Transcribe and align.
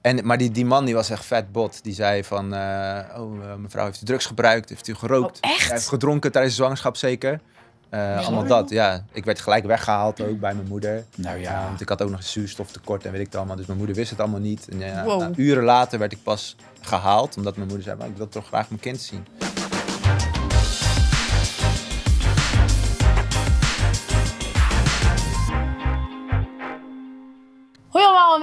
En, 0.00 0.26
maar 0.26 0.38
die, 0.38 0.50
die 0.50 0.64
man 0.64 0.84
die 0.84 0.94
was 0.94 1.10
echt 1.10 1.24
vet 1.24 1.52
bot. 1.52 1.84
Die 1.84 1.94
zei 1.94 2.24
van, 2.24 2.54
eh, 2.54 2.98
oh, 3.16 3.44
eh, 3.44 3.54
mevrouw 3.54 3.84
heeft 3.84 4.02
u 4.02 4.04
drugs 4.04 4.26
gebruikt, 4.26 4.68
heeft 4.68 4.88
u 4.88 4.94
gerookt. 4.94 5.38
Oh, 5.40 5.50
echt? 5.50 5.62
Hij 5.62 5.70
heeft 5.74 5.88
gedronken 5.88 6.32
tijdens 6.32 6.54
de 6.54 6.60
zwangerschap 6.60 6.96
zeker. 6.96 7.40
Eh, 7.88 8.18
allemaal 8.26 8.46
dat, 8.46 8.70
ja. 8.70 9.04
Ik 9.12 9.24
werd 9.24 9.40
gelijk 9.40 9.64
weggehaald 9.64 10.20
ook 10.20 10.40
bij 10.40 10.54
mijn 10.54 10.68
moeder. 10.68 11.04
Nou 11.16 11.38
Ja, 11.38 11.50
ja. 11.52 11.64
want 11.64 11.80
ik 11.80 11.88
had 11.88 12.02
ook 12.02 12.10
nog 12.10 12.18
een 12.18 12.24
zuurstoftekort 12.24 13.04
en 13.04 13.10
weet 13.12 13.20
ik 13.20 13.26
het 13.26 13.36
allemaal. 13.36 13.56
Dus 13.56 13.66
mijn 13.66 13.78
moeder 13.78 13.96
wist 13.96 14.10
het 14.10 14.20
allemaal 14.20 14.40
niet. 14.40 14.68
En 14.68 14.78
ja, 14.78 15.04
Wow. 15.04 15.20
nou, 15.20 15.32
uren 15.36 15.64
later 15.64 15.98
werd 15.98 16.12
ik 16.12 16.22
pas 16.22 16.56
gehaald. 16.80 17.36
Omdat 17.36 17.56
mijn 17.56 17.66
moeder 17.68 17.84
zei, 17.84 17.96
maar 17.98 18.08
ik 18.08 18.16
wil 18.16 18.28
toch 18.28 18.46
graag 18.46 18.68
mijn 18.68 18.80
kind 18.80 19.00
zien. 19.00 19.26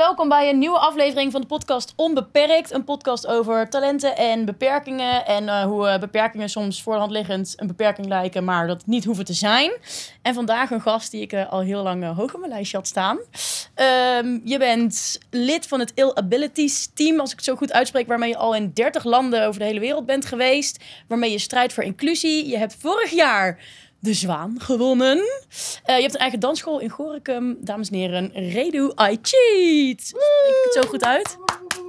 Welkom 0.08 0.30
bij 0.30 0.50
een 0.50 0.58
nieuwe 0.58 0.78
aflevering 0.78 1.32
van 1.32 1.42
de 1.42 1.48
podcast 1.48 1.94
Onbeperkt. 1.96 2.72
Een 2.72 2.84
podcast 2.84 3.28
over 3.28 3.70
talenten 3.70 4.18
en 4.18 4.46
beperkingen. 4.46 5.26
En 5.26 5.50
eh, 5.50 5.64
hoe 5.64 5.88
eh, 5.88 6.00
beperkingen 6.00 6.50
soms 6.50 6.84
voor 6.84 6.94
de 6.94 7.00
hand 7.00 7.12
liggend 7.12 7.54
een 7.56 7.68
beperking 7.68 8.08
lijken, 8.08 8.44
maar 8.44 8.68
dat 8.68 8.86
niet 8.86 9.06
hoeven 9.06 9.26
te 9.26 9.34
zijn. 9.34 9.72
En 10.22 10.34
vandaag 10.34 10.72
een 10.72 10.82
gast 10.82 11.12
die 11.12 11.22
ik 11.22 11.34
eh, 11.34 11.52
al 11.52 11.60
heel 11.60 11.84
lang 11.84 12.16
hoog 12.16 12.34
op 12.34 12.40
mijn 12.40 12.52
lijstje 12.52 12.78
had 12.78 12.88
staan. 12.88 13.18
Ehm, 13.74 14.40
je 14.44 14.58
bent 14.58 15.20
lid 15.30 15.68
van 15.68 15.80
het 15.80 15.92
Ill 15.96 16.12
Abilities 16.14 16.92
team, 16.94 17.20
als 17.20 17.32
ik 17.32 17.36
het 17.36 17.46
zo 17.46 17.56
goed 17.56 17.74
uitspreek, 17.74 18.08
waarmee 18.08 18.30
je 18.30 18.38
al 18.38 18.56
in 18.56 18.72
30 18.74 19.04
landen 19.04 19.48
over 19.48 19.60
de 19.60 19.66
hele 19.66 19.80
wereld 19.80 20.06
bent 20.06 20.26
geweest. 20.26 20.84
Waarmee 21.08 21.32
je 21.32 21.40
strijdt 21.40 21.74
voor 21.74 21.84
inclusie. 21.84 22.48
Je 22.48 22.58
hebt 22.58 22.76
vorig 22.80 23.12
jaar 23.12 23.60
de 24.00 24.14
Zwaan 24.14 24.56
gewonnen. 24.62 25.18
Eh, 25.84 25.96
je 25.96 26.02
hebt 26.02 26.14
een 26.14 26.20
eigen 26.20 26.40
dansschool 26.40 26.80
in 26.80 26.90
Gorinchem. 26.90 27.58
Dames 27.62 27.90
en 27.90 27.96
heren, 27.98 28.32
Redu 28.34 28.84
I 29.02 29.18
Cheat. 29.22 30.02
Spreek 30.02 30.48
ik 30.48 30.72
het 30.72 30.84
zo 30.84 30.90
goed 30.90 31.04
uit? 31.04 31.38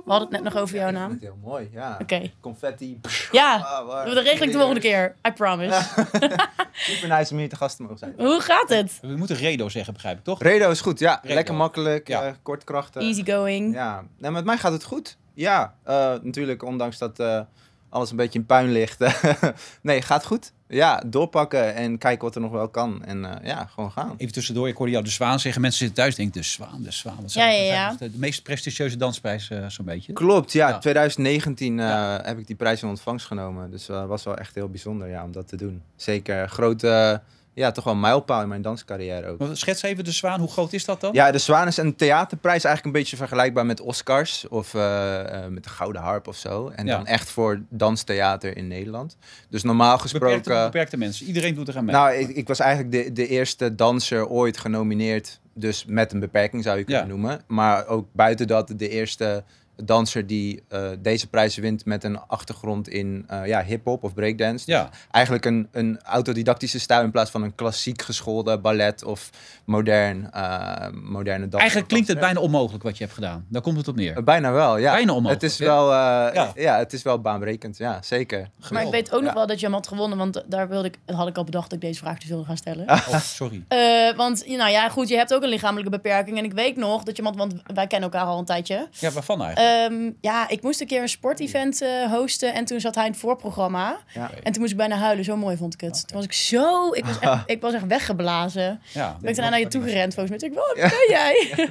We 0.05 0.15
hadden 0.15 0.29
het 0.35 0.43
net 0.43 0.52
nog 0.52 0.63
over 0.63 0.77
jouw 0.77 0.91
naam. 0.91 1.19
Heel 1.21 1.39
mooi, 1.45 1.69
ja. 1.73 1.99
Oké. 2.02 2.30
Confetti. 2.41 3.01
Ja, 3.33 3.55
Ah, 3.57 4.05
dat 4.15 4.24
regel 4.24 4.47
ik 4.47 4.52
de 4.52 4.57
volgende 4.59 4.80
keer. 4.80 5.15
I 5.29 5.32
promise. 5.32 5.82
Super 6.73 7.09
nice 7.09 7.32
om 7.32 7.38
hier 7.38 7.49
te 7.49 7.57
gast 7.57 7.77
te 7.77 7.82
mogen 7.82 7.99
zijn. 7.99 8.15
Hoe 8.16 8.41
gaat 8.41 8.69
het? 8.69 8.99
We 9.02 9.16
moeten 9.16 9.37
Redo 9.37 9.69
zeggen, 9.69 9.93
begrijp 9.93 10.19
ik 10.19 10.25
toch? 10.25 10.43
Redo 10.43 10.71
is 10.71 10.80
goed, 10.80 10.99
ja. 10.99 11.19
Redo. 11.23 11.35
Lekker 11.35 11.54
makkelijk, 11.54 12.09
Ja. 12.09 12.27
eh, 12.27 12.32
kort 12.43 12.65
krachtig. 12.65 13.02
Easy 13.02 13.25
going. 13.25 13.75
Ja, 13.75 14.04
nou, 14.19 14.32
met 14.32 14.45
mij 14.45 14.57
gaat 14.59 14.73
het 14.73 14.85
goed. 14.85 15.16
Ja, 15.35 15.75
eh, 15.85 15.95
natuurlijk, 16.23 16.63
ondanks 16.63 16.99
dat 16.99 17.19
eh, 17.19 17.41
alles 17.88 18.10
een 18.10 18.16
beetje 18.16 18.38
in 18.38 18.47
puin 18.47 18.73
ligt. 18.73 18.99
nee, 19.82 20.02
gaat 20.02 20.25
goed. 20.25 20.52
Ja, 20.69 21.02
doorpakken 21.07 21.74
en 21.74 21.99
kijken 21.99 22.24
wat 22.24 22.35
er 22.35 22.41
nog 22.41 22.51
wel 22.51 22.69
kan. 22.69 23.05
En 23.05 23.24
eh, 23.24 23.47
ja, 23.47 23.69
gewoon 23.74 23.93
gaan. 23.93 24.15
Even 24.16 24.33
tussendoor, 24.33 24.69
ik 24.69 24.77
hoorde 24.77 24.93
jou 24.93 25.05
de 25.05 25.10
Zwaan 25.10 25.41
zeggen. 25.41 25.60
Mensen 25.60 25.79
zitten 25.79 25.97
thuis 25.97 26.16
en 26.16 26.23
denken, 26.23 26.41
de 26.41 26.47
Zwaan, 26.47 26.83
de 26.83 26.91
Zwaan. 26.93 27.19
Dat 27.21 27.33
Ja, 27.33 27.49
ja, 27.49 27.63
ja. 27.63 27.95
De, 27.99 28.10
de 28.10 28.19
meest 28.19 28.43
prestigieuze 28.43 28.97
dansprijs 28.97 29.51
eh, 29.51 29.66
zo'n 29.69 29.85
beetje. 29.85 30.13
Klopt, 30.13 30.52
ja. 30.52 30.69
Ja. 30.69 30.79
2019 30.79 31.80
eh, 31.80 31.87
Ja. 31.87 32.21
heb 32.25 32.38
ik 32.38 32.47
die 32.47 32.57
prijs 32.57 32.83
in 32.83 32.88
ontvangst 32.88 33.27
genomen. 33.27 33.71
Dus 33.71 33.87
dat 33.87 34.07
was 34.07 34.25
wel 34.25 34.37
echt 34.37 34.55
heel 34.55 34.69
bijzonder 34.69 35.09
ja, 35.09 35.25
om 35.25 35.33
dat 35.33 35.49
te 35.49 35.57
doen. 35.57 35.83
Zeker 35.97 36.49
grote, 36.49 37.21
ja, 37.54 37.71
toch 37.71 37.85
wel 37.85 37.93
een 37.93 38.01
mijlpaal 38.01 38.43
in 38.43 38.49
mijn 38.49 38.63
danscarrière 38.63 39.27
ook. 39.27 39.41
Schets 39.52 39.82
even 39.82 40.04
de 40.04 40.13
Zwaan, 40.13 40.41
hoe 40.41 40.49
groot 40.51 40.73
is 40.73 40.85
dat 40.85 41.01
dan? 41.01 41.13
Ja, 41.13 41.30
de 41.30 41.38
Zwaan 41.38 41.66
is 41.66 41.77
een 41.77 41.96
theaterprijs 41.96 42.65
eigenlijk 42.65 42.96
een 42.96 43.01
beetje 43.02 43.16
vergelijkbaar 43.16 43.66
met 43.66 43.80
Oscars 43.80 44.49
of 44.49 44.74
eh, 44.74 45.45
eh, 45.45 45.51
met 45.51 45.65
de 45.65 45.71
Gouden 45.71 46.02
Harp 46.02 46.29
of 46.29 46.37
zo. 46.37 46.69
En 46.69 46.87
Ja. 46.87 46.96
dan 46.96 47.07
echt 47.07 47.30
voor 47.30 47.63
danstheater 47.71 48.57
in 48.57 48.69
Nederland. 48.69 49.16
Dus 49.49 49.63
normaal 49.63 49.99
gesproken... 49.99 50.37
Beperkte, 50.38 50.65
beperkte 50.65 50.96
mensen. 50.96 51.26
Iedereen 51.26 51.54
doet 51.54 51.69
er 51.69 51.76
aan 51.76 51.85
mee. 51.85 51.95
Nou, 51.95 52.13
ik, 52.13 52.29
ik 52.29 52.49
was 52.49 52.59
eigenlijk 52.60 52.93
de, 52.93 53.13
de 53.13 53.26
eerste 53.29 53.74
danser 53.74 54.29
ooit 54.29 54.59
genomineerd. 54.59 55.41
Dus 55.54 55.85
met 55.85 56.13
een 56.13 56.21
beperking 56.21 56.63
zou 56.63 56.79
je 56.79 56.85
kunnen 56.85 57.02
Ja. 57.02 57.09
noemen. 57.09 57.41
Maar 57.46 57.87
ook 57.87 58.07
buiten 58.13 58.46
dat 58.46 58.73
de 58.76 58.88
eerste 58.88 59.45
danser 59.84 60.26
die 60.26 60.62
eh, 60.68 60.88
deze 60.98 61.29
prijs 61.29 61.57
wint 61.57 61.84
met 61.84 62.04
een 62.04 62.21
achtergrond 62.21 62.88
in 62.88 63.24
eh, 63.29 63.46
ja, 63.46 63.65
hip-hop 63.65 64.04
of 64.04 64.15
breakdance. 64.15 64.66
Dus 64.66 64.82
Eigenlijk 65.10 65.44
een, 65.44 65.69
een 65.72 66.00
autodidactische 66.03 66.78
stijl 66.81 67.03
in 67.03 67.10
plaats 67.10 67.31
van 67.31 67.43
een 67.43 67.54
klassiek 67.54 68.03
geschoolde 68.03 68.58
ballet 68.58 69.04
of 69.04 69.30
modern, 69.64 70.30
eh, 70.32 70.86
moderne 70.92 71.48
dans. 71.48 71.60
eigenlijk 71.60 71.88
klinkt 71.88 72.08
het 72.08 72.19
bijna 72.20 72.41
onmogelijk 72.41 72.82
wat 72.84 72.97
je 72.98 73.03
hebt 73.04 73.14
gedaan. 73.14 73.47
Daar 73.48 73.62
komt 73.62 73.76
het 73.76 73.88
op 73.88 73.97
neer. 73.97 74.25
Bijna 74.25 74.53
wel, 74.53 74.76
ja. 74.76 74.92
Bijna 74.92 75.12
onmogelijk, 75.12 75.42
Het 75.42 75.50
is 75.50 75.58
wel, 75.58 75.84
eh, 75.92 76.34
Ja. 76.34 76.53
ja. 76.54 76.78
het 76.78 76.92
is 76.92 77.03
wel 77.03 77.20
baanbrekend, 77.20 77.76
ja, 77.76 77.98
zeker. 78.03 78.50
Maar 78.70 78.82
ik 78.82 78.91
weet 78.91 79.12
ook 79.12 79.22
nog 79.22 79.32
wel 79.32 79.47
dat 79.47 79.58
je 79.60 79.66
hem 79.66 79.74
had 79.74 79.88
gewonnen, 79.88 80.19
want 80.19 80.42
daar 80.47 80.69
wilde 80.69 80.88
ik, 80.88 80.98
had 81.14 81.28
ik 81.28 81.36
al 81.36 81.44
bedacht 81.44 81.70
dat 81.70 81.78
ik 81.82 81.84
deze 81.88 82.00
vraag 82.00 82.19
dus 82.19 82.28
wilde 82.28 82.44
gaan 82.44 82.56
stellen. 82.56 82.86
Oh, 83.08 83.20
sorry. 83.20 83.64
Eh, 83.69 84.16
want, 84.16 84.47
nou 84.47 84.70
ja, 84.70 84.88
goed, 84.88 85.08
je 85.08 85.16
hebt 85.16 85.34
ook 85.34 85.42
een 85.42 85.48
lichamelijke 85.48 85.91
beperking. 85.91 86.38
En 86.38 86.44
ik 86.44 86.53
weet 86.53 86.76
nog 86.76 87.03
dat 87.03 87.16
je, 87.16 87.22
want 87.22 87.54
wij 87.74 87.86
kennen 87.86 88.10
elkaar 88.10 88.26
al 88.28 88.38
een 88.38 88.44
tijdje. 88.44 88.88
Ja, 88.91 89.10
waarvan 89.10 89.42
eigenlijk? 89.42 89.67
Ehm, 89.68 90.10
ja, 90.20 90.48
ik 90.48 90.62
moest 90.62 90.80
een 90.80 90.86
keer 90.86 91.02
een 91.02 91.08
sportevent 91.08 91.82
eh 91.82 92.12
hosten 92.12 92.54
en 92.54 92.64
toen 92.64 92.80
zat 92.80 92.94
hij 92.94 93.04
in 93.04 93.10
het 93.10 93.20
voorprogramma. 93.20 93.98
Ja. 94.14 94.30
En 94.42 94.52
toen 94.52 94.60
moest 94.60 94.72
ik 94.72 94.78
bijna 94.78 94.96
huilen, 94.96 95.24
zo 95.24 95.36
mooi 95.36 95.56
vond 95.56 95.74
ik 95.74 95.80
het. 95.80 96.06
Toen 96.06 96.16
was 96.16 96.24
ik 96.24 96.32
zo, 96.32 96.92
ik 96.92 97.04
was 97.04 97.18
echt, 97.18 97.42
ik 97.50 97.60
was 97.60 97.72
echt 97.74 97.86
weggeblazen. 97.86 98.80
ja. 98.92 99.16
Ben 99.20 99.30
ik 99.30 99.36
daarna 99.36 99.50
naar 99.50 99.60
je 99.60 99.68
toe 99.68 99.82
gerend 99.82 100.14
volgens 100.14 100.40
mij. 100.40 100.50
Ik, 100.50 100.56
wat 100.56 100.74
ben 100.74 101.08
jij? 101.18 101.68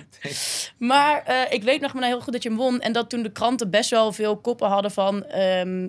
maar 0.77 1.23
eh, 1.25 1.41
ik 1.49 1.63
weet 1.63 1.81
nog 1.81 1.93
maar 1.93 2.03
heel 2.03 2.21
goed 2.21 2.33
dat 2.33 2.43
je 2.43 2.49
hem 2.49 2.57
won. 2.57 2.81
En 2.81 2.91
dat 2.91 3.09
toen 3.09 3.23
de 3.23 3.31
kranten 3.31 3.69
best 3.69 3.89
wel 3.89 4.11
veel 4.11 4.37
koppen 4.37 4.67
hadden 4.67 4.91
van... 4.91 5.25
ehm, 5.25 5.87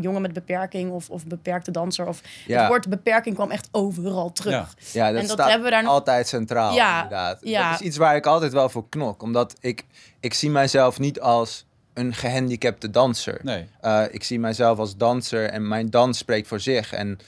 jongen 0.00 0.22
met 0.22 0.32
beperking 0.32 0.90
of, 0.90 1.10
of 1.10 1.26
beperkte 1.26 1.70
danser. 1.70 2.06
Of 2.06 2.20
Ja. 2.46 2.58
Het 2.60 2.68
woord 2.68 2.88
beperking 2.88 3.34
kwam 3.34 3.50
echt 3.50 3.68
overal 3.72 4.32
terug. 4.32 4.52
Ja. 4.52 4.68
Ja, 4.92 5.06
dat, 5.12 5.20
En 5.20 5.26
dat 5.26 5.36
staat 5.36 5.48
hebben 5.48 5.64
we 5.64 5.70
daar 5.72 5.82
nog- 5.82 5.92
altijd 5.92 6.28
centraal, 6.28 6.74
Ja, 6.74 7.02
inderdaad. 7.02 7.38
ja. 7.42 7.70
Dat 7.70 7.80
is 7.80 7.86
iets 7.86 7.96
waar 7.96 8.16
ik 8.16 8.26
altijd 8.26 8.52
wel 8.52 8.68
voor 8.68 8.88
knok. 8.88 9.22
Omdat 9.22 9.56
ik, 9.60 9.84
ik 10.20 10.34
zie 10.34 10.50
mijzelf 10.50 10.98
niet 10.98 11.20
als 11.20 11.66
een 11.94 12.14
gehandicapte 12.14 12.90
danser. 12.90 13.40
Nee. 13.42 13.66
Eh, 13.80 14.02
ik 14.10 14.24
zie 14.24 14.40
mijzelf 14.40 14.78
als 14.78 14.96
danser 14.96 15.44
en 15.50 15.68
mijn 15.68 15.90
dans 15.90 16.18
spreekt 16.18 16.48
voor 16.48 16.60
zich. 16.60 16.92
En 16.92 17.18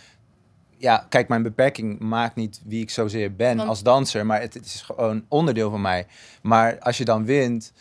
ja, 0.78 1.06
kijk, 1.08 1.28
mijn 1.28 1.42
beperking 1.42 1.98
maakt 1.98 2.34
niet 2.34 2.60
wie 2.64 2.82
ik 2.82 2.90
zozeer 2.90 3.34
ben 3.36 3.56
Want- 3.56 3.68
als 3.68 3.82
danser, 3.82 4.26
maar 4.26 4.40
het, 4.40 4.54
het 4.54 4.64
is 4.64 4.82
gewoon 4.82 5.24
onderdeel 5.28 5.70
van 5.70 5.80
mij. 5.80 6.06
Maar 6.42 6.78
als 6.78 6.98
je 6.98 7.04
dan 7.04 7.24
wint, 7.24 7.72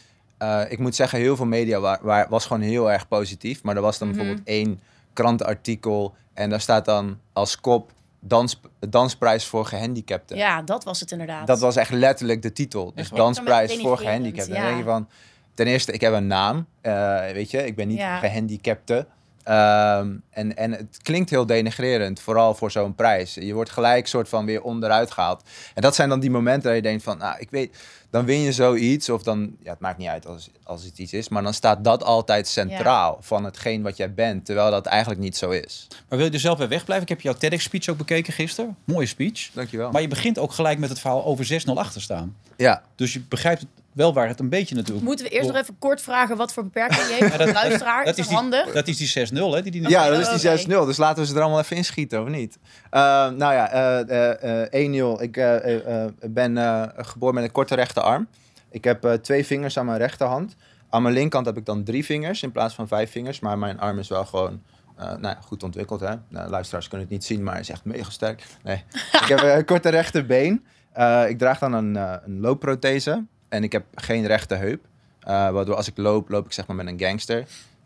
eh, 0.43 0.71
ik 0.71 0.79
moet 0.79 0.95
zeggen, 0.95 1.19
heel 1.19 1.35
veel 1.35 1.45
media 1.45 1.79
waar, 1.79 1.99
waar, 2.01 2.25
was 2.29 2.45
gewoon 2.45 2.61
heel 2.61 2.91
erg 2.91 3.07
positief. 3.07 3.63
Maar 3.63 3.75
er 3.75 3.81
was 3.81 3.97
dan 3.97 4.07
Mhm. 4.07 4.17
bijvoorbeeld 4.17 4.47
één 4.47 4.81
krantenartikel 5.13 6.15
en 6.33 6.49
daar 6.49 6.61
staat 6.61 6.85
dan 6.85 7.19
als 7.33 7.59
kop 7.59 7.91
dans, 8.19 8.59
dansprijs 8.79 9.45
voor 9.45 9.65
gehandicapten. 9.65 10.37
Ja, 10.37 10.61
dat 10.61 10.83
was 10.83 10.99
het 10.99 11.11
inderdaad. 11.11 11.47
Dat 11.47 11.59
was 11.59 11.75
echt 11.75 11.91
letterlijk 11.91 12.41
de 12.41 12.51
titel. 12.53 12.85
Dus 12.95 13.03
Echt 13.03 13.15
dansprijs 13.15 13.79
voor 13.81 13.97
gehandicapten. 13.97 14.53
ja. 14.53 14.59
Dan 14.59 14.67
denk 14.69 14.77
je 14.83 14.89
van, 14.89 15.07
ten 15.53 15.67
eerste, 15.67 15.91
ik 15.91 16.01
heb 16.01 16.13
een 16.13 16.27
naam. 16.27 16.65
eh, 16.81 17.19
weet 17.31 17.51
je, 17.51 17.65
ik 17.65 17.75
ben 17.75 17.87
niet 17.87 17.97
Ja. 17.97 18.17
gehandicapte. 18.19 19.05
Ehm, 19.43 20.11
en, 20.29 20.57
en 20.57 20.71
het 20.71 20.99
klinkt 21.01 21.29
heel 21.29 21.45
denigrerend, 21.45 22.19
vooral 22.19 22.53
voor 22.55 22.71
zo'n 22.71 22.95
prijs. 22.95 23.33
Je 23.33 23.53
wordt 23.53 23.69
gelijk 23.69 24.07
soort 24.07 24.29
van 24.29 24.45
weer 24.45 24.61
onderuit 24.61 25.11
gehaald. 25.11 25.43
En 25.73 25.81
dat 25.81 25.95
zijn 25.95 26.09
dan 26.09 26.19
die 26.19 26.31
momenten 26.31 26.63
dat 26.63 26.75
je 26.75 26.81
denkt 26.81 27.03
van, 27.03 27.17
nou, 27.17 27.35
ik 27.39 27.49
weet, 27.49 27.77
dan 28.09 28.25
win 28.25 28.39
je 28.39 28.51
zoiets. 28.51 29.09
Of 29.09 29.23
dan, 29.23 29.55
ja, 29.63 29.71
het 29.71 29.79
maakt 29.79 29.97
niet 29.97 30.07
uit 30.07 30.25
als, 30.25 30.49
als 30.63 30.83
het 30.83 30.97
iets 30.97 31.13
is. 31.13 31.29
Maar 31.29 31.43
dan 31.43 31.53
staat 31.53 31.83
dat 31.83 32.03
altijd 32.03 32.47
centraal 32.47 33.17
van 33.21 33.43
hetgeen 33.45 33.81
wat 33.81 33.97
jij 33.97 34.13
bent. 34.13 34.45
Terwijl 34.45 34.71
dat 34.71 34.85
eigenlijk 34.85 35.21
niet 35.21 35.37
zo 35.37 35.49
is. 35.49 35.87
Maar 36.09 36.17
wil 36.17 36.27
je 36.27 36.33
er 36.33 36.39
zelf 36.39 36.57
weer 36.57 36.67
wegblijven? 36.69 37.03
Ik 37.03 37.09
heb 37.09 37.21
jouw 37.21 37.33
TEDx-speech 37.33 37.87
ook 37.89 37.97
bekeken 37.97 38.33
gisteren. 38.33 38.77
Mooie 38.83 39.05
speech. 39.05 39.49
Dankjewel. 39.53 39.91
Maar 39.91 40.01
je 40.01 40.07
begint 40.07 40.39
ook 40.39 40.51
gelijk 40.53 40.79
met 40.79 40.89
het 40.89 40.99
verhaal 40.99 41.25
over 41.25 41.61
6-0 41.67 41.73
achter 41.73 42.01
staan. 42.01 42.35
ja, 42.57 42.83
Dus 42.95 43.13
je 43.13 43.19
begrijpt 43.21 43.61
het 43.61 43.69
wel 43.93 44.13
waar 44.13 44.27
het 44.27 44.39
een 44.39 44.49
beetje 44.49 44.75
natuurlijk... 44.75 45.05
Moeten 45.05 45.25
we 45.25 45.31
eerst 45.31 45.47
nog 45.47 45.57
even 45.57 45.75
kort 45.79 46.01
vragen 46.01 46.37
wat 46.37 46.53
voor 46.53 46.63
beperking 46.63 47.01
je 47.07 47.13
heeft? 47.19 47.31
Ja, 47.31 47.37
dat- 47.37 47.53
luisteraar, 47.53 48.05
dat 48.05 48.17
is 48.17 48.27
die, 48.27 48.35
handig? 48.35 48.71
Dat 48.73 48.87
is 48.87 48.97
die 49.13 49.27
6-0, 49.27 49.33
hè? 49.33 49.61
Die 49.61 49.71
die 49.71 49.89
Ja, 49.89 50.09
dat 50.09 50.19
is 50.33 50.41
die 50.41 50.51
Oké. 50.51 50.83
6-0. 50.83 50.85
Dus 50.85 50.97
laten 50.97 51.23
we 51.23 51.29
ze 51.29 51.35
er 51.35 51.41
allemaal 51.41 51.59
even 51.59 51.75
inschieten, 51.75 52.21
of 52.21 52.27
niet? 52.27 52.57
Eh, 52.89 53.01
nou 53.29 53.53
ja, 53.53 53.69
eh, 53.71 53.99
eh, 54.41 54.63
eh, 54.63 55.17
1-0. 55.17 55.21
Ik 55.21 55.37
eh, 55.37 56.03
eh, 56.03 56.11
ben 56.29 56.57
eh, 56.57 56.83
geboren 56.97 57.35
met 57.35 57.43
een 57.43 57.51
korte 57.51 57.75
rechterarm. 57.75 58.27
Ik 58.71 58.83
heb 58.83 59.05
eh, 59.05 59.13
twee 59.13 59.45
vingers 59.45 59.77
aan 59.77 59.85
mijn 59.85 59.97
rechterhand. 59.97 60.55
Aan 60.89 61.01
mijn 61.01 61.13
linkerkant 61.13 61.45
heb 61.45 61.57
ik 61.57 61.65
dan 61.65 61.83
drie 61.83 62.05
vingers 62.05 62.43
in 62.43 62.51
plaats 62.51 62.73
van 62.75 62.87
vijf 62.87 63.11
vingers. 63.11 63.39
Maar 63.39 63.57
mijn 63.57 63.79
arm 63.79 63.99
is 63.99 64.07
wel 64.07 64.25
gewoon 64.25 64.61
eh, 64.97 65.05
nou 65.05 65.21
ja, 65.21 65.37
goed 65.45 65.63
ontwikkeld. 65.63 65.99
Hè? 65.99 66.13
Nou, 66.29 66.49
luisteraars 66.49 66.87
kunnen 66.87 67.07
het 67.07 67.15
niet 67.15 67.25
zien, 67.25 67.43
maar 67.43 67.53
hij 67.53 67.61
is 67.61 67.69
echt 67.69 67.85
mega 67.85 68.09
sterk. 68.09 68.43
Nee. 68.63 68.83
ik 69.21 69.27
heb 69.27 69.41
een 69.41 69.65
korte 69.65 69.89
rechterbeen. 69.89 70.65
Eh, 70.91 71.23
ik 71.29 71.37
draag 71.37 71.59
dan 71.59 71.73
een, 71.73 71.95
een 71.95 72.39
loopprothese. 72.39 73.25
En 73.53 73.63
ik 73.63 73.71
heb 73.71 73.85
geen 73.95 74.25
rechte 74.25 74.55
heup. 74.55 74.85
Eh, 75.19 75.49
waardoor 75.49 75.75
als 75.75 75.87
ik 75.87 75.97
loop, 75.97 76.29
loop 76.29 76.45
ik 76.45 76.53
zeg 76.53 76.67
maar 76.67 76.75
met 76.75 76.87
een 76.87 76.99
gangster. 76.99 77.45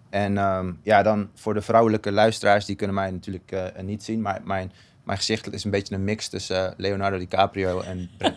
En 0.09 0.37
ehm, 0.37 0.71
ja, 0.83 1.03
dan 1.03 1.29
voor 1.35 1.53
de 1.53 1.61
vrouwelijke 1.61 2.11
luisteraars, 2.11 2.65
die 2.65 2.75
kunnen 2.75 2.95
mij 2.95 3.11
natuurlijk 3.11 3.51
eh, 3.51 3.83
niet 3.83 4.03
zien. 4.03 4.21
Maar 4.21 4.41
mijn, 4.43 4.71
mijn 5.03 5.17
gezicht 5.17 5.53
is 5.53 5.63
een 5.63 5.71
beetje 5.71 5.95
een 5.95 6.03
mix 6.03 6.27
tussen 6.27 6.67
eh, 6.67 6.73
Leonardo 6.77 7.17
DiCaprio 7.17 7.81
en 7.81 8.09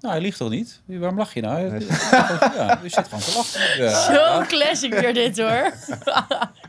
Nou, 0.00 0.14
hij 0.14 0.20
liegt 0.20 0.38
toch 0.38 0.50
niet? 0.50 0.80
Waarom 0.84 1.18
lach 1.18 1.34
je 1.34 1.40
nou? 1.40 1.60
Ja, 1.60 2.78
je 2.82 2.88
zit 2.88 3.04
gewoon 3.04 3.20
te 3.20 3.32
lachen. 3.36 3.82
Ja. 3.82 4.02
Zo'n 4.36 4.46
classic 4.46 4.94
weer 4.94 5.14
dit 5.14 5.38
hoor. 5.38 5.72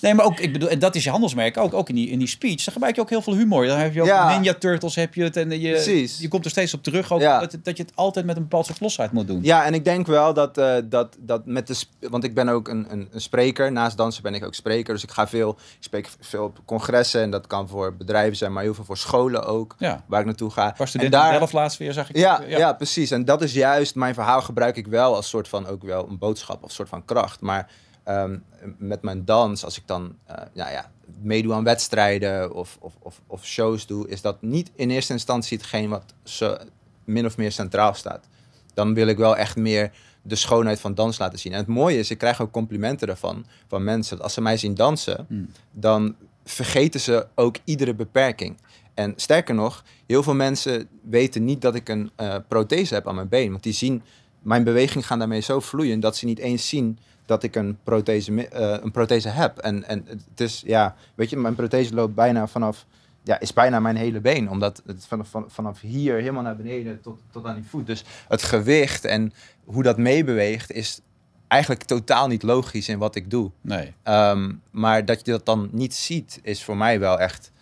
Nee, 0.00 0.14
maar 0.14 0.24
ook, 0.24 0.38
ik 0.38 0.52
bedoel, 0.52 0.68
en 0.68 0.78
dat 0.78 0.94
is 0.94 1.04
je 1.04 1.10
handelsmerk 1.10 1.56
ook. 1.56 1.74
Ook 1.74 1.88
in 1.88 1.94
die, 1.94 2.08
in 2.08 2.18
die 2.18 2.28
speech, 2.28 2.64
dan 2.64 2.72
gebruik 2.72 2.94
je 2.94 3.00
ook 3.00 3.10
heel 3.10 3.22
veel 3.22 3.34
humor. 3.34 3.66
Dan 3.66 3.78
heb 3.78 3.94
je 3.94 4.00
ook 4.00 4.06
Ja. 4.06 4.34
Ninja 4.34 4.54
Turtles, 4.54 4.94
heb 4.94 5.14
je 5.14 5.22
het. 5.22 5.36
En 5.36 5.60
je, 5.60 5.70
Precies. 5.70 6.18
je 6.18 6.28
komt 6.28 6.44
er 6.44 6.50
steeds 6.50 6.74
op 6.74 6.82
terug. 6.82 7.12
Ook 7.12 7.20
Ja. 7.20 7.40
dat, 7.40 7.56
dat 7.62 7.76
je 7.76 7.82
het 7.82 7.92
altijd 7.94 8.26
met 8.26 8.36
een 8.36 8.42
bepaald 8.42 8.66
soort 8.66 8.80
losheid 8.80 9.12
moet 9.12 9.26
doen. 9.26 9.42
Ja, 9.42 9.64
en 9.64 9.74
ik 9.74 9.84
denk 9.84 10.06
wel 10.06 10.34
dat, 10.34 10.58
eh, 10.58 10.74
dat, 10.84 11.16
dat 11.18 11.46
met 11.46 11.66
de... 11.66 11.84
Want 12.00 12.24
ik 12.24 12.34
ben 12.34 12.48
ook 12.48 12.68
een, 12.68 12.86
een, 12.88 13.08
een 13.12 13.20
spreker. 13.20 13.72
Naast 13.72 13.96
dansen 13.96 14.22
ben 14.22 14.34
ik 14.34 14.44
ook 14.44 14.54
spreker. 14.54 14.94
Dus 14.94 15.02
ik 15.02 15.10
ga 15.10 15.28
veel... 15.28 15.50
Ik 15.50 15.76
spreek 15.80 16.08
veel 16.20 16.44
op 16.44 16.58
congressen. 16.64 17.20
En 17.20 17.30
dat 17.30 17.46
kan 17.46 17.68
voor 17.68 17.96
bedrijven 17.96 18.36
zijn, 18.36 18.52
maar 18.52 18.62
heel 18.62 18.74
veel 18.74 18.84
voor 18.84 18.96
scholen 18.96 19.46
ook. 19.46 19.74
Ja. 19.78 20.04
Waar 20.06 20.20
ik 20.20 20.26
naartoe 20.26 20.50
ga. 20.50 20.62
Waar 20.62 20.74
en 20.80 20.88
studenten 20.88 21.20
daar, 21.20 21.34
zelf 21.34 21.52
laatst 21.52 21.78
weer, 21.78 21.92
zag 21.92 22.08
ik. 22.08 22.16
Ja, 22.16 22.42
ja. 22.46 22.72
precies. 22.72 23.10
En 23.10 23.24
dat 23.24 23.42
is 23.42 23.52
juist, 23.52 23.94
mijn 23.94 24.14
verhaal 24.14 24.42
gebruik 24.42 24.76
ik 24.76 24.86
wel 24.86 25.14
als 25.14 25.28
soort 25.28 25.48
van 25.48 25.66
ook 25.66 25.82
wel 25.82 26.08
een 26.08 26.18
boodschap 26.18 26.62
of 26.64 26.72
soort 26.72 26.88
van 26.88 27.04
kracht. 27.04 27.40
Maar 27.40 27.70
ehm, 28.06 28.38
met 28.78 29.02
mijn 29.02 29.24
dans, 29.24 29.64
als 29.64 29.76
ik 29.76 29.86
dan 29.86 30.16
nou 30.54 30.70
ja, 30.70 30.90
meedoe 31.22 31.52
aan 31.52 31.64
wedstrijden 31.64 32.54
of, 32.54 32.76
of, 32.80 32.92
of, 32.98 33.20
of 33.26 33.44
shows 33.44 33.86
doe, 33.86 34.08
is 34.08 34.20
dat 34.20 34.42
niet 34.42 34.70
in 34.74 34.90
eerste 34.90 35.12
instantie 35.12 35.56
hetgeen 35.56 35.88
wat 35.88 36.14
zo 36.22 36.56
min 37.04 37.26
of 37.26 37.36
meer 37.36 37.52
centraal 37.52 37.94
staat. 37.94 38.28
Dan 38.74 38.94
wil 38.94 39.06
ik 39.06 39.16
wel 39.16 39.36
echt 39.36 39.56
meer 39.56 39.90
de 40.22 40.34
schoonheid 40.34 40.80
van 40.80 40.94
dans 40.94 41.18
laten 41.18 41.38
zien. 41.38 41.52
En 41.52 41.58
het 41.58 41.66
mooie 41.66 41.98
is, 41.98 42.10
ik 42.10 42.18
krijg 42.18 42.40
ook 42.40 42.50
complimenten 42.50 43.06
daarvan 43.06 43.46
van 43.68 43.84
mensen. 43.84 44.20
Als 44.20 44.34
ze 44.34 44.40
mij 44.40 44.56
zien 44.56 44.74
dansen, 44.74 45.24
Hmm. 45.28 45.48
dan 45.70 46.16
vergeten 46.44 47.00
ze 47.00 47.26
ook 47.34 47.56
iedere 47.64 47.94
beperking. 47.94 48.56
En 48.94 49.12
sterker 49.16 49.54
nog, 49.54 49.84
heel 50.06 50.22
veel 50.22 50.34
mensen 50.34 50.88
weten 51.02 51.44
niet 51.44 51.60
dat 51.60 51.74
ik 51.74 51.88
een 51.88 52.10
eh, 52.16 52.34
prothese 52.48 52.94
heb 52.94 53.08
aan 53.08 53.14
mijn 53.14 53.28
been. 53.28 53.50
Want 53.50 53.62
die 53.62 53.72
zien, 53.72 54.02
mijn 54.42 54.64
bewegingen 54.64 55.04
gaan 55.04 55.18
daarmee 55.18 55.40
zo 55.40 55.60
vloeien 55.60 56.00
dat 56.00 56.16
ze 56.16 56.24
niet 56.24 56.38
eens 56.38 56.68
zien 56.68 56.98
dat 57.26 57.42
ik 57.42 57.54
een 57.56 57.78
prothese, 57.84 58.48
eh, 58.48 58.76
een 58.82 58.90
prothese 58.90 59.28
heb. 59.28 59.58
En, 59.58 59.88
en 59.88 60.04
het 60.08 60.40
is, 60.40 60.62
ja, 60.66 60.94
weet 61.14 61.30
je, 61.30 61.36
mijn 61.36 61.54
prothese 61.54 61.94
loopt 61.94 62.14
bijna 62.14 62.46
vanaf, 62.46 62.86
ja, 63.22 63.40
is 63.40 63.52
bijna 63.52 63.80
mijn 63.80 63.96
hele 63.96 64.20
been. 64.20 64.50
Omdat 64.50 64.82
het 64.86 65.06
vanaf, 65.06 65.28
van- 65.28 65.44
vanaf 65.48 65.80
hier 65.80 66.14
helemaal 66.14 66.42
naar 66.42 66.56
beneden 66.56 67.00
tot, 67.00 67.20
tot 67.30 67.44
aan 67.46 67.54
die 67.54 67.64
voet. 67.64 67.86
Dus 67.86 68.04
het 68.28 68.42
gewicht 68.42 69.04
en 69.04 69.32
hoe 69.64 69.82
dat 69.82 69.98
meebeweegt 69.98 70.72
is 70.72 71.00
eigenlijk 71.48 71.82
totaal 71.82 72.28
niet 72.28 72.42
logisch 72.42 72.88
in 72.88 72.98
wat 72.98 73.14
ik 73.14 73.30
doe. 73.30 73.50
Nee. 73.60 73.94
Ehm, 74.02 74.52
maar 74.70 75.04
dat 75.04 75.26
je 75.26 75.30
dat 75.32 75.46
dan 75.46 75.68
niet 75.72 75.94
ziet, 75.94 76.40
is 76.42 76.64
voor 76.64 76.76
mij 76.76 77.00
wel 77.00 77.20
echt, 77.20 77.52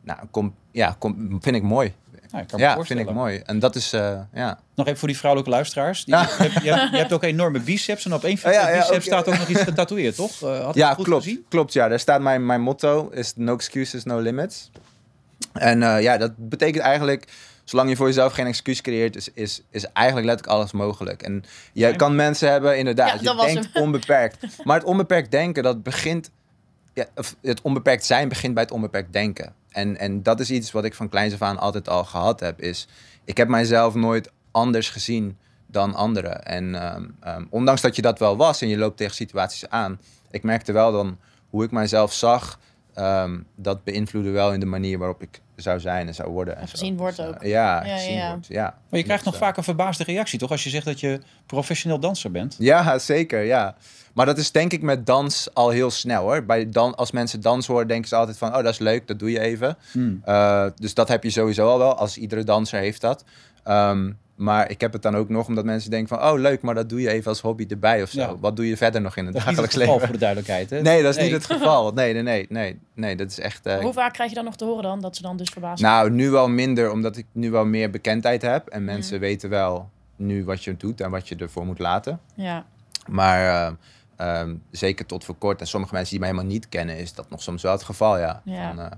nou, 0.00 0.18
kom, 0.30 0.54
ja, 0.70 0.96
kom, 0.98 1.38
vind 1.42 1.56
ik 1.56 1.62
mooi. 1.62 1.94
Ja, 2.32 2.38
ik 2.40 2.46
kan 2.48 2.60
me 2.60 2.64
Ja, 2.66 2.84
vind 2.84 3.00
ik 3.00 3.10
mooi. 3.10 3.38
En 3.38 3.58
dat 3.58 3.74
is, 3.74 3.92
eh, 3.92 4.20
ja. 4.34 4.58
Nog 4.74 4.86
even 4.86 4.98
voor 4.98 5.08
die 5.08 5.16
vrouwelijke 5.16 5.54
luisteraars. 5.54 6.04
Die, 6.04 6.14
Ja. 6.14 6.20
je, 6.22 6.28
hebt, 6.42 6.62
je, 6.62 6.72
hebt, 6.74 6.90
je 6.90 6.96
hebt 6.96 7.12
ook 7.12 7.22
enorme 7.22 7.60
biceps. 7.60 8.04
En 8.04 8.14
op 8.14 8.24
één 8.24 8.38
van 8.38 8.50
Oh, 8.50 8.56
ja, 8.56 8.68
ja, 8.68 8.78
biceps 8.78 9.04
staat 9.04 9.28
ook 9.28 9.38
nog 9.38 9.48
iets 9.48 9.60
getatoeëerd, 9.62 10.14
toch? 10.14 10.42
Eh, 10.42 10.64
had 10.64 10.74
Ja, 10.74 10.86
het 10.86 10.96
goed 10.96 11.04
klopt. 11.04 11.22
gezien? 11.24 11.44
Klopt, 11.48 11.72
ja. 11.72 11.88
Daar 11.88 11.98
staat 12.00 12.20
mijn, 12.20 12.46
mijn 12.46 12.60
motto, 12.60 13.08
is 13.12 13.32
no 13.36 13.54
excuses, 13.54 14.04
no 14.04 14.18
limits. 14.18 14.70
En 15.52 15.82
eh, 15.82 16.02
ja, 16.02 16.16
dat 16.16 16.32
betekent 16.36 16.84
eigenlijk, 16.84 17.24
zolang 17.64 17.88
je 17.88 17.96
voor 17.96 18.06
jezelf 18.06 18.32
geen 18.32 18.46
excuus 18.46 18.80
creëert, 18.80 19.16
is, 19.16 19.28
is, 19.34 19.62
is 19.70 19.84
eigenlijk 19.92 20.26
letterlijk 20.26 20.58
alles 20.58 20.72
mogelijk. 20.72 21.22
En 21.22 21.44
je 21.72 21.96
kan 21.96 22.14
mensen 22.14 22.50
hebben, 22.50 22.78
inderdaad, 22.78 23.20
je 23.20 23.34
denkt 23.46 23.68
onbeperkt. 23.80 24.36
Maar 24.64 24.76
het 24.78 24.86
onbeperkt 24.86 25.30
denken, 25.30 25.62
dat 25.62 25.82
begint, 25.82 26.30
ja, 26.94 27.04
of 27.14 27.36
het 27.42 27.60
onbeperkt 27.62 28.04
zijn 28.04 28.28
begint 28.28 28.54
bij 28.54 28.62
het 28.62 28.72
onbeperkt 28.72 29.12
denken. 29.12 29.54
En, 29.78 29.96
en 29.96 30.22
dat 30.22 30.40
is 30.40 30.50
iets 30.50 30.72
wat 30.72 30.84
ik 30.84 30.94
van 30.94 31.08
kleins 31.08 31.34
af 31.34 31.42
aan 31.42 31.58
altijd 31.58 31.88
al 31.88 32.04
gehad 32.04 32.40
heb, 32.40 32.60
is, 32.60 32.88
ik 33.24 33.36
heb 33.36 33.48
mijzelf 33.48 33.94
nooit 33.94 34.32
anders 34.50 34.90
gezien 34.90 35.38
dan 35.66 35.94
anderen. 35.94 36.44
En 36.44 36.74
ehm, 36.74 37.04
ehm, 37.20 37.44
ondanks 37.50 37.80
dat 37.80 37.96
je 37.96 38.02
dat 38.02 38.18
wel 38.18 38.36
was 38.36 38.62
en 38.62 38.68
je 38.68 38.78
loopt 38.78 38.96
tegen 38.96 39.14
situaties 39.14 39.68
aan, 39.68 40.00
ik 40.30 40.42
merkte 40.42 40.72
wel 40.72 40.92
dan 40.92 41.18
hoe 41.50 41.64
ik 41.64 41.70
mijzelf 41.70 42.12
zag, 42.12 42.58
ehm, 42.94 43.38
dat 43.56 43.84
beïnvloedde 43.84 44.30
wel 44.30 44.52
in 44.52 44.60
de 44.60 44.66
manier 44.66 44.98
waarop 44.98 45.22
ik 45.22 45.40
zou 45.62 45.80
zijn 45.80 46.06
en 46.06 46.14
zou 46.14 46.30
worden. 46.30 46.54
En, 46.54 46.60
En 46.60 46.68
zo. 46.68 46.78
gezien 46.78 46.96
wordt 46.96 47.16
Dus, 47.16 47.24
eh, 47.26 47.30
ook. 47.30 47.42
ja, 47.42 47.84
Ja, 47.84 47.96
gezien 47.96 48.14
ja. 48.16 48.30
wordt. 48.30 48.46
Ja. 48.46 48.74
Maar 48.90 48.98
je 48.98 49.04
krijgt 49.04 49.24
nog 49.24 49.32
Dus, 49.32 49.42
eh, 49.42 49.48
vaak 49.48 49.56
een 49.56 49.64
verbaasde 49.64 50.04
reactie, 50.04 50.38
toch? 50.38 50.50
Als 50.50 50.64
je 50.64 50.70
zegt 50.70 50.84
dat 50.84 51.00
je 51.00 51.20
professioneel 51.46 52.00
danser 52.00 52.30
bent. 52.30 52.56
Ja, 52.58 52.98
zeker, 52.98 53.42
ja. 53.42 53.76
Maar 54.14 54.26
dat 54.26 54.38
is 54.38 54.52
denk 54.52 54.72
ik 54.72 54.82
met 54.82 55.06
dans 55.06 55.48
al 55.54 55.70
heel 55.70 55.90
snel 55.90 56.22
hoor. 56.22 56.44
Bij 56.44 56.68
dan, 56.70 56.94
als 56.94 57.10
mensen 57.10 57.40
dans 57.40 57.66
horen, 57.66 57.88
denken 57.88 58.08
ze 58.08 58.16
altijd 58.16 58.38
van, 58.38 58.48
oh 58.48 58.62
dat 58.62 58.72
is 58.72 58.78
leuk, 58.78 59.06
dat 59.06 59.18
doe 59.18 59.30
je 59.30 59.40
even. 59.40 59.76
Hmm. 59.92 60.20
Eh, 60.24 60.66
dus 60.76 60.94
dat 60.94 61.08
heb 61.08 61.22
je 61.22 61.30
sowieso 61.30 61.68
al 61.68 61.78
wel, 61.78 61.94
als 61.94 62.16
iedere 62.16 62.44
danser 62.44 62.78
heeft 62.80 63.00
dat. 63.00 63.24
Ehm, 63.64 64.12
maar 64.38 64.70
ik 64.70 64.80
heb 64.80 64.92
het 64.92 65.02
dan 65.02 65.16
ook 65.16 65.28
nog 65.28 65.46
omdat 65.46 65.64
mensen 65.64 65.90
denken 65.90 66.18
van, 66.18 66.28
oh 66.32 66.38
leuk, 66.38 66.62
maar 66.62 66.74
dat 66.74 66.88
doe 66.88 67.00
je 67.00 67.10
even 67.10 67.28
als 67.28 67.40
hobby 67.40 67.66
erbij 67.68 68.02
of 68.02 68.10
zo. 68.10 68.20
Ja. 68.20 68.36
Wat 68.38 68.56
doe 68.56 68.68
je 68.68 68.76
verder 68.76 69.00
nog 69.00 69.16
in 69.16 69.24
het 69.24 69.34
Dat 69.34 69.42
is 69.42 69.48
niet 69.48 69.56
het 69.56 69.70
dagelijks 69.70 69.92
geval 69.92 69.94
leven? 69.94 70.08
voor 70.08 70.18
de 70.18 70.24
duidelijkheid. 70.24 70.70
Hè? 70.70 70.80
Nee, 70.92 71.02
dat 71.02 71.16
is 71.16 71.22
niet 71.22 71.32
het 71.32 71.46
geval. 71.46 71.92
Nee, 71.92 72.12
nee, 72.12 72.22
nee, 72.22 72.46
nee, 72.48 72.78
nee, 72.94 73.16
dat 73.16 73.30
is 73.30 73.38
echt... 73.38 73.66
eh, 73.66 73.78
Hoe 73.78 73.92
vaak 73.92 74.12
krijg 74.12 74.28
je 74.30 74.36
dan 74.36 74.44
nog 74.44 74.56
te 74.56 74.64
horen 74.64 74.82
dan? 74.82 75.00
Dat 75.00 75.16
ze 75.16 75.22
dan 75.22 75.36
dus 75.36 75.48
verbaasd 75.48 75.82
nou, 75.82 76.10
nu 76.10 76.30
wel 76.30 76.48
minder, 76.48 76.90
omdat 76.92 77.16
ik 77.16 77.26
nu 77.32 77.50
wel 77.50 77.64
meer 77.64 77.90
bekendheid 77.90 78.42
heb. 78.42 78.66
En 78.68 78.82
Mhm. 78.84 78.92
mensen 78.92 79.20
weten 79.20 79.50
wel 79.50 79.90
nu 80.16 80.44
wat 80.44 80.64
je 80.64 80.76
doet 80.76 81.00
en 81.00 81.10
wat 81.10 81.28
je 81.28 81.36
ervoor 81.36 81.66
moet 81.66 81.78
laten. 81.78 82.20
Ja. 82.34 82.64
Maar 83.08 83.48
ehm, 83.66 83.74
ehm, 84.16 84.54
zeker 84.70 85.06
tot 85.06 85.24
voor 85.24 85.34
kort, 85.38 85.60
en 85.60 85.66
sommige 85.66 85.92
mensen 85.94 86.10
die 86.10 86.20
mij 86.20 86.28
helemaal 86.28 86.50
niet 86.52 86.68
kennen, 86.68 86.96
is 86.96 87.12
dat 87.14 87.30
nog 87.30 87.42
soms 87.42 87.62
wel 87.62 87.72
het 87.72 87.82
geval, 87.82 88.18
ja. 88.18 88.42
Ja. 88.44 88.68
Van, 88.68 88.80
eh, 88.84 88.90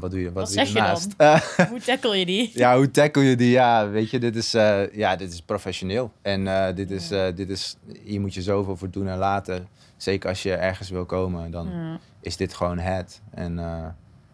wat 0.00 0.10
doe 0.10 0.20
je, 0.20 0.32
wat, 0.32 0.34
Wat 0.54 0.54
doe 0.54 0.66
je 0.72 0.78
ernaast? 0.78 1.14
dan? 1.18 1.40
Hoe 1.70 1.80
tackle 1.80 2.16
je 2.18 2.26
die? 2.26 2.50
ja, 2.54 2.76
hoe 2.76 2.90
tackle 2.90 3.22
je 3.22 3.36
die? 3.36 3.50
Ja, 3.50 3.88
weet 3.88 4.10
je, 4.10 4.18
dit 4.18 4.36
is, 4.36 4.54
eh, 4.54 4.92
ja, 4.92 5.16
dit 5.16 5.32
is 5.32 5.40
professioneel. 5.42 6.12
En 6.22 6.46
eh, 6.68 6.74
dit, 6.76 6.90
is, 6.90 7.10
eh, 7.10 7.24
dit 7.34 7.48
is, 7.50 7.76
hier 8.04 8.20
moet 8.20 8.34
je 8.34 8.42
zoveel 8.42 8.76
voor 8.76 8.90
doen 8.90 9.08
en 9.08 9.18
laten. 9.18 9.68
Zeker 9.96 10.28
als 10.28 10.42
je 10.42 10.52
ergens 10.54 10.90
wil 10.90 11.04
komen, 11.04 11.50
dan 11.50 11.68
Ja. 11.70 11.98
is 12.20 12.36
dit 12.36 12.54
gewoon 12.54 12.78
het. 12.78 13.20
En 13.30 13.58
eh, 13.58 13.86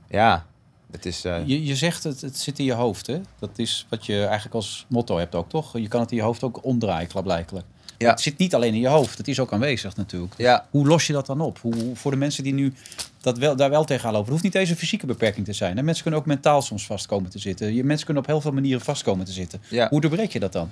ja, 0.09 0.47
het 0.91 1.07
is... 1.07 1.25
eh, 1.25 1.47
Je, 1.47 1.65
je 1.65 1.77
zegt 1.77 2.05
het, 2.05 2.21
het 2.21 2.39
zit 2.39 2.59
in 2.59 2.65
je 2.65 2.73
hoofd, 2.75 3.07
hè? 3.07 3.21
Dat 3.39 3.51
is 3.59 3.87
wat 3.89 4.07
je 4.07 4.25
eigenlijk 4.25 4.55
als 4.55 4.87
motto 4.89 5.19
hebt 5.19 5.35
ook, 5.35 5.49
toch? 5.49 5.79
Je 5.79 5.89
kan 5.89 6.01
het 6.01 6.11
in 6.11 6.17
je 6.17 6.23
hoofd 6.23 6.43
ook 6.43 6.65
omdraaien, 6.65 7.09
klaarblijkelijk. 7.09 7.67
Ja. 7.99 8.11
Het 8.11 8.21
zit 8.21 8.39
niet 8.39 8.55
alleen 8.55 8.75
in 8.75 8.81
je 8.81 8.89
hoofd, 8.89 9.19
het 9.19 9.29
is 9.29 9.41
ook 9.41 9.53
aanwezig 9.53 9.97
natuurlijk. 9.97 10.35
ja, 10.37 10.67
Hoe 10.71 10.87
los 10.87 11.07
je 11.07 11.13
dat 11.13 11.27
dan 11.27 11.41
op? 11.41 11.59
Hoe- 11.59 11.91
voor 11.97 12.11
de 12.11 12.17
mensen 12.17 12.45
die 12.45 12.53
nu 12.55 12.73
dat 13.23 13.39
wel, 13.39 13.57
daar 13.57 13.71
wel 13.71 13.85
tegenaan 13.85 14.13
lopen. 14.13 14.33
Het 14.33 14.33
hoeft 14.33 14.55
niet 14.55 14.63
eens 14.63 14.71
een 14.71 14.77
fysieke 14.77 15.07
beperking 15.07 15.47
te 15.47 15.53
zijn. 15.53 15.77
Hè? 15.77 15.83
Mensen 15.83 16.03
kunnen 16.03 16.21
ook 16.21 16.27
mentaal 16.27 16.63
soms 16.63 16.87
vast 16.87 17.07
komen 17.07 17.31
te 17.31 17.39
zitten. 17.39 17.75
Je, 17.75 17.85
mensen 17.85 18.05
kunnen 18.05 18.23
op 18.23 18.29
heel 18.29 18.41
veel 18.41 18.53
manieren 18.53 18.81
vast 18.81 19.03
komen 19.03 19.27
te 19.27 19.33
zitten. 19.33 19.63
ja. 19.69 19.89
Hoe 19.89 20.01
doorbreek 20.01 20.33
je 20.33 20.41
dat 20.41 20.53
dan? 20.53 20.71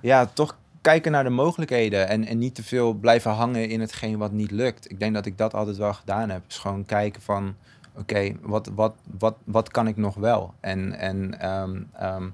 ja, 0.00 0.26
toch 0.26 0.56
kijken 0.80 1.12
naar 1.12 1.24
de 1.24 1.30
mogelijkheden 1.30 2.08
en, 2.08 2.24
en 2.24 2.38
niet 2.38 2.54
te 2.54 2.62
veel 2.62 2.92
blijven 2.92 3.30
hangen 3.30 3.68
in 3.68 3.80
hetgeen 3.80 4.18
wat 4.18 4.32
niet 4.32 4.50
lukt. 4.50 4.90
Ik 4.90 4.98
denk 4.98 5.14
dat 5.14 5.26
ik 5.26 5.38
dat 5.38 5.54
altijd 5.54 5.76
wel 5.76 5.94
gedaan 5.94 6.30
heb. 6.30 6.42
Is 6.48 6.58
gewoon 6.58 6.84
kijken 6.84 7.22
van, 7.22 7.54
oké, 7.96 8.32
wat, 8.40 8.70
wat, 8.74 8.94
wat, 9.18 9.36
wat 9.44 9.68
kan 9.68 9.86
ik 9.86 9.96
nog 9.96 10.14
wel? 10.14 10.54
En, 10.60 10.98
en 10.98 11.40
ehm, 11.40 12.28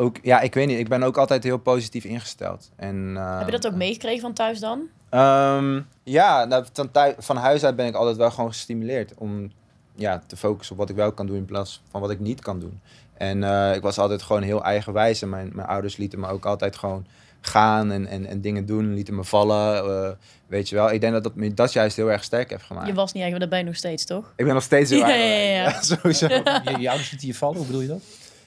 ook, 0.00 0.16
ja, 0.22 0.40
ik 0.40 0.54
weet 0.54 0.66
niet, 0.66 0.78
ik 0.78 0.88
ben 0.88 1.02
ook 1.02 1.16
altijd 1.16 1.42
heel 1.44 1.58
positief 1.58 2.04
ingesteld. 2.04 2.70
En, 2.76 3.14
Heb 3.16 3.44
je 3.46 3.58
dat 3.58 3.66
ook 3.66 3.74
meegekregen 3.74 4.20
van 4.20 4.32
thuis 4.32 4.60
dan? 4.60 4.80
Ehm, 5.10 5.80
ja, 6.02 6.44
nou, 6.44 6.64
van, 6.72 6.90
thuis, 6.90 7.14
van 7.18 7.36
huis 7.36 7.64
uit 7.64 7.76
ben 7.76 7.86
ik 7.86 7.94
altijd 7.94 8.16
wel 8.16 8.30
gewoon 8.30 8.50
gestimuleerd 8.50 9.12
om 9.18 9.50
ja, 9.94 10.22
te 10.26 10.36
focussen 10.36 10.74
op 10.74 10.80
wat 10.80 10.90
ik 10.90 10.96
wel 10.96 11.12
kan 11.12 11.26
doen 11.26 11.36
in 11.36 11.44
plaats 11.44 11.82
van 11.90 12.00
wat 12.00 12.10
ik 12.10 12.20
niet 12.20 12.40
kan 12.40 12.60
doen. 12.60 12.80
En 13.14 13.44
eh, 13.44 13.74
ik 13.74 13.82
was 13.82 13.98
altijd 13.98 14.22
gewoon 14.22 14.42
heel 14.42 14.64
eigenwijs 14.64 15.22
en 15.22 15.28
mijn, 15.28 15.50
mijn 15.52 15.68
ouders 15.68 15.96
lieten 15.96 16.20
me 16.20 16.28
ook 16.28 16.44
altijd 16.44 16.76
gewoon 16.76 17.06
gaan 17.40 17.90
en, 17.92 18.06
en, 18.06 18.26
en 18.26 18.40
dingen 18.40 18.66
doen, 18.66 18.94
lieten 18.94 19.14
me 19.14 19.24
vallen. 19.24 19.84
eh, 19.84 20.10
weet 20.46 20.68
je 20.68 20.74
wel, 20.74 20.90
ik 20.92 21.00
denk 21.00 21.12
dat 21.12 21.22
dat 21.22 21.34
me 21.34 21.54
dat 21.54 21.72
juist 21.72 21.96
heel 21.96 22.10
erg 22.10 22.24
sterk 22.24 22.50
heeft 22.50 22.64
gemaakt. 22.64 22.86
Je 22.86 22.94
was 22.94 23.12
niet 23.12 23.22
eigenlijk, 23.22 23.32
maar 23.32 23.40
dat 23.40 23.48
ben 23.50 23.58
je 23.58 23.64
nog 23.64 23.76
steeds, 23.76 24.04
toch? 24.04 24.32
Ik 24.36 24.44
ben 24.44 24.54
nog 24.54 24.62
steeds 24.62 24.90
heel 24.90 24.98
Ja, 24.98 25.08
ja, 25.08 25.52
ja. 25.62 25.82
sowieso. 25.82 26.26
Je, 26.28 26.74
je 26.78 26.88
ouders 26.88 27.10
lieten 27.10 27.28
je 27.28 27.34
vallen, 27.34 27.56
hoe 27.56 27.66
bedoel 27.66 27.80
je 27.80 27.88
dat? 27.88 28.02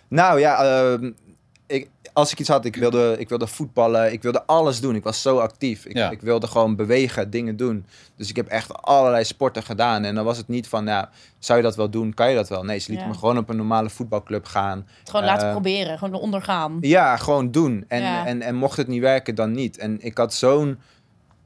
Nou 0.07 0.39
ja, 0.39 0.63
ehm, 0.63 1.11
ik, 1.67 1.89
als 2.13 2.31
ik 2.31 2.39
iets 2.39 2.49
had, 2.49 2.65
ik 2.65 2.75
wilde, 2.75 3.15
ik 3.19 3.29
wilde 3.29 3.47
voetballen, 3.47 4.11
ik 4.11 4.21
wilde 4.21 4.45
alles 4.45 4.79
doen. 4.81 4.95
Ik 4.95 5.03
was 5.03 5.21
zo 5.21 5.37
actief. 5.39 5.85
Ik, 5.85 5.95
Ja. 5.95 6.09
ik 6.09 6.21
wilde 6.21 6.47
gewoon 6.47 6.75
bewegen, 6.75 7.29
dingen 7.29 7.57
doen. 7.57 7.85
Dus 8.15 8.29
ik 8.29 8.35
heb 8.35 8.47
echt 8.47 8.73
allerlei 8.73 9.23
sporten 9.23 9.63
gedaan. 9.63 10.03
En 10.03 10.15
dan 10.15 10.25
was 10.25 10.37
het 10.37 10.47
niet 10.47 10.67
van, 10.67 10.83
nou, 10.83 11.05
zou 11.39 11.57
je 11.59 11.63
dat 11.65 11.75
wel 11.75 11.89
doen? 11.89 12.13
Kan 12.13 12.29
je 12.29 12.35
dat 12.35 12.49
wel? 12.49 12.63
Nee, 12.63 12.79
ze 12.79 12.89
lieten 12.89 13.07
Ja. 13.07 13.13
me 13.13 13.19
gewoon 13.19 13.37
op 13.37 13.49
een 13.49 13.55
normale 13.57 13.89
voetbalclub 13.89 14.45
gaan. 14.45 14.87
Het 14.99 15.09
gewoon 15.09 15.25
laten 15.25 15.45
Eh, 15.47 15.51
proberen, 15.53 15.97
gewoon 15.97 16.19
ondergaan. 16.19 16.77
Ja, 16.81 17.17
gewoon 17.17 17.51
doen. 17.51 17.85
En, 17.87 18.01
Ja. 18.01 18.25
en, 18.25 18.41
en 18.41 18.55
mocht 18.55 18.77
het 18.77 18.87
niet 18.87 19.01
werken, 19.01 19.35
dan 19.35 19.51
niet. 19.51 19.77
En 19.77 19.97
ik 20.01 20.17
had 20.17 20.33
zo'n... 20.33 20.79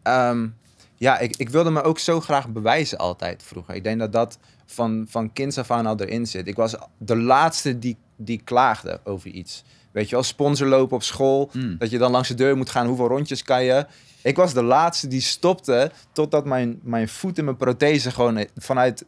ehm, 0.03 0.47
ja, 0.95 1.17
ik, 1.19 1.35
ik 1.35 1.49
wilde 1.49 1.69
me 1.71 1.81
ook 1.83 1.99
zo 1.99 2.19
graag 2.21 2.49
bewijzen 2.49 2.97
altijd 2.97 3.43
vroeger. 3.43 3.75
Ik 3.75 3.83
denk 3.83 3.99
dat 3.99 4.11
dat 4.11 4.37
van, 4.65 5.05
van 5.09 5.33
kinds 5.33 5.57
af 5.57 5.71
aan 5.71 5.85
al 5.85 5.99
erin 5.99 6.25
zit. 6.27 6.47
Ik 6.47 6.55
was 6.55 6.75
de 6.97 7.17
laatste 7.17 7.79
die, 7.79 7.97
die 8.15 8.41
klaagde 8.43 8.99
over 9.03 9.29
iets. 9.29 9.63
Weet 9.97 10.09
je 10.09 10.15
wel, 10.15 10.23
sponsorlopen 10.23 10.95
op 10.95 11.03
school. 11.03 11.49
Hmm. 11.51 11.77
Dat 11.77 11.89
je 11.89 11.97
dan 11.97 12.11
langs 12.11 12.27
de 12.27 12.33
deur 12.33 12.57
moet 12.57 12.69
gaan. 12.69 12.87
Hoeveel 12.87 13.07
rondjes 13.07 13.43
kan 13.43 13.63
je? 13.63 13.85
Ik 14.21 14.35
was 14.35 14.53
de 14.53 14.63
laatste 14.63 15.07
die 15.07 15.21
stopte 15.21 15.91
totdat 16.11 16.45
mijn, 16.45 16.79
mijn 16.83 17.07
voet 17.09 17.37
en 17.37 17.43
mijn 17.45 17.57
prothese 17.57 18.11
gewoon 18.11 18.45
vanuit 18.57 19.05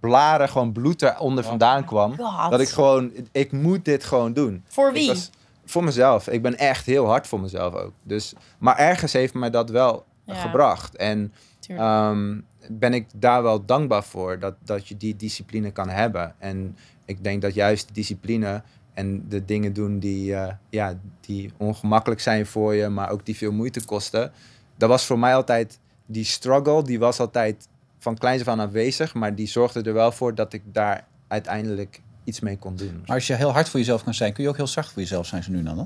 blaren 0.00 0.48
gewoon 0.48 0.72
bloed 0.72 1.02
eronder 1.02 1.44
Oh. 1.44 1.50
vandaan 1.50 1.84
kwam. 1.84 2.16
God. 2.16 2.50
Dat 2.50 2.60
ik 2.60 2.68
gewoon, 2.68 3.12
ik 3.32 3.52
moet 3.52 3.84
dit 3.84 4.04
gewoon 4.04 4.32
doen. 4.32 4.64
Voor 4.66 4.92
wie? 4.92 5.08
was- 5.08 5.30
voor 5.64 5.84
mezelf. 5.84 6.28
Ik 6.28 6.42
ben 6.42 6.58
echt 6.58 6.86
heel 6.86 7.06
hard 7.06 7.26
voor 7.26 7.40
mezelf 7.40 7.74
ook. 7.74 7.92
Dus, 8.02 8.32
maar 8.58 8.76
ergens 8.78 9.12
heeft 9.12 9.34
mij 9.34 9.50
dat 9.50 9.70
wel 9.70 10.04
Ja. 10.26 10.34
gebracht. 10.34 10.96
En 10.96 11.32
ehm, 11.68 12.40
ben 12.68 12.94
ik 12.94 13.06
daar 13.16 13.42
wel 13.42 13.64
dankbaar 13.64 14.04
voor 14.04 14.38
dat, 14.38 14.54
dat 14.64 14.88
je 14.88 14.96
die 14.96 15.16
discipline 15.16 15.70
kan 15.70 15.88
hebben. 15.88 16.34
En 16.38 16.76
ik 17.04 17.24
denk 17.24 17.42
dat 17.42 17.54
juist 17.54 17.94
discipline 17.94 18.62
en 18.94 19.28
de 19.28 19.44
dingen 19.44 19.72
doen 19.72 19.98
die, 19.98 20.34
eh, 20.34 20.52
ja, 20.70 20.98
die 21.20 21.52
ongemakkelijk 21.56 22.20
zijn 22.20 22.46
voor 22.46 22.74
je, 22.74 22.88
maar 22.88 23.10
ook 23.10 23.26
die 23.26 23.36
veel 23.36 23.52
moeite 23.52 23.84
kosten. 23.84 24.32
Dat 24.76 24.88
was 24.88 25.04
voor 25.04 25.18
mij 25.18 25.34
altijd 25.34 25.78
die 26.06 26.24
struggle, 26.24 26.82
die 26.84 26.98
was 26.98 27.20
altijd 27.20 27.68
van 27.98 28.18
kleins 28.18 28.40
af 28.42 28.48
aan 28.48 28.60
aanwezig, 28.60 29.14
maar 29.14 29.34
die 29.34 29.46
zorgde 29.46 29.82
er 29.82 29.92
wel 29.92 30.12
voor 30.12 30.34
dat 30.34 30.52
ik 30.52 30.62
daar 30.72 31.06
uiteindelijk 31.28 32.00
iets 32.24 32.40
mee 32.40 32.58
kon 32.58 32.76
doen. 32.76 33.02
Maar 33.06 33.16
als 33.16 33.26
je 33.26 33.34
heel 33.34 33.52
hard 33.52 33.68
voor 33.68 33.80
jezelf 33.80 34.04
kan 34.04 34.14
zijn, 34.14 34.32
kun 34.32 34.42
je 34.42 34.48
ook 34.48 34.56
heel 34.56 34.66
zacht 34.66 34.92
voor 34.92 35.02
jezelf 35.02 35.26
zijn 35.26 35.42
zo 35.42 35.50
nu 35.52 35.62
dan? 35.62 35.78
hè? 35.78 35.84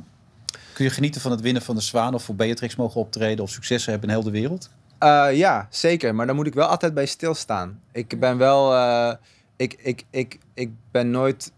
Kun 0.73 0.85
je 0.85 0.91
genieten 0.91 1.21
van 1.21 1.31
het 1.31 1.41
winnen 1.41 1.63
van 1.63 1.75
de 1.75 1.81
Zwaan 1.81 2.15
of 2.15 2.23
voor 2.23 2.35
Beatrix 2.35 2.77
mogen 2.77 3.01
optreden 3.01 3.45
of 3.45 3.51
successen 3.51 3.91
hebben 3.91 4.09
in 4.09 4.15
heel 4.15 4.25
de 4.25 4.31
wereld? 4.31 4.71
Eh, 4.99 5.29
ja, 5.33 5.67
zeker. 5.71 6.15
Maar 6.15 6.27
dan 6.27 6.37
moet 6.37 6.47
ik 6.47 6.55
wel 6.55 6.67
altijd 6.67 6.95
bij 6.95 7.07
stilstaan. 7.07 7.81
Ik 7.93 8.21
ben 8.21 8.39
wel. 8.39 8.75
eh, 8.75 9.15
ik, 9.57 9.77
ik, 9.83 10.05
ik, 10.11 10.39
ik 10.55 10.71
ben 10.91 11.11
nooit 11.11 11.53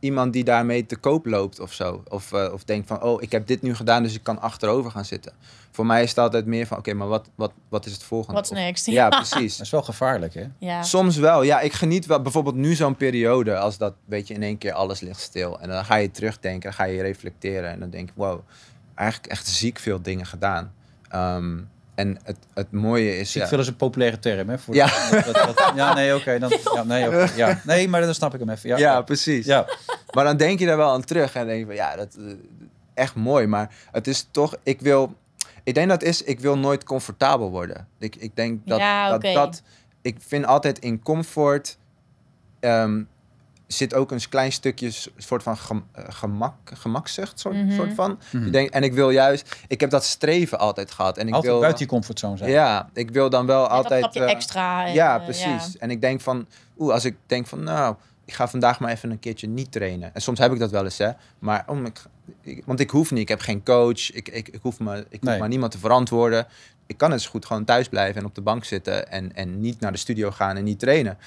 iemand 0.00 0.32
die 0.32 0.44
daarmee 0.44 0.86
te 0.86 0.96
koop 0.96 1.26
loopt 1.26 1.60
of 1.60 1.72
zo. 1.72 2.02
Of, 2.08 2.32
eh, 2.32 2.52
of 2.52 2.64
denkt 2.64 2.86
van, 2.88 3.02
oh, 3.02 3.22
ik 3.22 3.32
heb 3.32 3.46
dit 3.46 3.62
nu 3.62 3.74
gedaan, 3.74 4.02
dus 4.02 4.14
ik 4.14 4.22
kan 4.22 4.40
achterover 4.40 4.90
gaan 4.90 5.04
zitten. 5.04 5.32
Voor 5.70 5.86
mij 5.86 6.02
is 6.02 6.08
het 6.08 6.18
altijd 6.18 6.46
meer 6.46 6.66
van, 6.66 6.78
oké, 6.78 6.92
maar 6.94 7.08
wat, 7.08 7.30
wat, 7.34 7.52
wat 7.68 7.86
is 7.86 7.92
het 7.92 8.02
volgende? 8.02 8.32
What's 8.32 8.50
Of- 8.50 8.56
next? 8.56 8.86
Ja, 8.86 9.08
precies. 9.20 9.56
Dat 9.56 9.66
is 9.66 9.72
wel 9.72 9.82
gevaarlijk, 9.82 10.34
hè? 10.34 10.44
Ja. 10.58 10.82
Soms 10.82 11.16
wel. 11.16 11.42
Ja, 11.42 11.60
ik 11.60 11.72
geniet 11.72 12.06
wel. 12.06 12.22
Bijvoorbeeld 12.22 12.54
nu 12.54 12.74
zo'n 12.74 12.96
periode, 12.96 13.58
als 13.58 13.78
dat, 13.78 13.94
weet 14.04 14.28
je, 14.28 14.34
in 14.34 14.42
één 14.42 14.58
keer 14.58 14.72
alles 14.72 15.00
ligt 15.00 15.20
stil. 15.20 15.60
En 15.60 15.68
dan 15.68 15.84
ga 15.84 15.94
je 15.94 16.10
terugdenken, 16.10 16.62
dan 16.62 16.72
ga 16.72 16.84
je 16.84 17.02
reflecteren. 17.02 17.70
En 17.70 17.80
dan 17.80 17.90
denk 17.90 18.08
ik, 18.08 18.14
wow, 18.16 18.40
eigenlijk 18.94 19.32
echt 19.32 19.46
ziek 19.46 19.78
veel 19.78 20.02
dingen 20.02 20.26
gedaan. 20.26 20.72
Ehm, 21.08 21.58
en 22.00 22.18
het, 22.22 22.36
het 22.54 22.72
mooie 22.72 23.18
is... 23.18 23.32
Ziek 23.32 23.42
ja, 23.42 23.48
veel 23.48 23.58
is 23.58 23.66
een 23.66 23.76
populaire 23.76 24.18
term, 24.18 24.48
hè? 24.48 24.58
Voor 24.58 24.74
Ja. 24.74 24.86
Dat, 25.10 25.34
dat- 25.34 25.72
ja, 25.74 25.94
nee, 25.94 26.14
oké. 26.14 26.38
dan, 26.38 26.52
ja, 26.74 26.82
nee, 26.82 27.26
ja. 27.36 27.60
nee, 27.64 27.88
maar 27.88 28.00
dan 28.00 28.14
snap 28.14 28.34
ik 28.34 28.40
hem 28.40 28.48
even. 28.50 28.68
Ja, 28.68 28.76
Ja, 28.76 28.92
ja. 28.92 29.02
precies. 29.02 29.46
ja. 29.46 29.66
Maar 30.14 30.24
dan 30.24 30.36
denk 30.36 30.58
je 30.58 30.66
daar 30.66 30.76
wel 30.76 30.90
aan 30.92 31.04
terug 31.04 31.34
en 31.34 31.46
denk 31.46 31.58
je 31.58 31.66
van 31.66 31.74
ja, 31.74 31.96
dat 31.96 32.14
eh, 32.18 32.24
echt 32.94 33.14
mooi. 33.14 33.46
Maar 33.46 33.74
het 33.92 34.06
is 34.06 34.28
toch, 34.30 34.56
ik 34.62 34.80
wil, 34.80 35.14
ik 35.64 35.74
denk 35.74 35.88
dat 35.88 36.02
is, 36.02 36.22
ik 36.22 36.40
wil 36.40 36.58
nooit 36.58 36.84
comfortabel 36.84 37.50
worden. 37.50 37.88
Ik, 37.98 38.16
ik 38.16 38.36
denk 38.36 38.60
dat, 38.66 38.78
Ja, 38.78 39.08
dat, 39.08 39.16
oké. 39.16 39.32
dat, 39.32 39.62
ik 40.02 40.16
vind 40.26 40.46
altijd 40.46 40.78
in 40.78 41.02
comfort 41.02 41.78
ehm, 42.60 43.02
zit 43.72 43.94
ook 43.94 44.10
een 44.10 44.20
klein 44.28 44.52
stukje 44.52 44.90
soort 45.16 45.42
van 45.42 45.56
eh, 45.92 46.04
gemak, 46.08 46.54
gemakzucht, 46.64 47.40
soort, 47.40 47.54
Mhm. 47.54 47.72
soort 47.74 47.94
van. 47.94 48.18
Ik 48.32 48.52
denk, 48.52 48.68
en 48.70 48.82
ik 48.82 48.92
wil 48.92 49.10
juist, 49.10 49.56
ik 49.68 49.80
heb 49.80 49.90
dat 49.90 50.04
streven 50.04 50.58
altijd 50.58 50.90
gehad. 50.90 51.18
En 51.18 51.28
ik 51.28 51.34
Altijd 51.34 51.52
wil, 51.52 51.60
buiten 51.62 51.84
je 51.84 51.90
comfortzone 51.90 52.36
zijn. 52.36 52.50
ja, 52.50 52.88
ik 52.94 53.10
wil 53.10 53.30
dan 53.30 53.46
wel 53.46 53.62
dat 53.62 53.70
altijd. 53.70 54.00
stapje 54.02 54.24
eh, 54.24 54.30
extra. 54.30 54.86
en, 54.86 54.92
ja, 54.92 55.18
eh, 55.18 55.24
precies. 55.24 55.78
En 55.78 55.90
ik 55.90 56.00
denk 56.00 56.20
van, 56.20 56.46
oeh, 56.78 56.92
als 56.92 57.04
ik 57.04 57.16
denk 57.26 57.46
van, 57.46 57.62
nou, 57.62 57.94
ik 58.24 58.32
ga 58.34 58.48
vandaag 58.48 58.80
maar 58.80 58.90
even 58.90 59.10
een 59.10 59.18
keertje 59.18 59.46
niet 59.48 59.72
trainen. 59.72 60.14
En 60.14 60.22
soms 60.22 60.38
heb 60.38 60.52
ik 60.52 60.58
dat 60.58 60.70
wel 60.70 60.84
eens, 60.84 60.98
hè. 60.98 61.10
Maar, 61.38 61.64
om, 61.66 61.84
ik, 61.86 62.02
ik- 62.42 62.62
want 62.66 62.80
ik 62.80 62.90
hoef 62.90 63.10
niet, 63.10 63.20
ik 63.20 63.28
heb 63.28 63.40
geen 63.40 63.64
coach, 63.64 64.12
ik, 64.12 64.28
ik, 64.28 64.48
ik 64.48 64.58
hoef, 64.62 64.78
me, 64.78 64.96
ik 64.98 65.06
hoef 65.10 65.20
Nee. 65.20 65.38
maar 65.38 65.48
niemand 65.48 65.72
te 65.72 65.78
verantwoorden. 65.78 66.46
Ik 66.86 66.96
kan 66.96 67.10
het 67.10 67.22
zo 67.22 67.30
goed 67.30 67.46
gewoon 67.46 67.64
thuis 67.64 67.88
blijven 67.88 68.20
en 68.20 68.26
op 68.26 68.34
de 68.34 68.40
bank 68.40 68.64
zitten 68.64 69.10
en, 69.10 69.34
en 69.34 69.60
niet 69.60 69.80
naar 69.80 69.92
de 69.92 69.98
studio 69.98 70.30
gaan 70.30 70.56
en 70.56 70.64
niet 70.64 70.78
trainen. 70.78 71.18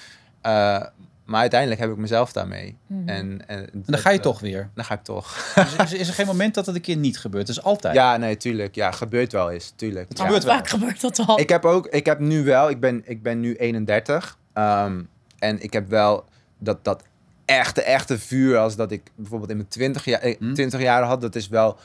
Eh, 0.41 0.83
maar 1.25 1.42
uiteindelijk 1.42 1.82
heb 1.82 1.89
ik 1.92 1.98
mezelf 1.98 2.32
daarmee. 2.32 2.77
Mhm. 2.88 3.10
En, 3.10 3.48
en, 3.48 3.60
En 3.74 3.84
dan 3.86 4.00
ga 4.00 4.10
je 4.10 4.20
toch 4.20 4.39
weer. 4.39 4.70
Dan 4.75 4.86
ga 4.86 4.94
ik 4.94 5.03
toch. 5.03 5.53
Dus 5.56 5.92
is, 5.94 6.00
is 6.00 6.08
er 6.08 6.13
geen 6.13 6.25
moment 6.36 6.53
dat 6.53 6.65
het 6.65 6.75
een 6.75 6.82
keer 6.82 6.98
niet 6.98 7.20
gebeurt? 7.20 7.48
Het 7.48 7.58
is 7.58 7.63
altijd. 7.63 7.96
Ja, 7.96 8.18
nee, 8.18 8.38
tuurlijk. 8.38 8.75
Ja, 8.75 8.92
gebeurt 8.92 9.32
wel 9.32 9.51
eens, 9.51 9.74
tuurlijk. 9.75 10.10
Het 10.10 10.18
Ja. 10.18 10.24
gebeurt 10.24 10.44
wel. 10.44 10.53
Vaak 10.56 10.70
gebeurt 10.70 11.01
dat 11.01 11.24
al. 11.27 11.39
Ik 11.39 11.50
heb 11.50 11.65
ook, 11.65 11.88
ik 11.88 12.06
heb 12.06 12.20
nu 12.20 12.44
wel, 12.44 12.70
ik 12.70 12.80
ben, 12.80 13.01
ik 13.06 13.24
ben 13.24 13.39
nu 13.39 13.56
31. 13.56 14.38
ehm, 14.53 15.01
en 15.39 15.62
ik 15.63 15.74
heb 15.74 15.89
wel 15.89 16.25
dat, 16.60 16.84
dat 16.84 17.03
echte, 17.46 17.82
echte 17.82 18.20
vuur 18.20 18.58
als 18.58 18.75
dat 18.75 18.92
ik 18.92 19.01
bijvoorbeeld 19.15 19.50
in 19.51 19.58
mijn 19.58 19.70
20 19.70 20.06
jaar, 20.06 20.20
eh, 20.20 20.36
Hm. 20.39 20.53
20 20.53 20.82
jaar 20.82 21.03
had. 21.03 21.22
Dat 21.22 21.36
is 21.36 21.48
wel 21.48 21.77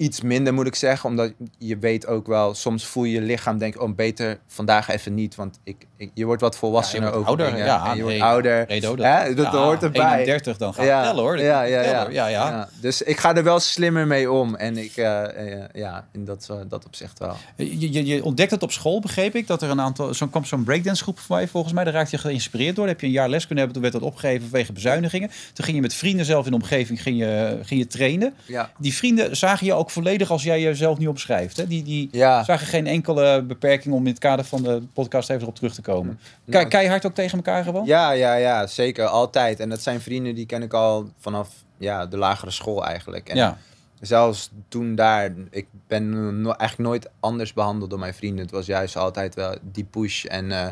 iets 0.00 0.20
minder, 0.20 0.54
moet 0.54 0.66
ik 0.66 0.74
zeggen. 0.74 1.08
Omdat 1.10 1.32
je 1.58 1.78
weet 1.78 2.06
ook 2.06 2.26
wel, 2.26 2.54
soms 2.54 2.86
voel 2.86 3.04
je 3.04 3.12
je 3.12 3.20
lichaam, 3.20 3.58
denk 3.58 3.82
oh, 3.82 3.94
beter 3.94 4.38
vandaag 4.46 4.88
even 4.88 5.14
niet. 5.14 5.34
Want 5.34 5.60
ik, 5.64 5.86
ik, 5.96 6.10
je 6.14 6.24
wordt 6.24 6.40
wat 6.40 6.56
volwassener 6.56 7.08
Ja, 7.08 7.14
over 7.14 7.28
ouder. 7.28 7.56
Ja, 7.56 7.90
en 7.90 7.96
je 7.96 8.02
wordt 8.02 8.20
ouder. 8.20 8.66
Dat, 8.80 8.98
ja, 8.98 9.50
hoort 9.50 9.82
erbij. 9.82 10.18
31 10.18 10.56
dan 10.56 10.74
gaat 10.74 10.84
het 10.86 11.02
tellen 11.02 11.22
hoor. 11.22 11.38
Ja, 11.38 11.62
ja, 11.62 11.82
tellen, 11.82 12.12
ja. 12.12 12.26
ja, 12.26 12.26
ja. 12.26 12.48
Ja, 12.48 12.68
Dus 12.80 13.02
ik 13.02 13.18
ga 13.18 13.34
er 13.34 13.44
wel 13.44 13.60
slimmer 13.60 14.06
mee 14.06 14.30
om. 14.30 14.54
En 14.54 14.76
ik, 14.76 14.96
eh, 14.96 15.52
eh, 15.62 15.68
ja, 15.72 16.08
in 16.12 16.24
dat, 16.24 16.44
zo- 16.44 16.66
dat 16.68 16.86
opzicht 16.86 17.18
wel. 17.18 17.36
Je, 17.56 17.92
je, 17.92 18.06
je 18.06 18.24
ontdekt 18.24 18.50
het 18.50 18.62
op 18.62 18.72
school, 18.72 19.00
begreep 19.00 19.34
ik. 19.34 19.46
Dat 19.46 19.62
er 19.62 19.70
een 19.70 19.80
aantal. 19.80 20.14
Zo'n 20.14 20.30
kwam 20.30 20.44
zo'n 20.44 20.64
breakdance 20.64 21.02
groep 21.02 21.18
voor 21.18 21.36
mij 21.36 21.48
volgens 21.48 21.72
mij. 21.72 21.84
Daar 21.84 21.92
raakte 21.92 22.16
je 22.16 22.22
geïnspireerd 22.22 22.74
door. 22.76 22.84
Daar 22.84 22.92
heb 22.94 23.00
je 23.02 23.06
een 23.06 23.12
jaar 23.12 23.28
les 23.28 23.46
kunnen 23.46 23.64
hebben. 23.64 23.82
Toen 23.82 23.90
werd 23.90 24.02
dat 24.04 24.12
opgegeven 24.12 24.48
vanwege 24.48 24.72
bezuinigingen. 24.72 25.30
Toen 25.52 25.64
ging 25.64 25.76
je 25.76 25.82
met 25.82 25.94
vrienden 25.94 26.24
zelf 26.26 26.44
in 26.44 26.50
de 26.50 26.56
omgeving 26.56 27.02
ging 27.02 27.18
je, 27.18 27.58
ging 27.62 27.80
je 27.80 27.86
trainen. 27.86 28.34
Ja. 28.46 28.70
Die 28.78 28.94
vrienden 28.94 29.36
zagen 29.36 29.66
je 29.66 29.72
ook 29.72 29.89
volledig 29.90 30.30
als 30.30 30.42
jij 30.42 30.60
jezelf 30.60 30.98
nu 30.98 31.06
omschrijft. 31.06 31.56
Hè? 31.56 31.66
Die, 31.66 31.82
die 31.82 32.08
Ja. 32.12 32.44
zagen 32.44 32.66
geen 32.66 32.86
enkele 32.86 33.42
beperking 33.42 33.94
om 33.94 34.00
in 34.00 34.10
het 34.10 34.18
kader 34.18 34.44
van 34.44 34.62
de 34.62 34.82
podcast 34.92 35.30
even 35.30 35.42
erop 35.42 35.54
terug 35.54 35.74
te 35.74 35.82
komen. 35.82 36.18
Ke 36.44 36.50
Nou, 36.50 36.68
keihard 36.68 37.06
ook 37.06 37.14
tegen 37.14 37.36
elkaar 37.36 37.64
gewoon? 37.64 37.86
Ja, 37.86 38.10
ja, 38.10 38.34
ja, 38.34 38.66
zeker. 38.66 39.06
Altijd. 39.06 39.60
En 39.60 39.68
dat 39.68 39.80
zijn 39.82 40.00
vrienden 40.00 40.34
die 40.34 40.46
ken 40.46 40.62
ik 40.62 40.72
al 40.72 41.10
vanaf 41.18 41.48
ja, 41.78 42.06
de 42.06 42.16
lagere 42.16 42.50
school 42.50 42.84
eigenlijk. 42.86 43.28
En 43.28 43.36
Ja. 43.36 43.58
zelfs 44.00 44.50
toen 44.68 44.94
daar, 44.94 45.32
ik 45.50 45.66
ben 45.86 46.40
no- 46.42 46.52
eigenlijk 46.52 46.90
nooit 46.90 47.10
anders 47.20 47.52
behandeld 47.52 47.90
door 47.90 47.98
mijn 47.98 48.14
vrienden. 48.14 48.42
Het 48.44 48.50
was 48.54 48.66
juist 48.66 48.96
altijd 48.96 49.34
wel 49.34 49.54
die 49.62 49.84
push. 49.84 50.24
En 50.24 50.52
eh, 50.52 50.68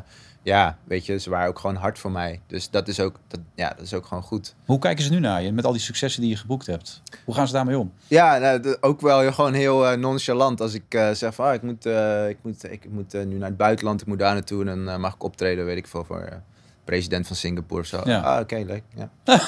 ja, 0.49 0.78
weet 0.85 1.07
je, 1.07 1.19
ze 1.19 1.31
waren 1.31 1.49
ook 1.49 1.59
gewoon 1.59 1.76
hard 1.76 1.99
voor 1.99 2.11
mij. 2.11 2.40
Dus 2.47 2.71
dat 2.71 2.88
is 2.88 3.00
ook, 3.00 3.17
dat, 3.26 3.40
ja, 3.55 3.69
dat 3.69 3.85
is 3.85 3.95
ook 3.95 4.07
gewoon 4.07 4.23
goed. 4.23 4.55
Hoe 4.64 4.78
kijken 4.78 5.05
ze 5.05 5.11
nu 5.11 5.19
naar 5.19 5.43
je 5.43 5.52
met 5.52 5.64
al 5.64 5.73
die 5.73 5.81
successen 5.81 6.21
die 6.21 6.31
je 6.31 6.37
geboekt 6.37 6.67
hebt? 6.67 7.02
Hoe 7.25 7.35
gaan 7.35 7.47
ze 7.47 7.52
daarmee 7.52 7.78
om? 7.78 7.93
Ja, 8.07 8.38
nou, 8.38 8.76
ook 8.81 9.00
wel 9.00 9.33
gewoon 9.33 9.52
heel 9.52 9.87
eh, 9.87 9.99
nonchalant. 9.99 10.61
Als 10.61 10.75
ik 10.75 10.95
eh, 10.95 11.11
zeg 11.11 11.35
van, 11.35 11.47
ah, 11.47 11.55
ik 11.55 11.62
moet, 11.62 11.87
eh, 11.87 12.28
ik 12.28 12.38
moet, 12.43 12.71
ik 12.71 12.90
moet 12.90 13.12
nu 13.12 13.37
naar 13.37 13.49
het 13.49 13.57
buitenland, 13.57 14.00
ik 14.00 14.07
moet 14.07 14.19
daar 14.19 14.35
naartoe. 14.35 14.64
En 14.64 14.85
dan 14.85 15.00
mag 15.00 15.14
ik 15.14 15.23
optreden, 15.23 15.64
weet 15.64 15.76
ik 15.76 15.87
veel, 15.87 16.05
voor 16.05 16.43
president 16.88 17.26
van 17.26 17.37
Singapore 17.37 17.80
of 17.80 17.87
zo. 17.87 18.00
Ja. 18.04 18.21
Ah, 18.21 18.40
oké, 18.40 18.57
leuk. 18.66 18.83
Ja. 18.97 19.11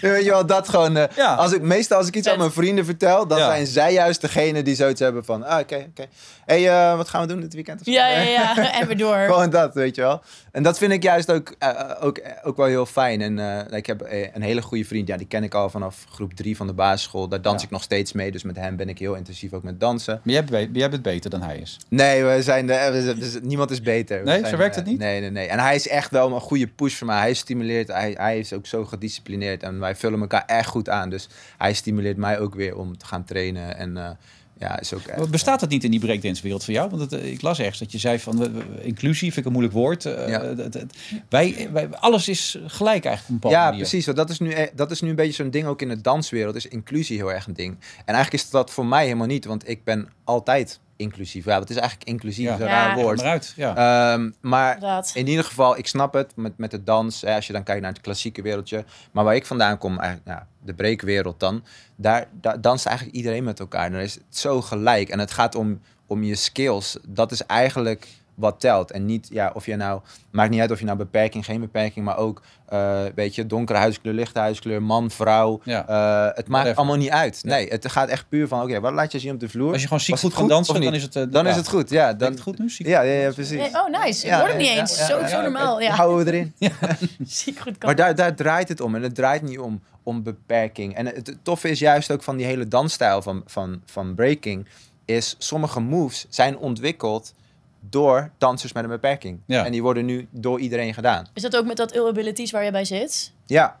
weet 0.00 0.24
je 0.24 0.30
wel, 0.30 0.46
dat 0.46 0.68
gewoon... 0.68 0.96
eh, 0.96 1.16
Ja. 1.16 1.34
als 1.34 1.52
ik, 1.52 1.62
meestal 1.62 1.98
als 1.98 2.06
ik 2.06 2.16
iets 2.16 2.28
aan 2.28 2.38
mijn 2.38 2.50
vrienden 2.52 2.84
vertel, 2.84 3.26
dan 3.26 3.38
Ja. 3.38 3.46
zijn 3.46 3.66
zij 3.66 3.92
juist 3.92 4.20
degene 4.20 4.62
die 4.62 4.74
zoiets 4.74 5.00
hebben 5.00 5.24
van, 5.24 5.44
ah, 5.44 5.58
oké, 5.60 5.86
oké. 5.90 6.06
hey, 6.46 6.68
eh, 6.68 6.96
wat 6.96 7.08
gaan 7.08 7.20
we 7.20 7.26
doen 7.26 7.40
dit 7.40 7.54
weekend? 7.54 7.80
of 7.80 7.86
zo? 7.86 7.92
Ja, 7.92 8.06
ja, 8.08 8.20
ja. 8.22 8.72
En 8.80 8.86
weer 8.86 8.96
door. 8.98 9.16
Gewoon 9.16 9.50
dat, 9.50 9.74
weet 9.74 9.94
je 9.94 10.00
wel. 10.02 10.22
En 10.52 10.62
dat 10.62 10.78
vind 10.78 10.92
ik 10.92 11.02
juist 11.02 11.32
ook, 11.32 11.54
eh, 11.58 11.70
ook, 12.00 12.20
ook 12.42 12.56
wel 12.56 12.66
heel 12.66 12.86
fijn. 12.86 13.20
En 13.20 13.38
eh, 13.68 13.76
ik 13.78 13.86
heb 13.86 14.06
een 14.32 14.42
hele 14.42 14.62
goede 14.62 14.84
vriend, 14.84 15.08
ja, 15.08 15.16
die 15.16 15.26
ken 15.26 15.42
ik 15.42 15.54
al 15.54 15.70
vanaf 15.70 16.04
groep 16.10 16.32
drie 16.34 16.56
van 16.56 16.66
de 16.66 16.72
basisschool. 16.72 17.28
Daar 17.28 17.42
dans 17.42 17.60
Ja. 17.60 17.66
ik 17.66 17.72
nog 17.72 17.82
steeds 17.82 18.12
mee, 18.12 18.30
dus 18.30 18.42
met 18.42 18.56
hem 18.56 18.76
ben 18.76 18.88
ik 18.88 18.98
heel 18.98 19.14
intensief 19.14 19.52
ook 19.52 19.62
met 19.62 19.80
dansen. 19.80 20.20
Maar 20.24 20.34
jij, 20.34 20.44
bent- 20.44 20.68
jij 20.76 20.90
bent 20.90 21.02
beter 21.02 21.30
dan 21.30 21.42
hij 21.42 21.56
is. 21.58 21.76
Nee, 21.88 22.24
we 22.24 22.42
zijn 22.42 22.66
de, 22.66 22.88
we 22.92 23.02
zijn- 23.02 23.18
we 23.18 23.28
zijn- 23.28 23.46
niemand 23.46 23.70
is 23.70 23.80
beter. 23.82 24.18
We 24.18 24.24
Nee, 24.24 24.38
zijn, 24.38 24.50
zo 24.50 24.56
werkt 24.56 24.76
het 24.76 24.84
niet? 24.86 24.98
Nee, 24.98 25.20
nee, 25.20 25.30
nee. 25.30 25.46
En 25.46 25.58
hij 25.58 25.74
is 25.74 25.88
echt 25.88 26.10
wel 26.14 26.34
een 26.34 26.40
goede 26.40 26.66
push 26.66 26.94
voor 26.94 27.06
mij. 27.06 27.18
Hij 27.18 27.34
stimuleert, 27.34 27.88
hij, 27.88 28.14
hij 28.18 28.38
is 28.38 28.52
ook 28.52 28.66
zo 28.66 28.84
gedisciplineerd 28.84 29.62
en 29.62 29.78
wij 29.78 29.96
vullen 29.96 30.20
elkaar 30.20 30.44
echt 30.46 30.68
goed 30.68 30.88
aan. 30.88 31.10
Dus 31.10 31.28
hij 31.58 31.72
stimuleert 31.74 32.16
mij 32.16 32.38
ook 32.38 32.54
weer 32.54 32.76
om 32.76 32.98
te 32.98 33.06
gaan 33.06 33.24
trainen. 33.24 33.76
En 33.76 33.96
eh, 33.96 34.10
ja, 34.58 34.80
is 34.80 34.92
ook 34.94 35.00
echt... 35.02 35.30
Bestaat 35.30 35.60
het 35.60 35.70
niet 35.70 35.84
in 35.84 35.90
die 35.90 36.00
breakdance 36.00 36.42
wereld 36.42 36.64
voor 36.64 36.74
jou? 36.74 36.90
Want 36.90 37.02
het, 37.10 37.12
eh, 37.20 37.32
ik 37.32 37.42
las 37.42 37.58
ergens 37.58 37.78
dat 37.78 37.92
je 37.92 37.98
zei 37.98 38.18
van 38.18 38.52
inclusie 38.80 39.26
vind 39.32 39.36
ik 39.36 39.44
een 39.44 39.52
moeilijk 39.52 39.74
woord. 39.74 40.02
Ja. 40.02 40.44
het- 40.44 40.74
het- 40.74 40.84
wij, 41.28 41.68
wij, 41.72 41.88
alles 41.88 42.28
is 42.28 42.58
gelijk 42.66 43.04
eigenlijk 43.04 43.44
op 43.44 43.50
Ja, 43.50 43.64
manier. 43.64 43.78
precies. 43.78 44.04
Dat 44.04 44.30
is, 44.30 44.38
nu, 44.38 44.52
e- 44.52 44.70
dat 44.74 44.90
is 44.90 45.00
nu 45.00 45.08
een 45.08 45.14
beetje 45.16 45.32
zo'n 45.42 45.50
ding 45.50 45.66
ook 45.66 45.82
in 45.82 45.88
de 45.88 46.00
danswereld. 46.00 46.54
Is 46.54 46.66
inclusie 46.68 47.16
heel 47.16 47.32
erg 47.32 47.46
een 47.46 47.54
ding. 47.54 47.76
En 48.04 48.14
eigenlijk 48.14 48.44
is 48.44 48.50
dat 48.50 48.70
voor 48.70 48.86
mij 48.86 49.04
helemaal 49.04 49.26
niet, 49.26 49.44
want 49.44 49.68
ik 49.68 49.84
ben 49.84 50.08
altijd 50.24 50.80
inclusief. 50.96 51.44
Ja, 51.44 51.58
wat 51.58 51.70
is 51.70 51.76
eigenlijk 51.76 52.08
inclusief? 52.08 52.44
Ja. 52.44 52.52
Een 52.54 52.58
Ja. 52.60 52.66
raar 52.66 52.96
woord. 52.96 53.20
Eruit, 53.20 53.52
ja. 53.56 53.76
Ehm, 54.12 54.30
maar 54.40 54.78
in 55.14 55.26
ieder 55.26 55.44
geval, 55.44 55.78
ik 55.78 55.86
snap 55.86 56.12
het 56.14 56.32
met, 56.36 56.58
met 56.58 56.70
de 56.70 56.82
dans. 56.84 57.20
Hè, 57.20 57.34
als 57.34 57.46
je 57.46 57.52
dan 57.52 57.62
kijkt 57.62 57.80
naar 57.82 57.92
het 57.92 58.00
klassieke 58.00 58.42
wereldje. 58.42 58.84
Maar 59.12 59.24
waar 59.24 59.34
ik 59.34 59.46
vandaan 59.46 59.78
kom, 59.78 59.98
eigenlijk, 59.98 60.28
ja, 60.28 60.46
de 60.64 60.74
breekwereld 60.74 61.40
dan. 61.40 61.64
Daar, 61.96 62.26
daar 62.40 62.60
danst 62.60 62.86
eigenlijk 62.86 63.16
iedereen 63.16 63.44
met 63.44 63.60
elkaar. 63.60 63.90
Dan 63.90 64.00
is 64.00 64.14
het 64.14 64.22
zo 64.28 64.60
gelijk. 64.62 65.08
En 65.08 65.18
het 65.18 65.30
gaat 65.30 65.54
om, 65.54 65.80
om 66.06 66.22
je 66.22 66.34
skills. 66.34 66.96
Dat 67.08 67.32
is 67.32 67.46
eigenlijk 67.46 68.08
wat 68.34 68.60
telt. 68.60 68.90
En 68.90 69.06
niet, 69.06 69.28
ja, 69.30 69.50
of 69.54 69.66
je 69.66 69.76
nou, 69.76 70.00
maakt 70.30 70.50
niet 70.50 70.60
uit 70.60 70.70
of 70.70 70.78
je 70.78 70.84
nou 70.84 70.98
beperking, 70.98 71.44
geen 71.44 71.60
beperking, 71.60 72.04
maar 72.04 72.16
ook, 72.16 72.42
eh, 72.66 73.02
weet 73.14 73.34
je, 73.34 73.46
donkere 73.46 73.78
huidskleur, 73.78 74.14
lichte 74.14 74.38
huidskleur, 74.38 74.82
man, 74.82 75.10
vrouw. 75.10 75.60
Ja. 75.64 75.88
Eh, 75.88 76.36
het 76.36 76.48
maakt 76.48 76.76
allemaal 76.76 76.96
niet 76.96 77.10
uit. 77.10 77.40
Nee. 77.44 77.52
Nee, 77.54 77.68
het 77.68 77.90
gaat 77.90 78.08
echt 78.08 78.28
puur 78.28 78.48
van, 78.48 78.62
oké, 78.62 78.80
wat 78.80 78.92
laat 78.92 79.12
je 79.12 79.18
zien 79.18 79.32
op 79.32 79.40
de 79.40 79.48
vloer? 79.48 79.72
Als 79.72 79.80
je 79.80 79.86
gewoon 79.86 80.02
ziek 80.02 80.18
goed 80.18 80.34
kan 80.34 80.48
dansen, 80.48 80.74
of 80.74 80.80
dan 80.80 80.94
is 80.94 81.02
het... 81.02 81.16
eh, 81.16 81.22
Dan 81.30 81.44
ja. 81.44 81.50
is 81.50 81.56
het 81.56 81.68
goed, 81.68 81.90
ja. 81.90 82.12
Dan, 82.12 82.30
het 82.32 82.40
goed 82.40 82.58
nu? 82.58 82.70
Ziek 82.70 82.86
ja, 82.86 83.00
ja, 83.00 83.20
ja, 83.20 83.32
precies. 83.32 83.58
Nee, 83.58 83.70
Oh, 83.74 84.02
nice. 84.04 84.26
Ik 84.26 84.32
hem 84.32 84.56
niet 84.56 84.68
eens. 84.68 84.98
ja, 84.98 85.06
zo 85.06 85.18
ja, 85.18 85.28
zo 85.28 85.40
normaal. 85.40 85.80
Ja. 85.80 85.94
Houden 85.94 86.24
we 86.24 86.32
erin. 86.32 86.54
Ziek 87.26 87.58
goed 87.58 87.78
kan. 87.78 87.88
Maar 87.88 87.94
daar, 87.96 88.14
daar 88.14 88.34
draait 88.34 88.68
het 88.68 88.80
om. 88.80 88.94
En 88.94 89.02
het 89.02 89.14
draait 89.14 89.42
niet 89.42 89.58
om, 89.58 89.82
om 90.02 90.22
beperking. 90.22 90.94
En 90.94 91.06
het, 91.06 91.26
het 91.26 91.38
toffe 91.42 91.68
is 91.68 91.78
juist 91.78 92.10
ook 92.10 92.22
van 92.22 92.36
die 92.36 92.46
hele 92.46 92.68
dansstijl 92.68 93.22
van, 93.22 93.42
van, 93.46 93.82
van 93.86 94.14
breaking... 94.14 94.66
is 95.04 95.34
sommige 95.38 95.80
moves 95.80 96.26
zijn 96.28 96.56
ontwikkeld 96.58 97.34
door 97.90 98.30
dansers 98.38 98.72
met 98.72 98.84
een 98.84 98.90
beperking. 98.90 99.40
Ja. 99.46 99.64
En 99.64 99.72
die 99.72 99.82
worden 99.82 100.04
nu 100.04 100.28
door 100.30 100.60
iedereen 100.60 100.94
gedaan. 100.94 101.26
Is 101.34 101.42
dat 101.42 101.56
ook 101.56 101.66
met 101.66 101.76
dat 101.76 101.92
Ill 101.92 102.06
Abilities 102.06 102.50
waar 102.50 102.64
je 102.64 102.70
bij 102.70 102.84
zit? 102.84 103.32
Ja. 103.46 103.78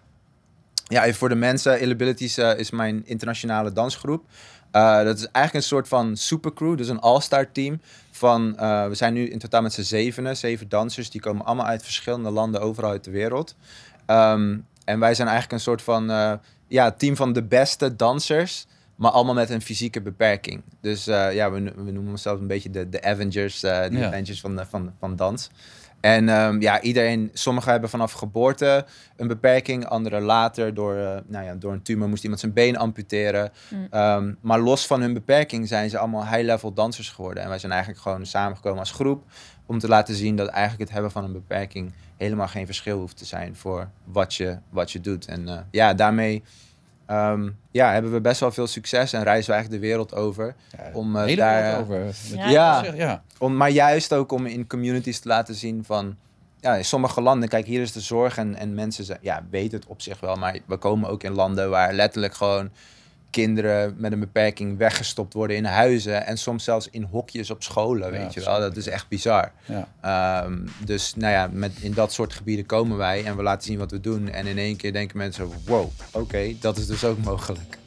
Ja, 0.88 1.04
even 1.04 1.18
voor 1.18 1.28
de 1.28 1.34
mensen. 1.34 1.80
Illabilities 1.80 2.36
eh, 2.36 2.58
is 2.58 2.70
mijn 2.70 3.02
internationale 3.06 3.72
dansgroep. 3.72 4.24
Eh, 4.74 5.02
dat 5.02 5.16
is 5.16 5.24
eigenlijk 5.24 5.54
een 5.54 5.70
soort 5.70 5.88
van 5.88 6.16
supercrew, 6.16 6.76
dus 6.76 6.88
een 6.88 7.00
all-star 7.00 7.52
team. 7.52 7.80
Van, 8.10 8.58
eh, 8.58 8.86
we 8.86 8.94
zijn 8.94 9.12
nu 9.12 9.28
in 9.28 9.38
totaal 9.38 9.62
met 9.62 9.72
z'n 9.72 9.82
zevenen, 9.82 10.36
zeven 10.36 10.68
dansers. 10.68 11.10
Die 11.10 11.20
komen 11.20 11.44
allemaal 11.44 11.66
uit 11.66 11.82
verschillende 11.82 12.30
landen, 12.30 12.60
overal 12.60 12.90
uit 12.90 13.04
de 13.04 13.10
wereld. 13.10 13.54
Ehm, 14.06 14.58
en 14.84 14.98
wij 14.98 15.14
zijn 15.14 15.28
eigenlijk 15.28 15.52
een 15.52 15.64
soort 15.64 15.82
van 15.82 16.10
eh, 16.10 16.32
ja, 16.68 16.90
team 16.90 17.16
van 17.16 17.32
de 17.32 17.42
beste 17.42 17.96
dansers. 17.96 18.66
Maar 18.96 19.10
allemaal 19.10 19.34
met 19.34 19.50
een 19.50 19.62
fysieke 19.62 20.00
beperking. 20.00 20.62
Dus 20.80 21.06
eh, 21.06 21.34
ja, 21.34 21.50
we, 21.50 21.62
we 21.62 21.90
noemen 21.90 22.10
onszelf 22.10 22.40
een 22.40 22.46
beetje 22.46 22.70
de, 22.70 22.88
de 22.88 23.02
Avengers, 23.02 23.62
eh, 23.62 23.88
de 23.88 23.98
Ja. 23.98 24.06
Avengers 24.06 24.40
van, 24.40 24.66
van, 24.66 24.92
van 24.98 25.16
dans. 25.16 25.50
En 26.04 26.28
ehm, 26.28 26.60
ja, 26.60 26.80
iedereen, 26.80 27.30
sommigen 27.32 27.70
hebben 27.70 27.90
vanaf 27.90 28.12
geboorte 28.12 28.84
een 29.16 29.26
beperking, 29.26 29.86
anderen 29.86 30.22
later. 30.22 30.74
Door, 30.74 30.96
eh, 30.96 31.16
nou 31.26 31.44
ja, 31.44 31.54
door 31.54 31.72
een 31.72 31.82
tumor 31.82 32.08
moest 32.08 32.22
iemand 32.22 32.40
zijn 32.40 32.52
been 32.52 32.76
amputeren. 32.76 33.52
Mm. 33.70 33.86
Ehm, 33.90 34.32
maar 34.40 34.60
los 34.60 34.86
van 34.86 35.00
hun 35.00 35.14
beperking 35.14 35.68
zijn 35.68 35.90
ze 35.90 35.98
allemaal 35.98 36.26
high-level 36.26 36.72
dansers 36.72 37.10
geworden. 37.10 37.42
En 37.42 37.48
wij 37.48 37.58
zijn 37.58 37.72
eigenlijk 37.72 38.02
gewoon 38.02 38.26
samengekomen 38.26 38.78
als 38.78 38.90
groep 38.90 39.24
om 39.66 39.78
te 39.78 39.88
laten 39.88 40.14
zien 40.14 40.36
dat 40.36 40.48
eigenlijk 40.48 40.82
het 40.82 40.92
hebben 40.92 41.10
van 41.10 41.24
een 41.24 41.32
beperking 41.32 41.92
helemaal 42.16 42.48
geen 42.48 42.66
verschil 42.66 42.98
hoeft 42.98 43.16
te 43.16 43.24
zijn 43.24 43.56
voor 43.56 43.88
wat 44.04 44.34
je, 44.34 44.58
wat 44.70 44.92
je 44.92 45.00
doet. 45.00 45.26
En 45.26 45.48
eh, 45.48 45.58
ja, 45.70 45.94
daarmee 45.94 46.42
ehm, 47.06 47.50
ja, 47.70 47.92
hebben 47.92 48.12
we 48.12 48.20
best 48.20 48.40
wel 48.40 48.52
veel 48.52 48.66
succes 48.66 49.12
en 49.12 49.22
reizen 49.22 49.46
we 49.46 49.52
eigenlijk 49.52 49.82
de 49.82 49.88
wereld 49.88 50.14
over. 50.14 50.54
Ja, 50.76 50.90
Om, 50.92 51.16
eh, 51.16 51.24
hele 51.24 51.36
daar, 51.36 51.62
wereld 51.62 51.82
over. 51.82 52.38
Ja. 52.38 52.48
Ja. 52.48 52.92
ja. 52.94 53.22
Om, 53.38 53.56
maar 53.56 53.70
juist 53.70 54.12
ook 54.12 54.32
om 54.32 54.46
in 54.46 54.66
communities 54.66 55.18
te 55.18 55.28
laten 55.28 55.54
zien 55.54 55.84
van... 55.84 56.16
Ja, 56.60 56.74
in 56.74 56.84
sommige 56.84 57.20
landen, 57.20 57.48
kijk, 57.48 57.66
hier 57.66 57.80
is 57.80 57.92
de 57.92 58.00
zorg 58.00 58.36
en, 58.36 58.54
en 58.54 58.74
mensen 58.74 59.04
zijn, 59.04 59.18
ja, 59.20 59.44
weten 59.50 59.78
het 59.78 59.88
op 59.88 60.02
zich 60.02 60.20
wel. 60.20 60.36
Maar 60.36 60.58
we 60.66 60.76
komen 60.76 61.10
ook 61.10 61.22
in 61.22 61.32
landen 61.32 61.70
waar 61.70 61.92
letterlijk 61.92 62.34
gewoon 62.34 62.70
kinderen 63.34 63.94
met 63.98 64.12
een 64.12 64.20
beperking 64.20 64.78
weggestopt 64.78 65.32
worden 65.32 65.56
in 65.56 65.64
huizen. 65.64 66.26
En 66.26 66.38
soms 66.38 66.64
zelfs 66.64 66.88
in 66.90 67.02
hokjes 67.02 67.50
op 67.50 67.62
scholen, 67.62 68.10
weet 68.10 68.34
je 68.34 68.44
wel. 68.44 68.60
Dat 68.60 68.76
is 68.76 68.88
echt 68.88 69.08
bizar. 69.08 69.52
Ja. 69.64 69.88
Ehm, 70.00 70.58
dus 70.84 71.14
nou 71.14 71.32
ja, 71.32 71.48
met, 71.52 71.72
in 71.80 71.92
dat 71.92 72.12
soort 72.12 72.32
gebieden 72.32 72.66
komen 72.66 72.96
wij 72.96 73.24
en 73.24 73.36
we 73.36 73.42
laten 73.42 73.66
zien 73.66 73.78
wat 73.78 73.90
we 73.90 74.00
doen. 74.00 74.28
En 74.28 74.46
in 74.46 74.58
één 74.58 74.76
keer 74.76 74.92
denken 74.92 75.18
mensen, 75.18 75.48
wow, 75.66 75.90
oké, 76.12 76.54
dat 76.60 76.76
is 76.76 76.86
dus 76.86 77.04
ook 77.04 77.18
mogelijk. 77.18 77.78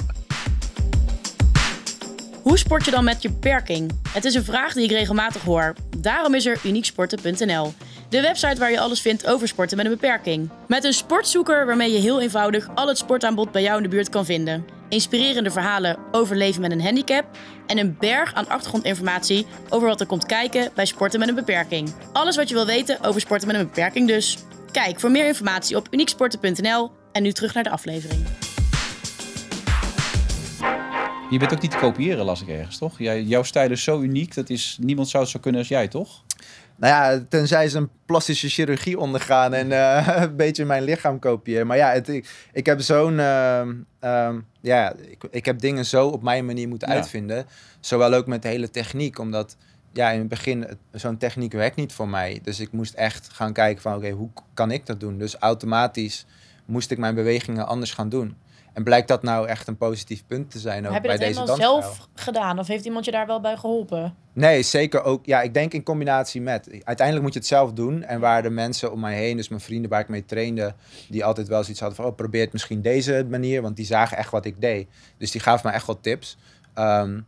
Hoe 2.41 2.57
sport 2.57 2.85
je 2.85 2.91
dan 2.91 3.03
met 3.03 3.21
je 3.21 3.29
beperking? 3.29 3.91
Het 4.09 4.25
is 4.25 4.33
een 4.33 4.43
vraag 4.43 4.73
die 4.73 4.83
ik 4.83 4.91
regelmatig 4.91 5.41
hoor. 5.41 5.75
Daarom 5.97 6.35
is 6.35 6.45
er 6.45 6.59
unieksporten.nl. 6.63 7.73
De 8.09 8.21
website 8.21 8.59
waar 8.59 8.71
je 8.71 8.79
alles 8.79 9.01
vindt 9.01 9.27
over 9.27 9.47
sporten 9.47 9.77
met 9.77 9.85
een 9.85 9.91
beperking. 9.91 10.49
Met 10.67 10.83
een 10.83 10.93
sportzoeker 10.93 11.65
waarmee 11.65 11.91
je 11.91 11.99
heel 11.99 12.21
eenvoudig 12.21 12.69
al 12.75 12.87
het 12.87 12.97
sportaanbod 12.97 13.51
bij 13.51 13.61
jou 13.61 13.77
in 13.77 13.83
de 13.83 13.89
buurt 13.89 14.09
kan 14.09 14.25
vinden. 14.25 14.76
Inspirerende 14.89 15.51
verhalen 15.51 15.98
over 16.12 16.36
leven 16.36 16.62
met 16.62 16.72
een 16.72 16.82
handicap. 16.82 17.25
En 17.65 17.77
een 17.77 17.96
berg 18.00 18.34
aan 18.34 18.50
achtergrondinformatie 18.50 19.46
over 19.70 19.88
wat 19.88 20.00
er 20.00 20.08
komt 20.08 20.25
kijken 20.25 20.72
bij 20.75 20.86
sporten 20.86 21.20
met 21.20 21.29
een 21.29 21.36
beperking. 21.36 21.94
Alles 22.13 22.36
wat 22.36 22.50
je 22.50 22.56
wil 22.56 22.65
weten 22.65 23.03
over 23.03 23.22
sporten 23.22 23.48
met 23.48 23.56
een 23.56 23.65
beperking 23.65 24.08
dus. 24.08 24.38
Kijk 24.72 25.00
voor 25.00 25.12
meer 25.12 25.27
informatie 25.27 25.75
op 25.75 25.88
unieksporten.nl. 25.91 26.91
En 27.12 27.24
nu 27.24 27.32
terug 27.32 27.53
naar 27.53 27.63
de 27.63 27.70
aflevering. 27.70 28.25
Je 31.29 31.39
bent 31.39 31.53
ook 31.53 31.62
niet 31.62 31.72
te 31.72 31.77
kopiëren, 31.77 32.25
las 32.25 32.41
ik 32.41 32.48
ergens, 32.48 32.77
toch? 32.77 33.00
Jouw 33.00 33.44
stijl 33.44 33.72
is 33.72 33.84
zo 33.84 34.01
uniek, 34.01 34.36
dat 34.36 34.50
is, 34.50 34.77
niemand 34.82 35.10
zou 35.10 35.24
het 35.24 35.32
zo 35.32 35.39
kunnen 35.39 35.60
als 35.60 35.70
jij, 35.70 35.88
toch? 35.88 36.24
Nou 36.77 36.93
ja, 36.93 37.25
tenzij 37.29 37.69
ze 37.69 37.77
een 37.77 37.89
plastische 38.05 38.50
chirurgie 38.50 39.00
ondergaan 39.00 39.53
en 39.53 39.72
eh, 39.72 40.07
een 40.24 40.36
beetje 40.36 40.65
mijn 40.65 40.84
lichaam 40.84 41.19
kopiëren. 41.19 41.67
Maar 41.67 41.77
ja, 41.77 41.91
het, 41.91 42.07
ik, 42.07 42.29
ik 42.53 42.65
heb 42.65 42.81
zo'n. 42.81 43.19
ehm, 43.19 43.74
ehm, 44.00 44.39
ja, 44.62 44.93
ik, 44.96 45.24
ik 45.31 45.46
heb 45.46 45.60
dingen 45.60 45.86
zo 45.86 46.07
op 46.07 46.22
mijn 46.24 46.46
manier 46.46 46.67
moeten 46.67 46.88
Ja. 46.89 46.93
uitvinden. 46.96 47.46
Zowel 47.79 48.13
ook 48.13 48.27
met 48.27 48.41
de 48.41 48.48
hele 48.48 48.69
techniek, 48.69 49.19
omdat 49.19 49.55
ja, 49.93 50.10
in 50.10 50.19
het 50.19 50.27
begin 50.29 50.67
zo'n 50.91 51.17
techniek 51.17 51.51
werkt 51.53 51.75
niet 51.75 51.93
voor 51.93 52.07
mij. 52.10 52.39
Dus 52.43 52.60
ik 52.60 52.72
moest 52.72 52.93
echt 52.93 53.29
gaan 53.34 53.53
kijken 53.53 53.81
van 53.81 53.96
oké, 53.96 54.10
hoe 54.10 54.29
kan 54.53 54.71
ik 54.71 54.86
dat 54.86 54.99
doen? 54.99 55.17
Dus 55.17 55.36
automatisch 55.36 56.25
moest 56.65 56.91
ik 56.91 56.97
mijn 56.97 57.15
bewegingen 57.15 57.67
anders 57.67 57.93
gaan 57.93 58.10
doen. 58.10 58.36
En 58.77 58.83
blijkt 58.83 59.07
dat 59.07 59.23
nou 59.23 59.47
echt 59.47 59.67
een 59.67 59.77
positief 59.77 60.23
punt 60.27 60.51
te 60.51 60.59
zijn 60.59 60.87
ook 60.87 60.93
Heb 60.93 61.01
je 61.01 61.07
bij 61.07 61.17
dat 61.17 61.27
deze 61.27 61.39
helemaal 61.39 61.57
dansstijl? 61.57 61.93
zelf 61.93 62.07
gedaan? 62.13 62.59
Of 62.59 62.67
heeft 62.67 62.85
iemand 62.85 63.05
je 63.05 63.11
daar 63.11 63.27
wel 63.27 63.41
bij 63.41 63.57
geholpen? 63.57 64.15
Nee, 64.33 64.63
zeker 64.63 65.03
ook. 65.03 65.25
Ja, 65.25 65.41
ik 65.41 65.53
denk 65.53 65.73
in 65.73 65.83
combinatie 65.83 66.41
met. 66.41 66.69
Uiteindelijk 66.83 67.25
moet 67.25 67.33
je 67.33 67.39
het 67.39 67.47
zelf 67.47 67.73
doen. 67.73 68.03
En 68.03 68.19
waar 68.19 68.41
de 68.41 68.49
mensen 68.49 68.91
om 68.91 68.99
mij 68.99 69.15
heen, 69.15 69.37
dus 69.37 69.47
mijn 69.47 69.61
vrienden 69.61 69.89
waar 69.89 69.99
ik 69.99 70.07
mee 70.07 70.25
trainde, 70.25 70.73
die 71.09 71.25
altijd 71.25 71.47
wel 71.47 71.61
zoiets 71.61 71.79
hadden 71.79 71.97
van, 71.97 72.07
oh, 72.07 72.15
probeer 72.15 72.41
het 72.41 72.53
misschien 72.53 72.81
deze 72.81 73.25
manier, 73.29 73.61
want 73.61 73.75
die 73.75 73.85
zagen 73.85 74.17
echt 74.17 74.31
wat 74.31 74.45
ik 74.45 74.61
deed. 74.61 74.87
Dus 75.17 75.31
die 75.31 75.41
gaven 75.41 75.69
me 75.69 75.75
echt 75.75 75.87
wel 75.87 75.99
tips. 76.01 76.37
Ehm, 76.73 77.19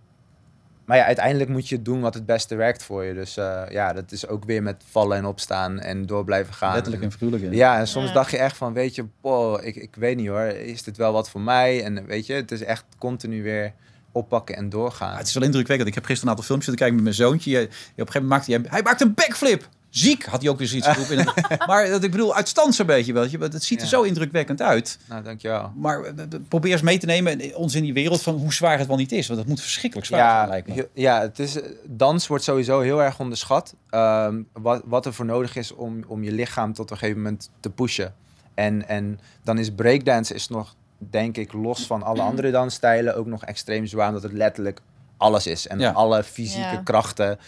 maar 0.89 0.97
ja, 0.97 1.05
uiteindelijk 1.05 1.49
moet 1.49 1.69
je 1.69 1.81
doen 1.81 2.01
wat 2.01 2.13
het 2.13 2.25
beste 2.25 2.55
werkt 2.55 2.83
voor 2.83 3.03
je. 3.03 3.13
Dus 3.13 3.37
eh, 3.37 3.61
ja, 3.69 3.93
dat 3.93 4.11
is 4.11 4.27
ook 4.27 4.45
weer 4.45 4.63
met 4.63 4.83
vallen 4.89 5.17
en 5.17 5.25
opstaan 5.25 5.79
en 5.79 6.05
door 6.05 6.23
blijven 6.23 6.53
gaan. 6.53 6.73
Letterlijk 6.73 7.03
en 7.03 7.11
figuurlijk. 7.11 7.53
Ja, 7.53 7.77
en 7.79 7.87
soms 7.87 8.07
Ja. 8.07 8.13
dacht 8.13 8.31
je 8.31 8.37
echt 8.37 8.57
van, 8.57 8.73
weet 8.73 8.95
je, 8.95 9.05
boh, 9.21 9.63
ik, 9.63 9.75
ik 9.75 9.95
weet 9.95 10.17
niet 10.17 10.27
hoor, 10.27 10.41
is 10.45 10.83
dit 10.83 10.97
wel 10.97 11.13
wat 11.13 11.29
voor 11.29 11.41
mij? 11.41 11.83
En 11.83 12.05
weet 12.05 12.25
je, 12.25 12.33
het 12.33 12.51
is 12.51 12.63
echt 12.63 12.83
continu 12.97 13.43
weer 13.43 13.73
oppakken 14.11 14.55
en 14.55 14.69
doorgaan. 14.69 15.11
Ah, 15.11 15.17
het 15.17 15.27
is 15.27 15.33
wel 15.33 15.43
indrukwekkend. 15.43 15.89
Ik 15.89 15.95
heb 15.95 16.05
gisteren 16.05 16.31
een 16.31 16.37
aantal 16.37 16.47
filmpjes 16.55 16.69
zitten 16.75 16.87
kijken 16.87 16.95
met 17.05 17.15
mijn 17.15 17.29
zoontje. 17.29 17.49
Je- 17.51 17.57
je- 17.59 17.65
Op 17.65 17.71
een 17.71 17.81
gegeven 17.95 18.21
moment 18.21 18.29
maakte 18.47 18.51
hij, 18.51 18.61
hij 18.69 18.81
maakte 18.81 19.03
een 19.03 19.13
backflip. 19.13 19.67
Ziek 19.89 20.25
had 20.25 20.41
hij 20.41 20.49
ook 20.49 20.57
weer 20.57 20.67
zoiets 20.67 20.87
geroepen. 20.87 21.33
maar 21.67 21.87
dat, 21.89 22.03
ik 22.03 22.11
bedoel, 22.11 22.35
uit 22.35 22.47
stand 22.47 22.75
zo'n 22.75 22.85
beetje. 22.85 23.13
Weet 23.13 23.31
je. 23.31 23.37
Het 23.37 23.63
ziet 23.63 23.77
er 23.77 23.83
Ja. 23.83 23.89
zo 23.89 24.01
indrukwekkend 24.01 24.61
uit. 24.61 24.97
Nou, 25.09 25.23
dankjewel. 25.23 25.71
Maar 25.75 26.01
eh, 26.03 26.09
eh, 26.19 26.27
probeer 26.47 26.71
eens 26.71 26.81
mee 26.81 26.97
te 26.97 27.05
nemen 27.05 27.55
ons 27.55 27.75
in 27.75 27.83
die 27.83 27.93
wereld 27.93 28.21
van 28.21 28.35
hoe 28.35 28.53
zwaar 28.53 28.77
het 28.77 28.87
wel 28.87 28.97
niet 28.97 29.11
is. 29.11 29.27
Want 29.27 29.39
dat 29.39 29.47
moet 29.49 29.61
verschrikkelijk 29.61 30.07
zwaar 30.07 30.19
ja, 30.19 30.37
zijn, 30.37 30.49
lijkt 30.49 30.67
me. 30.67 30.73
heel- 30.73 30.87
ja, 30.93 31.21
het 31.21 31.39
is, 31.39 31.57
dans 31.85 32.27
wordt 32.27 32.43
sowieso 32.43 32.79
heel 32.79 33.03
erg 33.03 33.19
onderschat. 33.19 33.75
Ehm, 33.89 34.41
wat, 34.53 34.81
wat 34.85 35.05
er 35.05 35.13
voor 35.13 35.25
nodig 35.25 35.55
is 35.55 35.71
om, 35.73 36.03
om 36.07 36.23
je 36.23 36.31
lichaam 36.31 36.73
tot 36.73 36.91
een 36.91 36.97
gegeven 36.97 37.21
moment 37.21 37.49
te 37.59 37.69
pushen. 37.69 38.13
En, 38.53 38.87
en 38.87 39.19
dan 39.43 39.57
is 39.57 39.71
breakdance 39.71 40.33
is 40.33 40.47
nog, 40.47 40.75
denk 40.97 41.37
ik, 41.37 41.53
los 41.53 41.85
van 41.85 42.03
alle 42.03 42.21
andere 42.21 42.51
dansstijlen 42.51 43.15
ook 43.15 43.25
nog 43.25 43.45
extreem 43.45 43.85
zwaar. 43.85 44.07
Omdat 44.07 44.23
het 44.23 44.33
letterlijk 44.33 44.79
alles 45.19 45.47
is. 45.47 45.67
En 45.67 45.79
Ja. 45.79 45.91
alle 45.91 46.23
fysieke 46.23 46.75
Ja. 46.75 46.81
krachten 46.83 47.39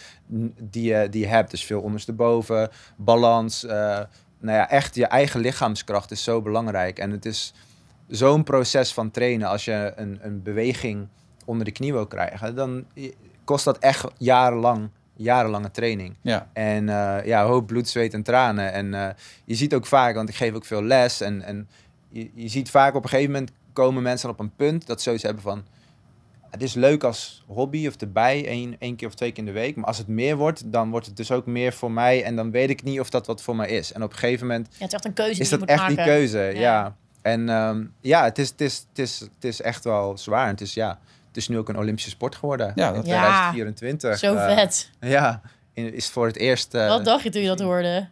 die 0.60 0.94
je, 0.94 1.08
die 1.08 1.20
je 1.20 1.26
hebt. 1.26 1.50
Dus 1.50 1.64
veel 1.64 1.80
ondersteboven, 1.80 2.70
balans. 2.96 3.64
eh, 3.64 4.00
nou 4.38 4.56
ja, 4.56 4.70
echt 4.70 4.94
je 4.94 5.06
eigen 5.06 5.40
lichaamskracht 5.40 6.10
is 6.10 6.22
zo 6.24 6.42
belangrijk. 6.42 6.98
En 6.98 7.10
het 7.10 7.24
is 7.24 7.52
zo'n 8.08 8.44
proces 8.44 8.92
van 8.92 9.10
trainen. 9.10 9.48
Als 9.48 9.64
je 9.64 9.92
een, 9.96 10.18
een 10.22 10.42
beweging 10.42 11.08
onder 11.44 11.64
de 11.64 11.72
knie 11.72 11.92
wil 11.92 12.06
krijgen, 12.06 12.54
dan 12.54 12.84
kost 13.44 13.64
dat 13.64 13.78
echt 13.78 14.06
jarenlang, 14.18 14.88
jarenlange 15.16 15.70
training. 15.70 16.16
Ja. 16.20 16.48
En 16.52 16.88
eh, 16.88 17.24
ja, 17.26 17.44
hoop 17.44 17.66
bloed, 17.66 17.88
zweet 17.88 18.14
en 18.14 18.22
tranen. 18.22 18.72
En 18.72 18.94
eh, 18.94 19.08
je 19.44 19.54
ziet 19.54 19.74
ook 19.74 19.86
vaak, 19.86 20.14
want 20.14 20.28
ik 20.28 20.34
geef 20.34 20.54
ook 20.54 20.64
veel 20.64 20.82
les. 20.82 21.20
En, 21.20 21.42
en 21.42 21.68
je, 22.08 22.30
je 22.34 22.48
ziet 22.48 22.70
vaak 22.70 22.94
op 22.94 23.02
een 23.02 23.08
gegeven 23.08 23.32
moment 23.32 23.50
komen 23.72 24.02
mensen 24.02 24.28
op 24.30 24.40
een 24.40 24.54
punt 24.56 24.86
dat 24.86 24.96
ze 24.98 25.02
zoiets 25.02 25.22
hebben 25.22 25.42
van... 25.42 25.64
Het 26.52 26.62
is 26.62 26.74
leuk 26.74 27.04
als 27.04 27.44
hobby 27.46 27.86
of 27.86 27.96
erbij, 27.96 28.46
één, 28.46 28.76
één 28.78 28.96
keer 28.96 29.08
of 29.08 29.14
twee 29.14 29.30
keer 29.30 29.38
in 29.38 29.44
de 29.52 29.60
week. 29.60 29.76
Maar 29.76 29.84
als 29.84 29.98
het 29.98 30.06
meer 30.08 30.36
wordt, 30.36 30.72
dan 30.72 30.90
wordt 30.90 31.06
het 31.06 31.16
dus 31.16 31.30
ook 31.30 31.46
meer 31.46 31.72
voor 31.72 31.90
mij. 31.92 32.24
En 32.24 32.36
dan 32.36 32.50
weet 32.50 32.70
ik 32.70 32.82
niet 32.82 33.00
of 33.00 33.10
dat 33.10 33.26
wat 33.26 33.42
voor 33.42 33.56
mij 33.56 33.68
is. 33.68 33.92
En 33.92 34.02
op 34.02 34.12
een 34.12 34.18
gegeven 34.18 34.46
moment 34.46 34.66
Ja, 34.70 34.72
het 34.78 34.86
is 34.88 34.92
echt 34.94 35.04
een 35.04 35.12
keuze 35.12 35.40
is 35.40 35.48
die 35.48 35.58
dat 35.58 35.68
je 35.68 35.74
moet 35.74 35.84
echt 35.84 35.96
die 35.96 36.04
keuze, 36.06 36.38
ja. 36.38 36.60
Ja. 36.60 36.96
En 37.22 37.48
ehm, 37.48 37.84
ja, 38.00 38.24
het 38.24 38.38
is, 38.38 38.48
het, 38.48 38.60
is, 38.60 38.78
het, 38.88 38.98
is, 38.98 39.20
het 39.20 39.44
is 39.44 39.60
echt 39.60 39.84
wel 39.84 40.18
zwaar. 40.18 40.46
Het 40.48 40.60
is, 40.60 40.74
ja, 40.74 40.98
het 41.28 41.36
is 41.36 41.48
nu 41.48 41.58
ook 41.58 41.68
een 41.68 41.78
Olympische 41.78 42.10
sport 42.10 42.34
geworden. 42.34 42.72
Ja, 42.74 42.88
in 42.88 42.94
dat- 42.94 43.06
Ja. 43.06 43.20
2024. 43.50 44.18
Zo 44.18 44.34
Eh, 44.34 44.54
vet. 44.56 44.90
ja, 45.00 45.40
in- 45.72 45.94
is 45.94 46.08
voor 46.08 46.26
het 46.26 46.36
eerst... 46.36 46.74
eh, 46.74 46.88
Wat 46.88 47.04
dacht 47.04 47.22
je 47.22 47.30
toen 47.30 47.42
je 47.42 47.48
dat 47.48 47.60
hoorde? 47.60 48.08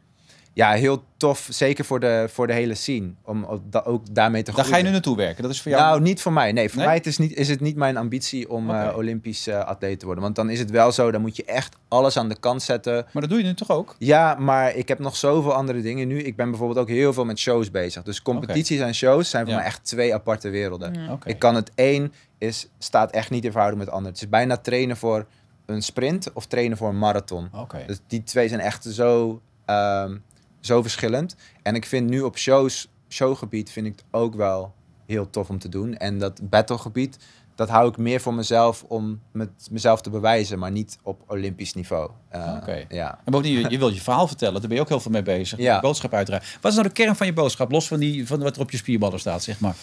Ja, 0.60 0.72
heel 0.72 1.04
tof. 1.16 1.46
Zeker 1.50 1.84
voor 1.84 2.00
de, 2.00 2.26
voor 2.30 2.46
de 2.46 2.52
hele 2.52 2.74
scene. 2.74 3.10
Om 3.24 3.44
ook 3.44 3.60
da- 3.72 3.82
ook 3.84 4.14
daarmee 4.14 4.42
te 4.42 4.52
Daar 4.52 4.64
ga 4.64 4.76
je 4.76 4.82
nu 4.82 4.90
naartoe 4.90 5.16
werken. 5.16 5.42
Dat 5.42 5.52
is 5.52 5.62
voor 5.62 5.70
jou... 5.70 5.82
Nou, 5.82 6.00
niet 6.00 6.20
voor 6.22 6.32
mij. 6.32 6.52
Nee, 6.52 6.68
voor 6.68 6.76
Nee? 6.78 6.86
mij 6.86 6.96
het 6.96 7.06
is, 7.06 7.18
niet, 7.18 7.34
is 7.36 7.48
het 7.48 7.60
niet 7.60 7.76
mijn 7.76 7.96
ambitie 7.96 8.50
om 8.50 8.70
eh. 8.70 8.96
Olympisch 8.96 9.46
eh, 9.46 9.58
atleet 9.64 9.98
te 9.98 10.04
worden. 10.04 10.24
Want 10.24 10.36
dan 10.36 10.50
is 10.50 10.58
het 10.58 10.70
wel 10.70 10.92
zo, 10.92 11.10
dan 11.10 11.20
moet 11.20 11.36
je 11.36 11.44
echt 11.44 11.76
alles 11.88 12.16
aan 12.16 12.28
de 12.28 12.38
kant 12.40 12.62
zetten. 12.62 12.94
maar 13.12 13.22
dat 13.22 13.30
doe 13.30 13.38
je 13.38 13.44
nu 13.44 13.54
toch 13.54 13.70
ook? 13.70 13.94
Ja, 13.98 14.34
maar 14.34 14.74
ik 14.74 14.88
heb 14.88 14.98
nog 14.98 15.16
zoveel 15.16 15.52
andere 15.54 15.80
dingen 15.82 16.08
nu. 16.08 16.18
Ik 16.22 16.36
ben 16.36 16.48
bijvoorbeeld 16.50 16.78
ook 16.78 16.88
heel 16.88 17.12
veel 17.12 17.24
met 17.24 17.38
shows 17.38 17.70
bezig. 17.70 18.02
Dus 18.02 18.22
competities 18.22 18.80
en 18.80 18.94
shows 18.94 19.30
zijn 19.30 19.42
voor 19.44 19.52
Ja. 19.52 19.58
mij 19.58 19.66
echt 19.68 19.84
twee 19.84 20.14
aparte 20.14 20.48
werelden. 20.48 20.94
Ja. 20.94 21.18
Ik 21.24 21.38
kan 21.38 21.54
het 21.54 21.70
één, 21.74 22.12
is, 22.38 22.68
staat 22.78 23.10
echt 23.10 23.30
niet 23.30 23.44
in 23.44 23.50
verhouding 23.50 23.78
met 23.82 23.88
het 23.88 23.96
ander. 23.96 24.12
Het 24.12 24.22
is 24.22 24.28
bijna 24.28 24.56
trainen 24.56 24.96
voor 24.96 25.26
een 25.66 25.82
sprint 25.82 26.32
of 26.32 26.46
trainen 26.46 26.76
voor 26.76 26.88
een 26.88 26.98
marathon. 26.98 27.50
Dus 27.86 27.98
die 28.06 28.22
twee 28.22 28.48
zijn 28.48 28.60
echt 28.60 28.84
zo, 28.84 29.40
ehm, 29.64 30.16
zo 30.60 30.82
verschillend. 30.82 31.36
En 31.62 31.74
ik 31.74 31.86
vind 31.86 32.08
nu 32.08 32.20
op 32.20 32.38
shows, 32.38 32.88
showgebied 33.08 33.70
vind 33.70 33.86
ik 33.86 33.92
het 33.96 34.04
ook 34.10 34.34
wel 34.34 34.74
heel 35.06 35.30
tof 35.30 35.50
om 35.50 35.58
te 35.58 35.68
doen. 35.68 35.96
En 35.96 36.18
dat 36.18 36.50
battlegebied, 36.50 37.18
dat 37.54 37.68
hou 37.68 37.88
ik 37.88 37.96
meer 37.96 38.20
voor 38.20 38.34
mezelf 38.34 38.84
om 38.88 39.20
met 39.32 39.50
mezelf 39.70 40.00
te 40.00 40.10
bewijzen, 40.10 40.58
maar 40.58 40.70
niet 40.70 40.98
op 41.02 41.22
Olympisch 41.26 41.74
niveau. 41.74 42.10
Eh, 42.28 42.54
Oké. 42.60 42.84
Ja. 42.88 43.18
En 43.24 43.32
bovendien, 43.32 43.58
je, 43.60 43.70
je 43.70 43.78
wilt 43.78 43.94
je 43.94 44.00
verhaal 44.00 44.26
vertellen. 44.26 44.60
Daar 44.60 44.68
ben 44.68 44.76
je 44.76 44.82
ook 44.82 44.88
heel 44.88 45.00
veel 45.00 45.10
mee 45.10 45.22
bezig. 45.22 45.58
Ja. 45.58 45.74
Je 45.74 45.80
boodschap 45.80 46.14
uitdragen. 46.14 46.46
Wat 46.60 46.70
is 46.70 46.78
nou 46.78 46.88
de 46.88 46.94
kern 46.94 47.16
van 47.16 47.26
je 47.26 47.32
boodschap? 47.32 47.70
Los 47.70 47.88
van, 47.88 47.98
die, 47.98 48.26
van 48.26 48.42
wat 48.42 48.56
er 48.56 48.62
op 48.62 48.70
je 48.70 48.76
spierballen 48.76 49.20
staat, 49.20 49.42
zeg 49.42 49.60
maar. 49.60 49.74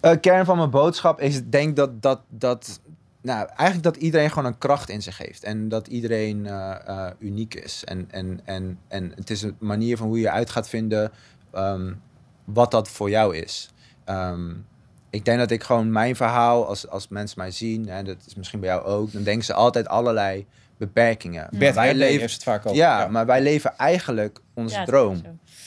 Eh, 0.00 0.20
kern 0.20 0.44
van 0.44 0.56
mijn 0.56 0.70
boodschap 0.70 1.20
is, 1.20 1.40
denk 1.44 1.76
dat, 1.76 2.02
dat, 2.02 2.20
dat, 2.28 2.80
nou, 3.22 3.48
eigenlijk 3.56 3.82
dat 3.82 3.96
iedereen 3.96 4.28
gewoon 4.28 4.44
een 4.44 4.58
kracht 4.58 4.88
in 4.88 5.02
zich 5.02 5.18
heeft. 5.18 5.44
En 5.44 5.68
dat 5.68 5.86
iedereen 5.86 6.46
eh, 6.46 6.74
eh, 6.86 7.12
uniek 7.18 7.54
is. 7.54 7.84
En, 7.84 8.08
en, 8.10 8.40
en, 8.44 8.78
en 8.88 9.12
het 9.14 9.30
is 9.30 9.42
een 9.42 9.56
manier 9.58 9.96
van 9.96 10.06
hoe 10.06 10.20
je 10.20 10.30
uit 10.30 10.50
gaat 10.50 10.68
vinden 10.68 11.12
ehm, 11.52 11.92
wat 12.44 12.70
dat 12.70 12.88
voor 12.88 13.10
jou 13.10 13.36
is. 13.36 13.70
Ehm, 14.04 14.50
ik 15.10 15.24
denk 15.24 15.38
dat 15.38 15.50
ik 15.50 15.62
gewoon 15.62 15.92
mijn 15.92 16.16
verhaal, 16.16 16.66
als, 16.66 16.88
als 16.88 17.08
mensen 17.08 17.38
mij 17.38 17.50
zien, 17.50 17.88
en 17.88 18.04
dat 18.04 18.16
is 18.26 18.34
misschien 18.34 18.60
bij 18.60 18.68
jou 18.68 18.84
ook, 18.84 19.12
dan 19.12 19.22
denken 19.22 19.44
ze 19.44 19.54
altijd 19.54 19.88
allerlei 19.88 20.46
beperkingen. 20.76 21.48
Bert 21.58 21.74
wij 21.74 21.94
leven, 21.94 22.20
heeft 22.20 22.32
het 22.34 22.42
vaak 22.42 22.66
over. 22.66 22.78
ja, 22.78 23.06
maar 23.06 23.26
wij 23.26 23.42
leven 23.42 23.76
eigenlijk 23.76 24.40
onze 24.54 24.78
Ja, 24.78 24.84
droom. 24.84 25.22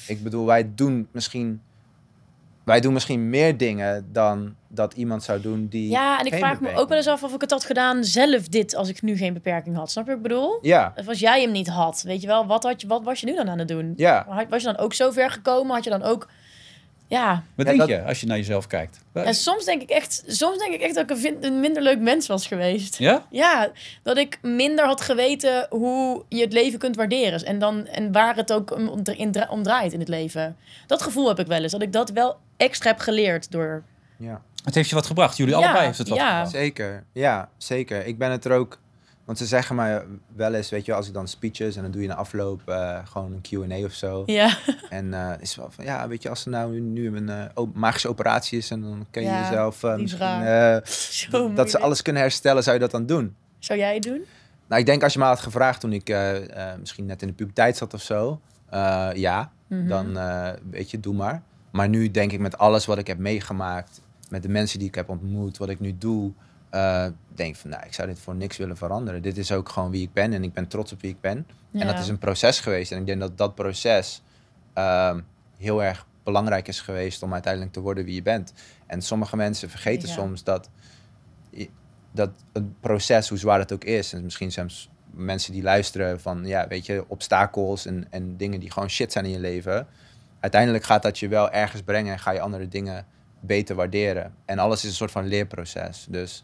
Ik 0.07 0.23
bedoel, 0.23 0.45
wij 0.45 0.71
doen 0.75 1.07
misschien, 1.11 1.61
wij 2.65 2.79
doen 2.79 2.93
misschien 2.93 3.29
meer 3.29 3.57
dingen 3.57 4.09
dan 4.11 4.55
dat 4.67 4.93
iemand 4.93 5.23
zou 5.23 5.41
doen 5.41 5.67
die. 5.67 5.89
Ja, 5.89 6.19
en 6.19 6.25
ik 6.25 6.33
vraag 6.33 6.61
me 6.61 6.75
ook 6.75 6.89
wel 6.89 6.97
eens 6.97 7.07
af 7.07 7.23
of 7.23 7.33
ik 7.33 7.41
het 7.41 7.51
had 7.51 7.65
gedaan 7.65 8.03
zelf 8.03 8.47
dit 8.47 8.75
als 8.75 8.89
ik 8.89 9.01
nu 9.01 9.17
geen 9.17 9.33
beperking 9.33 9.75
had. 9.75 9.91
Snap 9.91 10.05
je 10.05 10.09
wat 10.09 10.19
ik 10.19 10.27
bedoel? 10.27 10.57
Ja, 10.61 10.93
Of 10.95 11.07
als 11.07 11.19
jij 11.19 11.41
hem 11.41 11.51
niet 11.51 11.67
had, 11.67 12.01
weet 12.01 12.21
je 12.21 12.27
wel, 12.27 12.45
wat, 12.45 12.63
had 12.63 12.81
je, 12.81 12.87
wat 12.87 13.03
was 13.03 13.19
je 13.19 13.25
nu 13.25 13.35
dan 13.35 13.49
aan 13.49 13.59
het 13.59 13.67
doen? 13.67 13.93
ja. 13.95 14.45
Was 14.49 14.61
je 14.61 14.67
dan 14.67 14.77
ook 14.77 14.93
zo 14.93 15.11
ver 15.11 15.29
gekomen? 15.29 15.75
Had 15.75 15.83
je 15.83 15.89
dan 15.89 16.03
ook... 16.03 16.27
Ja, 17.07 17.29
Wat 17.33 17.41
Ja, 17.55 17.63
denk 17.63 17.77
dat- 17.79 17.87
je 17.89 18.03
als 18.03 18.19
je 18.19 18.25
naar 18.27 18.37
jezelf 18.37 18.67
kijkt? 18.67 18.99
en 19.13 19.33
soms 19.35 19.65
denk 19.65 19.81
ik 19.81 19.89
echt, 19.89 20.23
soms 20.27 20.57
denk 20.57 20.73
ik 20.73 20.81
echt 20.81 20.95
dat 20.95 21.09
ik 21.09 21.39
een, 21.41 21.59
minder 21.59 21.81
leuk 21.83 21.99
mens 21.99 22.27
was 22.27 22.47
geweest. 22.47 22.97
Ja? 22.97 23.25
Ja, 23.29 23.71
dat 24.03 24.17
ik 24.17 24.39
minder 24.41 24.85
had 24.85 25.01
geweten 25.01 25.67
hoe 25.69 26.23
je 26.29 26.41
het 26.41 26.53
leven 26.53 26.79
kunt 26.79 26.95
waarderen. 26.95 27.45
En, 27.45 27.59
dan, 27.59 27.85
en 27.87 28.11
waar 28.11 28.35
het 28.35 28.53
ook 28.53 28.71
om, 28.75 29.01
in 29.15 29.31
dra- 29.31 29.47
om 29.49 29.63
draait 29.63 29.93
in 29.93 29.99
het 29.99 30.07
leven. 30.07 30.57
Dat 30.87 31.01
gevoel 31.01 31.27
heb 31.27 31.39
ik 31.39 31.47
wel 31.47 31.61
eens. 31.63 31.71
Dat 31.71 31.81
ik 31.81 31.91
dat 31.93 32.09
wel 32.09 32.37
extra 32.57 32.89
heb 32.89 32.99
geleerd 32.99 33.51
door... 33.51 33.83
ja. 34.17 34.41
Het 34.63 34.75
heeft 34.75 34.89
je 34.89 34.95
wat 34.95 35.05
gebracht. 35.05 35.37
Jullie 35.37 35.53
Ja, 35.53 35.59
allebei 35.61 35.85
heeft 35.85 35.97
het 35.97 36.07
wat 36.09 36.17
ja. 36.17 36.29
gebracht. 36.29 36.51
Zeker, 36.51 37.03
ja, 37.13 37.49
zeker. 37.57 38.05
Ik 38.05 38.17
ben 38.17 38.31
het 38.31 38.45
er 38.45 38.51
ook, 38.51 38.79
want 39.25 39.37
ze 39.37 39.45
zeggen 39.45 39.75
mij 39.75 40.03
wel 40.35 40.53
eens, 40.53 40.69
weet 40.69 40.85
je, 40.85 40.93
als 40.93 41.07
ik 41.07 41.13
dan 41.13 41.27
speeches 41.27 41.75
en 41.75 41.81
dan 41.81 41.91
doe 41.91 42.01
je 42.01 42.07
de 42.07 42.15
afloop 42.15 42.61
eh, 42.69 42.99
gewoon 43.05 43.31
een 43.33 43.41
Q&A 43.69 43.85
of 43.85 43.93
zo. 43.93 44.23
Ja, 44.25 44.57
En 44.89 45.13
eh 45.13 45.31
is 45.39 45.55
wel 45.55 45.71
van, 45.71 45.85
ja, 45.85 46.07
weet 46.07 46.21
je, 46.23 46.29
als 46.29 46.45
er 46.45 46.51
nou 46.51 46.79
nu 46.79 47.15
een 47.17 47.29
eh, 47.29 47.63
magische 47.73 48.09
operatie 48.09 48.57
is 48.57 48.71
en 48.71 48.81
dan 48.81 49.05
kun 49.11 49.21
je 49.21 49.27
Ja, 49.27 49.49
jezelf 49.49 49.81
misschien, 49.97 50.43
dat 51.55 51.69
ze 51.69 51.79
alles 51.79 52.01
kunnen 52.01 52.21
herstellen, 52.21 52.63
zou 52.63 52.75
je 52.75 52.81
dat 52.81 52.91
dan 52.91 53.05
doen? 53.05 53.35
Zou 53.59 53.79
jij 53.79 53.93
het 53.93 54.03
doen? 54.03 54.25
Nou, 54.67 54.79
ik 54.81 54.85
denk 54.87 55.03
als 55.03 55.13
je 55.13 55.19
me 55.19 55.25
had 55.25 55.39
gevraagd 55.39 55.79
toen 55.79 55.93
ik 55.93 56.15
misschien 56.79 57.05
net 57.05 57.21
in 57.21 57.27
de 57.27 57.33
puberteit 57.33 57.77
zat 57.77 57.93
of 57.93 58.01
zo, 58.01 58.39
ja, 59.13 59.51
Mhm. 59.67 59.87
dan 59.87 60.17
weet 60.71 60.91
je, 60.91 60.99
doe 60.99 61.13
maar. 61.13 61.41
Maar 61.71 61.89
nu 61.89 62.11
denk 62.11 62.31
ik 62.31 62.39
met 62.39 62.57
alles 62.57 62.85
wat 62.85 62.97
ik 62.97 63.07
heb 63.07 63.17
meegemaakt, 63.17 64.01
met 64.29 64.41
de 64.41 64.49
mensen 64.49 64.79
die 64.79 64.87
ik 64.87 64.95
heb 64.95 65.09
ontmoet, 65.09 65.57
wat 65.57 65.69
ik 65.69 65.79
nu 65.79 65.95
doe, 65.97 66.31
eh, 66.75 67.05
denk 67.35 67.55
van, 67.55 67.69
nou, 67.69 67.85
ik 67.85 67.93
zou 67.93 68.07
dit 68.07 68.19
voor 68.19 68.35
niks 68.35 68.57
willen 68.57 68.77
veranderen. 68.77 69.21
Dit 69.21 69.37
is 69.37 69.51
ook 69.51 69.69
gewoon 69.69 69.91
wie 69.91 70.01
ik 70.01 70.13
ben 70.13 70.33
en 70.33 70.43
ik 70.43 70.53
ben 70.53 70.67
trots 70.67 70.91
op 70.91 71.01
wie 71.01 71.11
ik 71.11 71.21
ben. 71.21 71.47
En 71.71 71.87
dat 71.87 71.99
is 71.99 72.07
een 72.07 72.17
proces 72.17 72.59
geweest. 72.59 72.91
En 72.91 72.99
ik 72.99 73.05
denk 73.05 73.19
dat 73.19 73.37
dat 73.37 73.55
proces 73.55 74.21
ehm, 74.73 75.19
heel 75.57 75.83
erg 75.83 76.05
belangrijk 76.23 76.67
is 76.67 76.81
geweest 76.81 77.23
om 77.23 77.33
uiteindelijk 77.33 77.73
te 77.73 77.79
worden 77.79 78.05
wie 78.05 78.15
je 78.15 78.21
bent. 78.21 78.53
En 78.85 79.01
sommige 79.01 79.35
mensen 79.35 79.69
vergeten 79.69 80.07
Ja. 80.07 80.13
soms 80.13 80.43
dat, 80.43 80.69
dat 82.11 82.29
het 82.53 82.79
proces, 82.79 83.29
hoe 83.29 83.37
zwaar 83.37 83.59
het 83.59 83.71
ook 83.71 83.83
is, 83.83 84.13
en 84.13 84.23
misschien 84.23 84.51
zelfs 84.51 84.89
mensen 85.11 85.51
die 85.53 85.63
luisteren 85.63 86.21
van, 86.21 86.45
ja, 86.45 86.67
weet 86.67 86.85
je, 86.85 87.05
obstakels 87.07 87.85
en, 87.85 88.07
en 88.09 88.37
dingen 88.37 88.59
die 88.59 88.71
gewoon 88.71 88.89
shit 88.89 89.11
zijn 89.11 89.25
in 89.25 89.31
je 89.31 89.39
leven. 89.39 89.87
Uiteindelijk 90.39 90.83
gaat 90.83 91.03
dat 91.03 91.19
je 91.19 91.27
wel 91.27 91.51
ergens 91.51 91.81
brengen 91.81 92.13
en 92.13 92.19
ga 92.19 92.31
je 92.31 92.41
andere 92.41 92.67
dingen 92.67 93.05
beter 93.39 93.75
waarderen. 93.75 94.33
En 94.45 94.59
alles 94.59 94.83
is 94.83 94.89
een 94.89 94.95
soort 94.95 95.11
van 95.11 95.27
leerproces. 95.27 96.05
Dus 96.09 96.43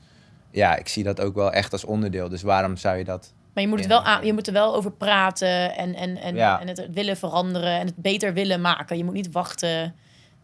ja, 0.51 0.75
ik 0.75 0.87
zie 0.87 1.03
dat 1.03 1.21
ook 1.21 1.35
wel 1.35 1.51
echt 1.51 1.71
als 1.71 1.85
onderdeel. 1.85 2.29
Dus 2.29 2.41
waarom 2.41 2.77
zou 2.77 2.97
je 2.97 3.03
dat 3.03 3.33
Maar 3.53 3.63
je 3.63 3.69
moet, 3.69 3.79
het 3.79 3.87
wel 3.87 4.03
aan, 4.03 4.25
je 4.25 4.33
moet 4.33 4.47
er 4.47 4.53
wel 4.53 4.75
over 4.75 4.91
praten 4.91 5.75
en, 5.75 5.95
en, 5.95 6.17
en, 6.17 6.35
Ja. 6.35 6.59
en 6.61 6.67
het 6.67 6.87
willen 6.91 7.17
veranderen 7.17 7.79
en 7.79 7.85
het 7.85 7.95
beter 7.95 8.33
willen 8.33 8.61
maken. 8.61 8.97
Je 8.97 9.03
moet 9.03 9.13
niet 9.13 9.31
wachten 9.31 9.95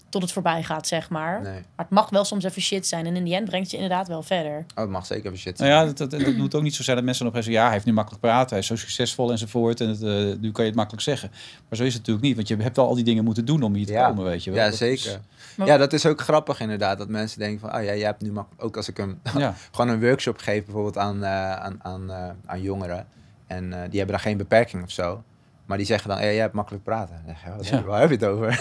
tot 0.10 0.22
het 0.22 0.32
voorbij 0.32 0.64
gaat, 0.64 0.88
zeg 0.88 1.10
maar. 1.10 1.42
Nee. 1.42 1.52
Maar 1.52 1.62
het 1.76 1.90
mag 1.90 2.10
wel 2.10 2.26
soms 2.26 2.44
even 2.44 2.62
shit 2.62 2.88
zijn. 2.88 3.06
En 3.06 3.16
in 3.16 3.24
die 3.24 3.36
end 3.36 3.46
brengt 3.46 3.70
je 3.72 3.78
inderdaad 3.78 4.08
wel 4.08 4.24
verder. 4.24 4.58
Oh, 4.58 4.82
het 4.82 4.90
mag 4.90 5.06
zeker 5.06 5.26
even 5.26 5.38
shit 5.38 5.58
Nou 5.58 5.72
zijn. 5.72 5.82
ja, 5.88 5.94
dat, 5.94 6.12
dat, 6.12 6.20
dat 6.22 6.36
moet 6.36 6.56
ook 6.56 6.62
niet 6.64 6.76
zo 6.76 6.84
zijn 6.84 6.96
dat 6.96 7.06
mensen 7.06 7.24
dan 7.24 7.34
opeens 7.34 7.46
zeggen... 7.46 7.64
ja, 7.64 7.70
hij 7.70 7.78
heeft 7.80 7.90
nu 7.90 7.94
makkelijk 7.98 8.24
praten, 8.24 8.50
hij 8.50 8.60
is 8.60 8.66
zo 8.68 8.76
succesvol 8.76 9.32
enzovoort... 9.32 9.82
en 9.82 9.88
het, 9.90 10.02
eh, 10.04 10.10
nu 10.40 10.52
kan 10.52 10.64
je 10.64 10.70
het 10.70 10.76
makkelijk 10.76 11.04
zeggen. 11.04 11.30
Maar 11.70 11.78
zo 11.78 11.84
is 11.84 11.94
het 11.94 11.98
natuurlijk 11.98 12.26
niet, 12.26 12.36
want 12.36 12.48
je 12.48 12.56
hebt 12.58 12.76
wel 12.76 12.88
al 12.88 12.96
die 12.96 13.04
dingen 13.04 13.24
moeten 13.24 13.46
doen 13.46 13.62
om 13.64 13.74
hier 13.74 13.86
te 13.86 13.92
Ja. 13.92 14.08
komen, 14.08 14.24
weet 14.24 14.44
je 14.44 14.50
wel. 14.52 14.60
Ja, 14.60 14.66
Dat 14.66 14.82
is- 14.82 15.02
zeker. 15.02 15.20
Maar- 15.56 15.68
Ja, 15.68 15.78
dat 15.78 15.94
is 15.94 16.06
ook 16.06 16.22
grappig 16.22 16.60
inderdaad. 16.60 16.98
Dat 16.98 17.08
mensen 17.10 17.40
denken 17.40 17.60
van, 17.60 17.70
oh 17.70 17.84
ja, 17.84 17.96
jij 17.96 18.06
hebt 18.06 18.22
nu 18.22 18.32
makkelijk... 18.32 18.64
Ook 18.64 18.78
als 18.78 18.88
ik 18.88 18.98
hem 18.98 19.20
ja. 19.38 19.54
gewoon 19.72 19.92
een 19.92 20.00
workshop 20.02 20.38
geef 20.38 20.64
bijvoorbeeld 20.66 20.98
aan, 20.98 21.24
eh, 21.24 21.52
aan, 21.54 21.80
aan, 21.82 22.12
eh, 22.12 22.30
aan 22.46 22.62
jongeren. 22.62 23.08
En 23.48 23.64
eh, 23.74 23.80
die 23.90 23.98
hebben 23.98 24.16
dan 24.16 24.20
geen 24.20 24.38
beperking 24.38 24.84
of 24.84 24.92
zo. 24.92 25.24
Maar 25.68 25.78
die 25.78 25.86
zeggen 25.86 26.10
dan, 26.10 26.18
ja, 26.18 26.24
jij 26.24 26.36
hebt 26.38 26.54
makkelijk 26.54 26.84
praten. 26.84 27.22
Dan 27.26 27.36
zeg 27.36 27.44
je, 27.70 27.76
oh, 27.76 27.80
Ja. 27.82 27.88
Waar 27.88 28.00
heb 28.00 28.10
je 28.10 28.16
het 28.16 28.26
over? 28.26 28.56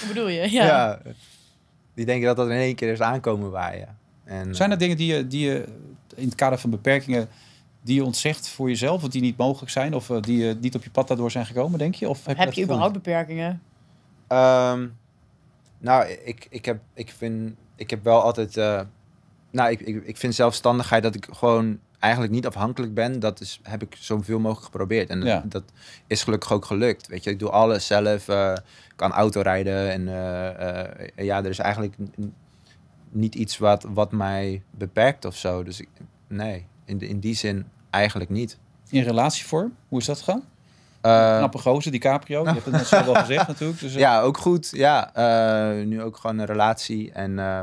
Hoe 0.00 0.08
bedoel 0.08 0.28
je? 0.28 0.50
Ja. 0.50 0.64
ja. 0.64 0.98
Die 1.94 2.04
denken 2.04 2.26
dat 2.26 2.36
dat 2.36 2.46
in 2.48 2.56
één 2.56 2.74
keer 2.74 2.92
is 2.92 3.00
aankomen 3.00 3.50
waaien. 3.50 3.98
En, 4.24 4.54
Zijn 4.54 4.70
er 4.70 4.78
dingen 4.78 4.96
die 4.96 5.14
je, 5.14 5.26
die 5.26 5.46
je 5.50 5.64
in 6.14 6.24
het 6.24 6.34
kader 6.34 6.58
van 6.58 6.70
beperkingen... 6.70 7.28
die 7.82 7.94
je 7.94 8.04
ontzegt 8.04 8.48
voor 8.48 8.68
jezelf, 8.68 9.02
of 9.02 9.08
die 9.08 9.20
niet 9.20 9.36
mogelijk 9.36 9.70
zijn... 9.70 9.94
of 9.94 10.10
eh, 10.10 10.20
die 10.20 10.48
eh, 10.48 10.54
niet 10.60 10.74
op 10.74 10.84
je 10.84 10.90
pad 10.90 11.08
daardoor 11.08 11.30
zijn 11.30 11.46
gekomen, 11.46 11.78
denk 11.78 11.94
je? 11.94 12.08
Of 12.08 12.26
heb, 12.26 12.36
Heb 12.36 12.52
je 12.52 12.62
überhaupt 12.62 12.92
beperkingen? 12.92 13.62
Ehm, 14.28 14.86
nou, 15.78 16.06
ik, 16.24 16.46
ik, 16.50 16.64
heb, 16.64 16.80
ik, 16.94 17.10
vind, 17.16 17.54
ik 17.76 17.90
heb 17.90 18.04
wel 18.04 18.22
altijd... 18.22 18.56
eh, 18.56 18.80
nou, 19.50 19.70
ik, 19.70 19.80
ik, 19.80 20.04
ik 20.04 20.16
vind 20.16 20.34
zelfstandigheid 20.34 21.02
dat 21.02 21.14
ik 21.14 21.28
gewoon 21.32 21.78
eigenlijk 22.00 22.32
niet 22.32 22.46
afhankelijk 22.46 22.94
ben. 22.94 23.20
Dat 23.20 23.40
is, 23.40 23.60
heb 23.62 23.82
ik 23.82 23.96
zoveel 23.98 24.38
mogelijk 24.38 24.64
geprobeerd. 24.64 25.08
En 25.10 25.22
Ja. 25.22 25.42
dat 25.46 25.62
is 26.06 26.22
gelukkig 26.22 26.52
ook 26.52 26.64
gelukt. 26.64 27.06
Weet 27.06 27.24
je, 27.24 27.30
ik 27.30 27.38
doe 27.38 27.50
alles 27.50 27.86
zelf. 27.86 28.28
ik 28.28 28.96
kan 28.96 29.12
autorijden. 29.12 29.90
En 29.90 30.08
eh, 30.08 30.88
eh, 30.90 31.08
ja, 31.16 31.38
er 31.38 31.48
is 31.50 31.58
eigenlijk 31.58 31.94
niet 33.10 33.34
iets 33.34 33.58
wat, 33.58 33.86
wat 33.88 34.12
mij 34.12 34.62
beperkt 34.70 35.24
of 35.24 35.36
zo. 35.36 35.62
Dus 35.62 35.80
ik, 35.80 35.88
nee, 36.28 36.66
in, 36.84 36.98
de- 36.98 37.08
in 37.08 37.20
die 37.20 37.34
zin 37.34 37.66
eigenlijk 37.90 38.30
niet. 38.30 38.58
In 38.90 39.02
relatievorm, 39.02 39.74
hoe 39.88 39.98
is 39.98 40.06
dat 40.06 40.18
gegaan? 40.18 40.42
Eh, 41.00 41.36
Knappe 41.36 41.58
gozer, 41.58 41.92
DiCaprio, 41.92 42.42
je 42.44 42.50
hebt 42.52 42.64
het 42.64 42.74
net 42.74 42.86
zo 42.86 43.04
wel 43.04 43.14
gezegd 43.14 43.46
natuurlijk. 43.46 43.80
Dus, 43.80 43.94
Ja, 43.94 44.20
ook 44.20 44.36
goed. 44.38 44.70
Ja, 44.72 45.10
nu 45.84 46.02
ook 46.02 46.16
gewoon 46.16 46.38
een 46.38 46.46
relatie 46.46 47.12
en 47.12 47.38
eh, 47.38 47.60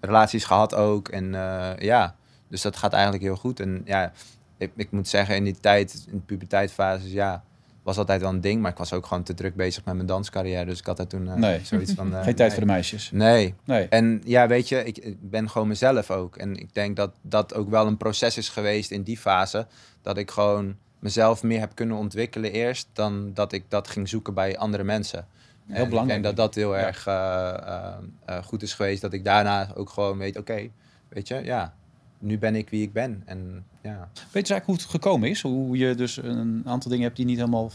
relaties 0.00 0.44
gehad 0.44 0.74
ook. 0.74 1.08
En 1.08 1.32
ja, 1.78 2.14
dus 2.50 2.62
dat 2.62 2.76
gaat 2.76 2.92
eigenlijk 2.92 3.22
heel 3.22 3.36
goed. 3.36 3.60
En 3.60 3.82
ja, 3.84 4.12
ik, 4.58 4.70
ik 4.76 4.90
moet 4.90 5.08
zeggen, 5.08 5.36
in 5.36 5.44
die 5.44 5.60
tijd, 5.60 6.04
in 6.10 6.16
de 6.16 6.24
puberteitfase, 6.24 7.12
ja, 7.12 7.44
was 7.82 7.98
altijd 7.98 8.20
wel 8.20 8.30
een 8.30 8.40
ding. 8.40 8.62
Maar 8.62 8.70
ik 8.70 8.78
was 8.78 8.92
ook 8.92 9.06
gewoon 9.06 9.22
te 9.22 9.34
druk 9.34 9.54
bezig 9.54 9.84
met 9.84 9.94
mijn 9.94 10.06
danscarrière. 10.06 10.64
Dus 10.64 10.78
ik 10.78 10.86
had 10.86 10.96
daar 10.96 11.06
toen 11.06 11.28
eh, 11.28 11.34
Nee. 11.34 11.60
zoiets 11.64 11.92
van... 11.92 12.06
eh, 12.14 12.22
Geen 12.22 12.34
tijd 12.34 12.38
nee. 12.38 12.50
voor 12.50 12.60
de 12.60 12.72
meisjes. 12.72 13.10
Nee. 13.10 13.54
Nee. 13.64 13.88
En 13.88 14.22
ja, 14.24 14.46
weet 14.46 14.68
je, 14.68 14.84
ik, 14.84 14.98
ik 14.98 15.30
ben 15.30 15.50
gewoon 15.50 15.68
mezelf 15.68 16.10
ook. 16.10 16.36
En 16.36 16.56
ik 16.56 16.74
denk 16.74 16.96
dat 16.96 17.10
dat 17.22 17.54
ook 17.54 17.70
wel 17.70 17.86
een 17.86 17.96
proces 17.96 18.36
is 18.36 18.48
geweest 18.48 18.90
in 18.90 19.02
die 19.02 19.18
fase. 19.18 19.66
Dat 20.02 20.16
ik 20.16 20.30
gewoon 20.30 20.76
mezelf 20.98 21.42
meer 21.42 21.60
heb 21.60 21.74
kunnen 21.74 21.96
ontwikkelen 21.96 22.52
eerst... 22.52 22.88
dan 22.92 23.30
dat 23.34 23.52
ik 23.52 23.64
dat 23.68 23.88
ging 23.88 24.08
zoeken 24.08 24.34
bij 24.34 24.58
andere 24.58 24.84
mensen. 24.84 25.26
Heel 25.66 25.82
En 25.82 25.88
belangrijk, 25.88 26.18
Ik 26.18 26.24
denk 26.24 26.36
dat 26.36 26.46
dat 26.46 26.54
heel 26.54 26.76
erg 26.76 27.06
eh, 27.06 28.44
goed 28.44 28.62
is 28.62 28.74
geweest. 28.74 29.00
Dat 29.00 29.12
ik 29.12 29.24
daarna 29.24 29.68
ook 29.74 29.90
gewoon 29.90 30.18
weet, 30.18 30.36
oké, 30.38 30.68
weet 31.08 31.28
je, 31.28 31.44
ja, 31.44 31.74
nu 32.20 32.38
ben 32.38 32.54
ik 32.54 32.68
wie 32.70 32.82
ik 32.82 32.92
ben. 32.92 33.22
En 33.26 33.64
ja. 33.82 34.08
Weet 34.12 34.46
je 34.46 34.52
eigenlijk 34.54 34.64
hoe 34.66 34.74
het 34.74 34.84
gekomen 34.84 35.28
is? 35.28 35.42
Hoe 35.42 35.76
je 35.76 35.94
dus 35.94 36.16
een 36.16 36.62
aantal 36.66 36.90
dingen 36.90 37.04
hebt 37.04 37.16
die 37.16 37.26
niet 37.26 37.38
helemaal 37.38 37.70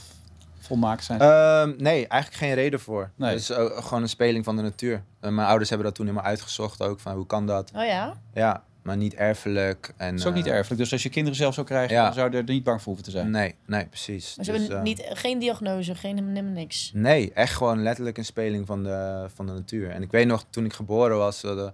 volmaakt 0.59 1.03
zijn? 1.03 1.19
Ehm, 1.19 1.73
nee, 1.77 2.07
eigenlijk 2.07 2.43
geen 2.43 2.53
reden 2.53 2.79
voor. 2.79 3.09
Nee. 3.15 3.29
Het 3.29 3.39
is 3.39 3.51
ook 3.51 3.77
gewoon 3.77 4.01
een 4.03 4.09
speling 4.09 4.43
van 4.45 4.55
de 4.55 4.61
natuur. 4.61 5.03
En 5.19 5.35
mijn 5.35 5.47
ouders 5.47 5.69
hebben 5.69 5.87
dat 5.87 5.95
toen 5.95 6.05
helemaal 6.05 6.27
uitgezocht 6.29 6.81
ook, 6.81 6.99
van 6.99 7.15
hoe 7.15 7.25
kan 7.25 7.45
dat? 7.47 7.71
Oh 7.75 7.85
ja? 7.85 8.13
Ja, 8.33 8.63
maar 8.81 8.97
niet 8.97 9.13
erfelijk. 9.13 9.93
En, 9.97 10.09
dat 10.11 10.19
is 10.19 10.25
ook 10.25 10.33
niet 10.33 10.45
eh, 10.45 10.53
erfelijk. 10.53 10.81
Dus 10.81 10.91
als 10.91 11.03
je 11.03 11.09
kinderen 11.09 11.37
zelf 11.37 11.53
zou 11.53 11.65
krijgen, 11.67 11.95
Ja. 11.95 12.03
dan 12.03 12.13
zou 12.13 12.31
je 12.31 12.37
er 12.37 12.43
niet 12.43 12.63
bang 12.63 12.77
voor 12.81 12.93
hoeven 12.93 13.03
te 13.03 13.11
zijn. 13.11 13.29
Nee, 13.31 13.55
nee, 13.65 13.85
precies. 13.85 14.35
Maar 14.35 14.45
ze 14.45 14.51
Dus, 14.51 14.59
hebben 14.61 14.77
eh, 14.77 14.83
niet, 14.83 15.05
geen 15.09 15.39
diagnose, 15.39 15.95
geen 15.95 16.17
helemaal 16.17 16.51
niks. 16.51 16.91
Nee, 16.93 17.33
echt 17.33 17.53
gewoon 17.53 17.83
letterlijk 17.83 18.17
een 18.17 18.25
speling 18.25 18.65
van 18.65 18.83
de, 18.83 19.25
van 19.33 19.45
de 19.45 19.51
natuur. 19.51 19.89
En 19.89 20.01
ik 20.01 20.11
weet 20.11 20.27
nog, 20.27 20.45
toen 20.49 20.65
ik 20.65 20.73
geboren 20.73 21.17
was, 21.17 21.43
eh, 21.43 21.55
de, 21.55 21.71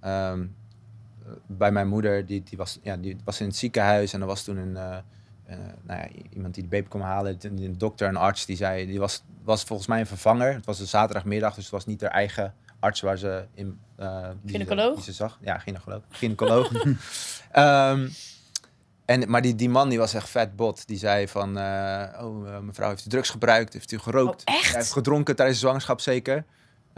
ehm, 0.00 0.44
bij 1.46 1.72
mijn 1.72 1.88
moeder, 1.88 2.26
die, 2.26 2.42
die, 2.42 2.58
was, 2.58 2.78
ja, 2.82 2.96
die 2.96 3.16
was 3.24 3.40
in 3.40 3.46
het 3.46 3.56
ziekenhuis 3.56 4.12
en 4.12 4.20
er 4.20 4.26
was 4.26 4.42
toen 4.44 4.56
een, 4.56 4.76
eh, 4.76 4.96
eh, 5.44 5.58
nou 5.82 6.00
ja, 6.00 6.08
iemand 6.34 6.54
die 6.54 6.62
de 6.62 6.68
baby 6.68 6.88
kwam 6.88 7.02
halen, 7.02 7.36
een 7.40 7.78
dokter, 7.78 8.08
een 8.08 8.16
arts, 8.16 8.46
die 8.46 8.56
zei, 8.56 8.86
die 8.86 8.98
was, 8.98 9.22
was 9.44 9.62
volgens 9.62 9.88
mij 9.88 10.00
een 10.00 10.06
vervanger. 10.06 10.52
Het 10.54 10.66
was 10.66 10.80
een 10.80 10.86
zaterdagmiddag, 10.86 11.54
dus 11.54 11.62
het 11.64 11.72
was 11.72 11.86
niet 11.86 12.00
haar 12.00 12.10
eigen 12.10 12.54
arts 12.80 13.00
waar 13.00 13.18
ze 13.18 13.44
in... 13.54 13.66
die 13.96 14.06
ze- 14.06 14.36
Gynaecoloog? 14.46 14.94
die 14.94 15.04
ze 15.04 15.12
zag. 15.12 15.38
Ja, 15.40 15.58
gynaecoloog. 15.58 16.02
Gynaecoloog. 16.10 16.70
Ehm, 17.52 18.08
en, 19.04 19.30
maar 19.30 19.42
die, 19.42 19.54
die 19.54 19.68
man 19.68 19.88
die 19.88 19.98
was 19.98 20.14
echt 20.14 20.28
vet 20.28 20.56
bot. 20.56 20.86
Die 20.86 20.98
zei 20.98 21.28
van, 21.28 21.56
oh, 21.58 22.58
mevrouw 22.58 22.88
heeft 22.88 23.06
u 23.06 23.08
drugs 23.08 23.30
gebruikt, 23.30 23.72
heeft 23.72 23.92
u 23.92 23.98
gerookt. 23.98 24.42
Oh, 24.44 24.54
echt? 24.54 24.66
Hij 24.66 24.78
heeft 24.80 24.92
gedronken 24.92 25.36
tijdens 25.36 25.58
de 25.58 25.64
zwangerschap 25.64 26.00
zeker. 26.00 26.44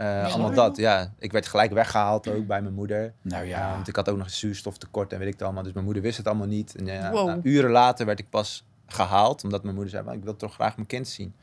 Eh, 0.01 0.33
allemaal 0.33 0.53
dat, 0.53 0.77
ja. 0.77 1.13
Ik 1.19 1.31
werd 1.31 1.47
gelijk 1.47 1.71
weggehaald 1.71 2.27
ook 2.27 2.47
bij 2.47 2.61
mijn 2.61 2.73
moeder. 2.73 3.13
Nou 3.21 3.45
Ja, 3.45 3.59
ja, 3.59 3.73
want 3.73 3.87
ik 3.87 3.95
had 3.95 4.09
ook 4.09 4.17
nog 4.17 4.25
een 4.25 4.31
zuurstoftekort 4.33 5.13
en 5.13 5.19
weet 5.19 5.27
ik 5.27 5.33
het 5.33 5.41
allemaal. 5.41 5.63
Dus 5.63 5.73
mijn 5.73 5.85
moeder 5.85 6.03
wist 6.03 6.17
het 6.17 6.27
allemaal 6.27 6.47
niet. 6.47 6.75
En 6.75 6.85
ja, 6.85 7.11
Wow. 7.11 7.27
nou, 7.27 7.39
uren 7.43 7.71
later 7.71 8.05
werd 8.05 8.19
ik 8.19 8.29
pas 8.29 8.63
gehaald, 8.85 9.43
omdat 9.43 9.63
mijn 9.63 9.75
moeder 9.75 9.91
zei, 9.93 10.03
"Maar 10.05 10.13
ik 10.15 10.23
wil 10.23 10.35
toch 10.35 10.53
graag 10.53 10.75
mijn 10.75 10.87
kind 10.87 11.07
zien. 11.07 11.33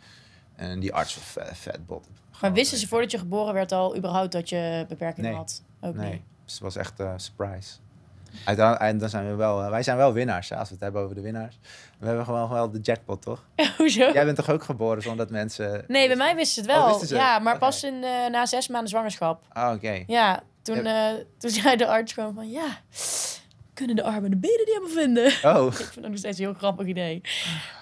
En 0.56 0.80
die 0.80 0.94
arts 0.94 1.14
was 1.14 1.24
vet, 1.24 1.56
vet 1.58 1.86
bot. 1.86 2.08
Maar 2.40 2.52
wisten 2.52 2.78
ze 2.78 2.88
voordat 2.88 3.10
je 3.10 3.18
geboren 3.18 3.54
werd 3.54 3.72
al 3.72 3.96
überhaupt 3.96 4.32
dat 4.32 4.48
je 4.48 4.84
beperkingen 4.88 5.30
Nee. 5.30 5.38
had? 5.38 5.62
Ook 5.80 5.94
Nee, 5.94 6.10
niet. 6.12 6.22
dus 6.44 6.52
het 6.52 6.62
was 6.62 6.76
echt 6.76 6.98
een 6.98 7.20
surprise. 7.20 7.74
Dan 8.98 9.08
zijn 9.08 9.28
we 9.28 9.34
wel, 9.34 9.62
eh, 9.62 9.70
wij 9.70 9.82
zijn 9.82 9.96
wel 9.96 10.12
winnaars, 10.12 10.52
als 10.52 10.68
we 10.68 10.74
het 10.74 10.82
hebben 10.82 11.02
over 11.02 11.14
de 11.14 11.20
winnaars. 11.20 11.58
We 11.98 12.06
hebben 12.06 12.24
gewoon 12.24 12.48
wel 12.48 12.70
de 12.70 12.80
jackpot, 12.80 13.22
toch? 13.22 13.44
Hoezo? 13.78 14.10
Jij 14.12 14.24
bent 14.24 14.36
toch 14.36 14.50
ook 14.50 14.62
geboren 14.62 15.02
zonder 15.02 15.26
dat 15.26 15.34
mensen... 15.34 15.84
Nee, 15.88 16.06
bij 16.06 16.16
mij 16.16 16.34
wisten 16.34 16.64
ze 16.64 16.70
het 16.70 16.78
Oh, 16.78 16.84
wel. 16.84 16.88
wisten 16.98 17.08
ze? 17.08 17.14
Ja, 17.14 17.38
maar 17.38 17.58
pas 17.58 17.82
in, 17.84 18.04
eh, 18.04 18.30
na 18.30 18.46
zes 18.46 18.68
maanden 18.68 18.88
zwangerschap. 18.88 19.42
Ah, 19.52 19.72
oké. 19.74 20.04
Ja, 20.06 20.40
toen, 20.62 20.86
eh, 20.86 21.04
toen 21.38 21.50
zei 21.50 21.76
de 21.76 21.86
arts 21.86 22.12
gewoon 22.12 22.34
van 22.34 22.50
ja, 22.50 22.66
kunnen 23.74 23.96
de 23.96 24.02
armen 24.02 24.24
en 24.24 24.30
de 24.30 24.36
benen 24.36 24.64
die 24.64 24.74
hebben 24.74 24.90
vinden? 24.90 25.56
Oh, 25.56 25.66
Ik 25.80 25.86
vind 25.86 25.94
dat 26.02 26.08
nog 26.10 26.18
steeds 26.18 26.38
een 26.38 26.44
heel 26.44 26.54
grappig 26.54 26.86
idee. 26.86 27.20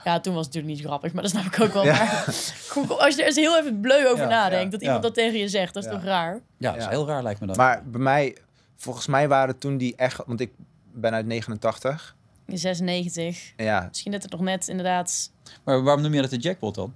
Ja, 0.04 0.20
toen 0.20 0.34
was 0.34 0.46
het 0.46 0.54
natuurlijk 0.54 0.80
niet 0.80 0.86
grappig, 0.90 1.12
maar 1.12 1.22
dat 1.22 1.30
snap 1.30 1.44
ik 1.44 1.60
ook 1.60 1.72
wel. 1.72 1.84
Ja. 1.84 1.92
Maar 1.96 2.24
gewoon, 2.68 2.98
als 2.98 3.14
je 3.14 3.20
er 3.20 3.26
eens 3.26 3.36
heel 3.36 3.58
even 3.58 3.80
bleu 3.80 4.06
over 4.06 4.24
Ja, 4.24 4.28
nadenkt, 4.30 4.64
ja, 4.64 4.70
dat 4.70 4.80
iemand 4.82 5.02
ja. 5.02 5.08
dat 5.08 5.14
tegen 5.14 5.38
je 5.38 5.48
zegt, 5.48 5.74
dat 5.74 5.84
is 5.84 5.88
Ja. 5.90 5.94
toch 5.96 6.04
raar? 6.04 6.40
ja, 6.58 6.68
dat 6.70 6.76
is 6.78 6.84
Ja. 6.84 6.90
heel 6.90 7.06
raar 7.06 7.22
lijkt 7.22 7.40
me 7.40 7.46
dat. 7.46 7.56
maar 7.56 7.82
bij 7.86 8.00
mij, 8.00 8.36
volgens 8.76 9.06
mij 9.06 9.28
waren 9.28 9.58
toen 9.58 9.76
die 9.76 9.96
echt... 9.96 10.22
Want 10.26 10.40
ik 10.40 10.50
ben 10.92 11.12
uit 11.12 11.26
89. 11.26 12.16
In 12.46 12.58
96. 12.58 13.52
Ja, 13.56 13.84
Misschien 13.88 14.12
dat 14.12 14.22
het 14.22 14.32
nog 14.32 14.40
net 14.40 14.68
inderdaad... 14.68 15.30
Maar 15.64 15.82
waarom 15.82 16.02
noem 16.02 16.14
je 16.14 16.20
dat 16.20 16.30
de 16.30 16.36
jackpot 16.36 16.74
dan? 16.74 16.94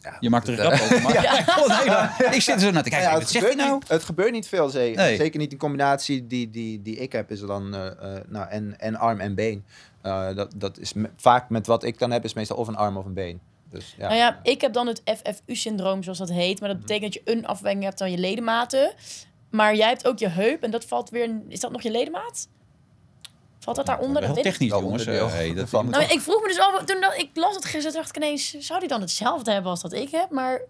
ja 0.00 0.16
Je 0.20 0.30
maakt 0.30 0.48
er 0.48 0.52
een 0.52 0.58
grap 0.58 0.72
over. 0.72 1.02
Maar 1.02 2.24
ik, 2.34 2.42
zit 2.42 2.54
er 2.54 2.60
zo 2.60 2.70
naar 2.70 2.82
te 2.82 2.90
kijken. 2.90 3.10
Het, 3.10 3.30
gebeurt 3.30 3.56
nou? 3.56 3.74
niet, 3.74 3.88
het 3.88 4.04
gebeurt 4.04 4.32
niet 4.32 4.48
veel, 4.48 4.68
zeker. 4.68 4.96
Nee. 4.96 5.16
Zeker 5.16 5.38
niet 5.40 5.52
in 5.52 5.58
combinatie 5.58 6.26
die, 6.26 6.50
die, 6.50 6.82
die 6.82 6.96
ik 6.96 7.12
heb, 7.12 7.30
is 7.30 7.40
er 7.40 7.46
dan 7.46 7.74
eh, 7.74 7.86
eh, 7.86 8.22
nou, 8.28 8.48
en, 8.48 8.80
en 8.80 8.96
arm 8.96 9.20
en 9.20 9.34
been. 9.34 9.64
Eh, 10.02 10.34
dat, 10.34 10.52
dat 10.56 10.78
is 10.78 10.92
me- 10.92 11.10
vaak 11.16 11.48
met 11.50 11.66
wat 11.66 11.84
ik 11.84 11.98
dan 11.98 12.10
heb, 12.10 12.24
is 12.24 12.34
meestal 12.34 12.56
of 12.56 12.68
een 12.68 12.76
arm 12.76 12.96
of 12.96 13.04
een 13.04 13.14
been. 13.14 13.40
Dus, 13.70 13.94
ja. 13.98 14.06
Nou 14.06 14.18
ja, 14.18 14.40
ik 14.42 14.60
heb 14.60 14.72
dan 14.72 14.86
het 14.86 15.02
FFU-syndroom, 15.04 16.02
zoals 16.02 16.18
dat 16.18 16.30
heet. 16.30 16.60
Maar 16.60 16.68
dat 16.68 16.80
betekent 16.80 17.12
dat 17.12 17.22
je 17.24 17.32
een 17.32 17.46
afwijking 17.46 17.84
hebt 17.84 18.00
aan 18.00 18.10
je 18.10 18.18
ledematen. 18.18 18.92
Maar 19.50 19.74
jij 19.74 19.88
hebt 19.88 20.06
ook 20.06 20.18
je 20.18 20.28
heup 20.28 20.62
en 20.62 20.70
dat 20.70 20.84
valt 20.84 21.10
weer... 21.10 21.40
Is 21.48 21.60
dat 21.60 21.70
nog 21.70 21.82
je 21.82 21.90
ledemaat? 21.90 22.48
Valt 23.58 23.76
dat 23.76 23.86
daaronder? 23.86 24.22
Heel 24.22 24.34
Dat 24.34 24.44
ik 24.44 24.50
technisch, 24.52 24.70
wel 24.70 24.80
jongens. 24.80 25.04
hey, 25.04 25.54
dat 25.54 25.68
van. 25.68 25.90
Nou, 25.90 26.04
ik 26.04 26.20
vroeg 26.20 26.42
me 26.42 26.48
dus 26.48 26.60
al, 26.60 26.84
toen 26.84 27.00
dat, 27.00 27.16
ik 27.16 27.30
las 27.34 27.54
het 27.54 27.64
gisteren, 27.64 27.92
dacht 27.92 28.08
ik 28.08 28.16
ineens, 28.16 28.50
zou 28.58 28.80
die 28.80 28.88
dan 28.88 29.00
hetzelfde 29.00 29.52
hebben 29.52 29.70
als 29.70 29.80
dat 29.80 29.92
ik 29.92 30.10
heb? 30.10 30.30
Maar 30.30 30.60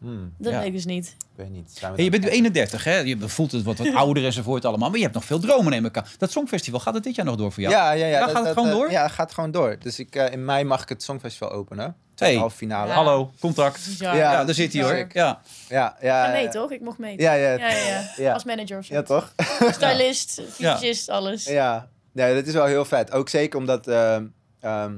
Hmm, 0.00 0.34
dat 0.38 0.52
Ja. 0.52 0.58
weet 0.58 0.66
ik 0.66 0.72
dus 0.72 0.84
niet. 0.84 1.06
ik 1.18 1.26
weet 1.34 1.50
niet. 1.50 1.70
Zijn 1.72 1.90
we 1.90 1.96
Hey, 1.96 2.04
je 2.04 2.10
bent 2.10 2.22
nu 2.24 2.28
31, 2.30 2.84
hè? 2.84 2.98
Je 2.98 3.28
voelt 3.28 3.52
het 3.52 3.62
wat, 3.62 3.78
wat 3.78 3.94
ouder 4.02 4.24
enzovoort 4.24 4.64
allemaal. 4.64 4.88
Maar 4.88 4.96
je 4.96 5.02
hebt 5.04 5.14
nog 5.14 5.24
veel 5.24 5.38
dromen 5.38 5.70
neem 5.72 5.84
ik 5.84 5.96
aan. 5.96 6.06
Dat 6.18 6.30
Songfestival, 6.30 6.80
gaat 6.80 6.94
het 6.94 7.04
dit 7.04 7.14
jaar 7.14 7.24
nog 7.26 7.36
door 7.36 7.52
voor 7.52 7.62
jou? 7.62 7.74
Ja, 7.74 7.90
ja, 7.92 8.06
ja. 8.06 8.18
Dan 8.18 8.26
dat- 8.26 8.36
gaat 8.36 8.46
het 8.46 8.54
dat, 8.54 8.64
gewoon 8.64 8.78
door? 8.80 8.90
Ja, 8.90 9.02
het 9.02 9.12
gaat 9.12 9.32
gewoon 9.34 9.50
door. 9.50 9.76
Dus 9.78 9.98
ik, 9.98 10.14
eh, 10.14 10.32
in 10.32 10.44
mei 10.44 10.64
mag 10.64 10.82
ik 10.82 10.88
het 10.88 11.02
Songfestival 11.02 11.50
openen. 11.50 11.96
Hey. 12.16 12.36
Halve 12.36 12.56
finale. 12.56 12.88
Ja. 12.88 12.94
Hallo, 12.94 13.30
contact. 13.40 13.80
Ja, 13.98 14.14
Ja, 14.14 14.44
daar 14.44 14.54
zit 14.54 14.72
hij 14.72 14.82
hoor. 14.82 15.06
Ja. 15.12 15.40
ja. 15.68 15.96
Ja, 16.00 16.48
toch? 16.48 16.70
Ik 16.70 16.80
mocht 16.80 16.98
mee. 16.98 17.20
Ja, 17.20 17.32
ja. 17.32 17.50
Ja, 17.52 17.68
ja, 17.70 17.76
ja. 17.86 18.10
Ja. 18.16 18.32
Als 18.32 18.44
manager 18.44 18.78
of 18.78 18.84
zo. 18.84 18.94
Ja, 18.94 19.02
toch? 19.02 19.32
Stylist, 19.70 20.42
fysicist, 20.50 21.08
alles. 21.08 21.44
Ja, 21.44 21.88
nee, 22.12 22.34
dat 22.34 22.46
is 22.46 22.52
wel 22.52 22.64
heel 22.64 22.84
vet. 22.84 23.12
Ook 23.12 23.28
zeker 23.28 23.58
omdat 23.58 23.86
ehm, 23.86 24.24
ehm, 24.60 24.94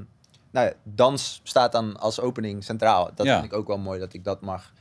nou 0.51 0.67
ja, 0.67 0.73
dans 0.83 1.39
staat 1.43 1.71
dan 1.71 1.97
als 1.99 2.19
opening 2.19 2.63
centraal. 2.63 3.09
Dat 3.15 3.25
Ja. 3.25 3.39
vind 3.39 3.51
ik 3.51 3.57
ook 3.57 3.67
wel 3.67 3.77
mooi 3.77 3.99
dat 3.99 4.13
ik 4.13 4.23
dat 4.23 4.41
mag 4.41 4.71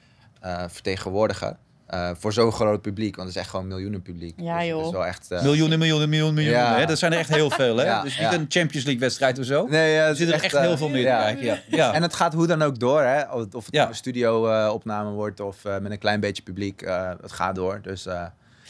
eh, 0.41 0.65
vertegenwoordigen. 0.69 1.59
eh, 1.87 2.11
voor 2.19 2.33
zo'n 2.33 2.53
groot 2.53 2.83
publiek, 2.83 3.17
want 3.17 3.29
het 3.29 3.37
is 3.37 3.43
echt 3.43 3.51
gewoon 3.51 3.67
miljoenen 3.67 4.03
publiek. 4.03 4.35
Ja, 4.41 4.59
dus 4.59 4.67
joh. 4.69 4.77
Het 4.79 4.87
is 4.87 4.93
wel 4.93 5.07
echt... 5.07 5.31
eh, 5.31 5.43
Miljoenen, 5.43 5.79
miljoenen, 5.79 6.09
miljoenen, 6.09 6.35
miljoenen. 6.35 6.63
Ja. 6.73 6.79
Hè? 6.79 6.87
Dat 6.87 6.99
zijn 6.99 7.13
er 7.13 7.19
echt 7.19 7.29
heel 7.29 7.51
veel. 7.51 7.77
Hè? 7.77 7.85
Ja, 7.93 8.03
dus 8.03 8.19
niet 8.19 8.31
ja. 8.31 8.35
een 8.35 8.47
Champions 8.49 8.85
League 8.85 8.99
wedstrijd 8.99 9.39
of 9.39 9.45
zo. 9.45 9.67
Nee, 9.67 9.93
ja, 9.95 10.07
er 10.07 10.17
zitten 10.17 10.37
er 10.37 10.45
echt 10.45 10.59
heel 10.59 10.77
veel 10.77 10.89
meer 10.89 11.05
kijken. 11.05 11.45
Ja. 11.45 11.59
Ja. 11.69 11.93
En 11.93 12.03
het 12.03 12.15
gaat 12.15 12.33
hoe 12.35 12.47
dan 12.47 12.63
ook 12.63 12.79
door, 12.79 13.03
hè? 13.03 13.23
Of 13.33 13.55
of 13.55 13.65
het 13.67 13.75
Ja. 13.75 13.89
een 13.89 13.95
studio-opname 13.95 15.11
wordt 15.11 15.41
of 15.41 15.65
eh, 15.65 15.79
met 15.79 15.91
een 15.93 15.99
klein 15.99 16.21
beetje 16.21 16.43
publiek. 16.43 16.83
eh, 16.83 17.11
het 17.21 17.33
gaat 17.33 17.55
door. 17.55 17.81
Dus 17.83 18.07
eh, 18.07 18.25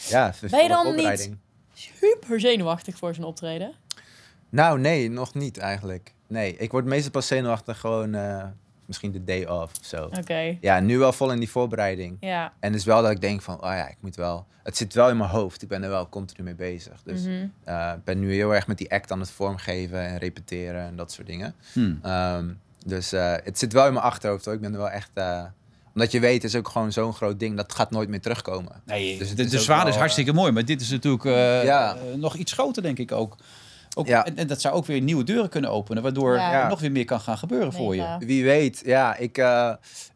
ja, 0.08 0.32
Ben 0.50 0.62
je 0.62 0.68
dan 0.68 0.84
voorbereiding. 0.84 1.38
Super 1.74 2.40
zenuwachtig 2.40 2.96
voor 2.96 3.14
zo'n 3.14 3.24
optreden. 3.24 3.72
Nou, 4.50 4.80
nee, 4.80 5.10
nog 5.10 5.34
niet 5.34 5.58
eigenlijk. 5.58 6.12
Nee, 6.28 6.56
ik 6.56 6.70
word 6.70 6.84
meestal 6.84 7.10
pas 7.10 7.26
zenuwachtig 7.26 7.80
gewoon 7.80 8.14
eh, 8.14 8.44
misschien 8.88 9.12
de 9.12 9.24
day 9.24 9.44
off 9.46 9.78
of 9.80 9.84
zo. 9.86 10.04
Oké. 10.18 10.56
Ja, 10.60 10.80
nu 10.80 10.98
wel 10.98 11.12
vol 11.12 11.32
in 11.32 11.38
die 11.38 11.50
voorbereiding. 11.50 12.16
Ja. 12.20 12.52
En 12.60 12.70
het 12.70 12.80
is 12.80 12.84
wel 12.86 13.02
dat 13.02 13.10
ik 13.10 13.20
denk 13.20 13.42
van, 13.42 13.54
oh 13.54 13.70
ja, 13.70 13.88
ik 13.88 13.96
moet 14.00 14.16
wel... 14.16 14.46
Het 14.62 14.76
zit 14.76 14.94
wel 14.94 15.08
in 15.10 15.16
mijn 15.16 15.30
hoofd. 15.30 15.62
Ik 15.62 15.68
ben 15.68 15.82
er 15.82 15.88
wel 15.88 16.08
continu 16.08 16.42
mee 16.44 16.54
bezig. 16.54 17.02
Dus 17.04 17.22
Mhm. 17.22 17.46
eh, 17.64 17.92
ik 17.96 18.04
ben 18.04 18.18
nu 18.18 18.32
heel 18.34 18.54
erg 18.54 18.66
met 18.66 18.78
die 18.78 18.90
act 18.92 19.12
aan 19.12 19.20
het 19.20 19.30
vormgeven 19.30 20.00
en 20.00 20.18
repeteren 20.18 20.82
en 20.82 20.96
dat 20.96 21.12
soort 21.12 21.26
dingen. 21.26 21.54
Hmm. 21.72 21.98
Ehm, 22.02 22.48
dus 22.86 23.12
eh, 23.12 23.34
het 23.44 23.58
zit 23.58 23.72
wel 23.72 23.86
in 23.86 23.92
mijn 23.92 24.04
achterhoofd 24.04 24.44
hoor. 24.44 24.54
Ik 24.54 24.60
ben 24.60 24.72
er 24.72 24.78
wel 24.78 24.90
echt... 24.90 25.10
eh, 25.14 25.44
omdat 25.94 26.12
je 26.12 26.20
weet, 26.20 26.42
het 26.42 26.52
is 26.52 26.56
ook 26.58 26.68
gewoon 26.68 26.92
zo'n 26.92 27.12
groot 27.14 27.40
ding. 27.40 27.56
Dat 27.56 27.72
gaat 27.74 27.90
nooit 27.90 28.08
meer 28.08 28.20
terugkomen. 28.20 28.72
Nee, 28.84 29.18
Dus 29.18 29.28
het 29.28 29.36
de, 29.36 29.42
is 29.42 29.50
de 29.50 29.58
zwaar 29.58 29.78
wel, 29.84 29.88
is 29.88 29.96
hartstikke 29.98 30.32
mooi. 30.32 30.52
Maar 30.52 30.64
dit 30.64 30.80
is 30.80 30.90
natuurlijk 30.90 31.24
Ja. 31.64 31.96
nog 32.16 32.34
iets 32.36 32.52
groter, 32.52 32.82
denk 32.82 32.98
ik 32.98 33.12
ook. 33.12 33.36
Ook 33.98 34.06
Ja. 34.06 34.24
en, 34.26 34.36
en 34.36 34.46
dat 34.46 34.60
zou 34.60 34.74
ook 34.74 34.86
weer 34.86 35.00
nieuwe 35.00 35.24
deuren 35.24 35.48
kunnen 35.48 35.70
openen. 35.70 36.02
Waardoor 36.02 36.34
Ja. 36.34 36.62
er 36.62 36.68
nog 36.68 36.80
weer 36.80 36.92
meer 36.92 37.04
kan 37.04 37.20
gaan 37.20 37.38
gebeuren 37.38 37.72
voor 37.72 37.96
je. 37.96 38.16
Wie 38.18 38.44
weet, 38.44 38.82
ja, 38.84 39.16
ik, 39.16 39.38
eh, 39.38 39.72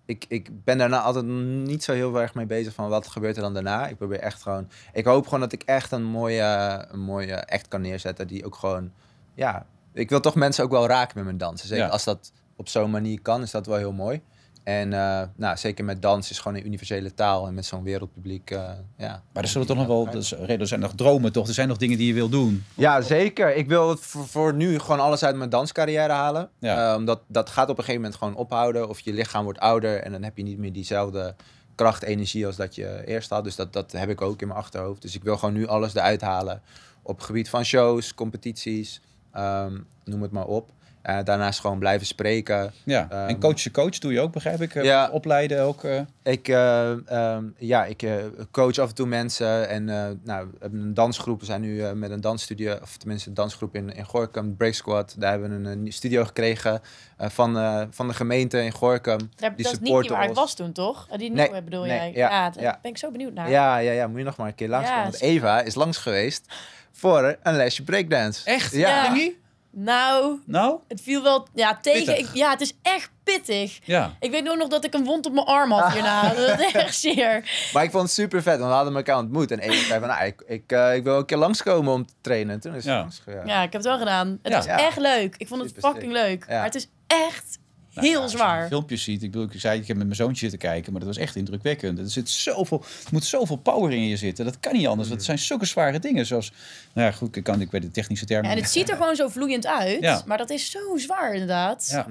ik, 0.07 0.25
ik 0.29 0.65
ben 0.65 0.79
daarna 0.79 1.01
altijd 1.01 1.25
niet 1.25 1.85
zo 1.85 1.93
heel 1.93 2.21
erg 2.21 2.35
mee 2.35 2.47
bezig 2.47 2.75
van 2.75 2.89
wat 2.89 3.07
gebeurt 3.07 3.37
er 3.37 3.43
dan 3.43 3.55
daarna. 3.55 3.87
Ik 3.87 3.97
probeer 3.97 4.19
echt 4.19 4.43
gewoon, 4.43 4.69
ik 4.93 5.05
hoop 5.05 5.25
gewoon 5.25 5.41
dat 5.41 5.53
ik 5.53 5.63
echt 5.63 5.93
een 5.93 6.05
mooie, 6.05 6.85
een 6.91 7.01
mooie 7.01 7.47
act 7.49 7.69
kan 7.69 7.81
neerzetten 7.81 8.27
die 8.27 8.45
ook 8.45 8.55
gewoon, 8.55 8.91
ja, 9.35 9.67
ik 9.93 10.09
wil 10.11 10.21
toch 10.21 10.35
mensen 10.35 10.65
ook 10.65 10.71
wel 10.71 10.87
raken 10.87 11.13
met 11.17 11.25
mijn 11.25 11.39
dansen. 11.39 11.69
Zeker 11.69 11.85
Ja. 11.85 11.91
als 11.91 12.05
dat 12.05 12.33
op 12.57 12.69
zo'n 12.69 12.91
manier 12.91 13.21
kan, 13.21 13.43
is 13.43 13.51
dat 13.51 13.67
wel 13.67 13.77
heel 13.77 13.93
mooi. 13.93 14.23
En 14.63 14.93
eh, 14.93 15.23
nou, 15.37 15.57
zeker 15.57 15.85
met 15.85 16.03
dans 16.03 16.31
is 16.31 16.39
gewoon 16.39 16.57
een 16.59 16.67
universele 16.67 17.15
taal 17.15 17.47
en 17.47 17.55
met 17.55 17.65
zo'n 17.65 17.83
wereldpubliek, 17.83 18.51
eh, 18.51 18.71
ja. 18.97 19.23
Maar 19.33 19.43
er 19.43 19.49
zullen 19.49 19.67
toch 19.67 19.77
nog 19.77 19.87
wel... 19.87 20.09
is- 20.17 20.33
Er 20.33 20.67
zijn 20.67 20.81
nog 20.81 20.93
dromen, 20.95 21.33
toch? 21.33 21.49
Er 21.49 21.55
zijn 21.55 21.69
nog 21.69 21.77
dingen 21.77 21.99
die 21.99 22.07
je 22.07 22.15
wil 22.15 22.29
doen. 22.29 22.65
Ja, 22.75 23.01
zeker. 23.01 23.57
Ik 23.57 23.69
wil 23.69 23.97
voor, 23.97 24.27
voor 24.27 24.55
nu 24.55 24.79
gewoon 24.79 25.01
alles 25.01 25.25
uit 25.25 25.37
mijn 25.37 25.51
danscarrière 25.51 26.13
halen. 26.13 26.49
Ja. 26.59 26.91
Eh, 26.91 26.97
omdat 26.97 27.21
dat 27.27 27.51
gaat 27.51 27.69
op 27.69 27.79
een 27.79 27.85
gegeven 27.85 28.01
moment 28.03 28.19
gewoon 28.21 28.35
ophouden. 28.35 28.89
Of 28.89 29.01
je 29.01 29.13
lichaam 29.13 29.45
wordt 29.45 29.59
ouder 29.59 30.01
en 30.03 30.13
dan 30.13 30.23
heb 30.23 30.37
je 30.37 30.43
niet 30.43 30.59
meer 30.59 30.73
diezelfde 30.73 31.35
kracht, 31.75 32.03
energie 32.03 32.47
als 32.47 32.57
dat 32.57 32.75
je 32.75 33.03
eerst 33.07 33.31
had. 33.31 33.45
Dus 33.45 33.57
dat, 33.57 33.73
dat 33.73 33.93
heb 33.93 34.09
ik 34.09 34.21
ook 34.21 34.41
in 34.41 34.47
mijn 34.49 34.59
achterhoofd. 34.61 35.03
Dus 35.03 35.15
ik 35.15 35.23
wil 35.23 35.37
gewoon 35.37 35.55
nu 35.55 35.67
alles 35.67 35.95
eruit 35.95 36.21
halen. 36.21 36.63
Op 37.03 37.17
het 37.17 37.25
gebied 37.27 37.49
van 37.49 37.65
shows, 37.65 38.15
competities, 38.15 39.01
ehm, 39.33 39.79
noem 40.05 40.23
het 40.23 40.31
maar 40.31 40.47
op. 40.47 40.71
Eh, 41.03 41.19
daarnaast 41.25 41.61
gewoon 41.61 41.79
blijven 41.79 42.07
spreken. 42.07 42.73
Ja. 42.85 43.07
Ehm, 43.11 43.29
en 43.29 43.41
coach 43.41 43.61
je 43.61 43.71
coach 43.71 43.99
doe 43.99 44.13
je 44.13 44.21
ook, 44.21 44.33
begrijp 44.33 44.61
ik. 44.63 44.75
Eh, 44.75 44.85
Ja. 44.85 45.09
Opleiden 45.11 45.63
ook. 45.63 45.85
eh. 45.85 46.01
Ik, 46.23 46.49
eh, 46.49 46.91
ehm, 47.11 47.45
ja, 47.59 47.85
ik 47.85 48.03
eh, 48.03 48.15
coach 48.51 48.79
af 48.79 48.89
en 48.89 48.95
toe 48.95 49.07
mensen 49.07 49.69
en 49.69 49.89
eh, 49.89 50.05
nou, 50.25 50.47
we 50.51 50.57
hebben 50.61 50.81
een 50.81 50.95
dansgroep. 50.95 51.41
We 51.41 51.47
zijn 51.47 51.61
nu 51.61 51.83
eh, 51.83 51.93
met 51.93 52.11
een 52.11 52.21
dansstudio, 52.21 52.77
of 52.83 52.97
tenminste 52.97 53.29
een 53.29 53.35
dansgroep 53.35 53.75
in, 53.75 53.95
in 53.95 54.05
Gorkum, 54.05 54.57
Break 54.57 54.73
Squad. 54.75 55.15
Daar 55.19 55.31
hebben 55.31 55.63
we 55.63 55.71
een, 55.71 55.87
een 55.87 55.93
studio 55.93 56.25
gekregen 56.25 56.81
eh, 57.17 57.29
van, 57.29 57.59
eh, 57.59 57.83
van 57.91 58.09
de 58.09 58.15
gemeente 58.15 58.63
in 58.63 58.73
Gorkum. 58.73 59.19
Daar, 59.37 59.55
Die 59.57 59.65
dat 59.65 59.73
is 59.73 59.79
niet 59.81 60.09
waar 60.09 60.25
ik 60.29 60.35
was 60.35 60.55
toen, 60.55 60.73
toch? 60.73 61.07
Eh, 61.11 61.19
Die 61.19 61.31
Nee, 61.31 61.47
nieuwe 61.47 61.63
bedoel 61.63 61.81
nee, 61.85 61.91
jij? 61.97 62.13
ja, 62.15 62.31
Ja, 62.31 62.51
daar 62.51 62.63
ja. 62.63 62.79
ben 62.83 62.91
ik 62.91 62.99
zo 62.99 63.11
benieuwd 63.11 63.33
naar. 63.35 63.51
Ja, 63.51 63.77
ja, 63.79 63.93
ja, 63.93 64.07
moet 64.07 64.19
je 64.19 64.25
nog 64.25 64.37
maar 64.37 64.47
een 64.49 64.55
keer 64.55 64.69
langskomen. 64.69 65.05
Ja, 65.05 65.11
want 65.11 65.23
Eva 65.23 65.61
is 65.61 65.75
langs 65.75 65.99
geweest 65.99 66.45
voor 66.93 67.37
een 67.43 67.57
lesje 67.57 67.83
breakdance. 67.83 68.45
Echt? 68.51 68.73
Ja. 68.73 69.15
Ja. 69.15 69.31
Nou, 69.75 70.41
Nou? 70.47 70.79
het 70.89 71.01
viel 71.01 71.23
wel 71.23 71.47
ja, 71.55 71.79
tegen. 71.83 72.19
Ik, 72.19 72.29
ja, 72.35 72.51
het 72.51 72.61
is 72.61 72.73
echt 72.83 73.11
pittig. 73.25 73.79
Ja. 73.85 74.13
Ik 74.21 74.31
weet 74.31 74.49
ook 74.49 74.57
nog 74.57 74.69
dat 74.69 74.85
ik 74.85 74.95
een 74.95 75.05
wond 75.05 75.27
op 75.27 75.33
mijn 75.33 75.47
arm 75.47 75.71
had 75.71 75.93
hierna. 75.93 76.29
Dat 76.35 76.61
is 76.61 76.73
echt 76.73 76.95
zeer. 76.97 77.51
Maar 77.73 77.83
ik 77.85 77.91
vond 77.91 78.03
het 78.03 78.13
super 78.13 78.43
vet, 78.43 78.59
want 78.59 78.71
we 78.71 78.77
hadden 78.77 78.97
elkaar 78.97 79.17
ontmoet. 79.19 79.51
En 79.51 79.59
Eva 79.59 79.85
zei 79.87 79.99
van, 80.01 80.09
nou, 80.09 80.25
ik, 80.25 80.43
ik, 80.47 80.73
eh, 80.73 80.95
ik 80.95 81.05
wil 81.05 81.17
een 81.19 81.25
keer 81.27 81.37
langskomen 81.37 81.93
om 81.93 82.07
te 82.07 82.13
trainen. 82.21 82.55
En 82.55 82.61
toen 82.61 82.75
is 82.75 82.85
Ja. 82.85 83.07
Ja, 83.27 83.57
ik 83.63 83.73
heb 83.73 83.73
het 83.73 83.85
wel 83.85 83.99
gedaan. 83.99 84.39
Het 84.43 84.53
Ja. 84.53 84.57
was 84.59 84.67
Ja. 84.67 84.79
echt 84.79 84.99
leuk. 84.99 85.35
Ik 85.37 85.49
vond 85.49 85.61
het 85.63 85.73
Super 85.75 85.91
fucking 85.91 86.13
leuk. 86.13 86.45
Ja. 86.49 86.55
Maar 86.55 86.65
het 86.65 86.75
is 86.75 86.89
echt 87.07 87.59
Nou 87.95 88.07
heel 88.07 88.17
ja, 88.17 88.23
als 88.23 88.33
je 88.33 88.37
zwaar. 88.37 88.69
filmpjes 88.69 89.03
ziet. 89.03 89.23
Ik 89.23 89.31
bedoel, 89.31 89.47
ik 89.53 89.61
zei, 89.61 89.81
ik 89.81 89.87
heb 89.87 89.97
met 89.97 90.07
mijn 90.07 90.17
zoontje 90.17 90.41
zitten 90.41 90.59
kijken, 90.59 90.93
maar 90.93 91.01
dat 91.01 91.15
was 91.15 91.19
echt 91.19 91.37
indrukwekkend. 91.37 91.99
Er 91.99 92.11
zit 92.11 92.31
zoveel, 92.31 92.85
er 93.05 93.11
moet 93.13 93.25
zoveel 93.25 93.57
power 93.57 93.93
in 93.93 94.09
je 94.09 94.17
zitten. 94.17 94.45
Dat 94.45 94.61
kan 94.61 94.73
niet 94.73 94.87
anders. 94.87 95.09
Het 95.09 95.25
zijn 95.25 95.39
zulke 95.39 95.67
zware 95.67 95.99
dingen. 95.99 96.27
Zoals, 96.27 96.53
nou 96.93 97.07
ja, 97.07 97.13
goed, 97.13 97.37
ik 97.37 97.45
kan 97.45 97.61
ik 97.61 97.71
weet 97.71 97.83
de 97.83 97.91
technische 97.91 98.27
termen. 98.27 98.51
Ja, 98.51 98.57
en 98.57 98.63
het 98.63 98.71
ziet 98.71 98.91
er 98.91 98.97
gewoon 98.97 99.17
zo 99.17 99.29
vloeiend 99.29 99.67
uit. 99.67 100.01
Ja. 100.01 100.23
Maar 100.27 100.39
dat 100.39 100.51
is 100.51 100.71
zo 100.71 100.97
zwaar 100.97 101.33
inderdaad. 101.33 101.89
Ja. 101.91 102.07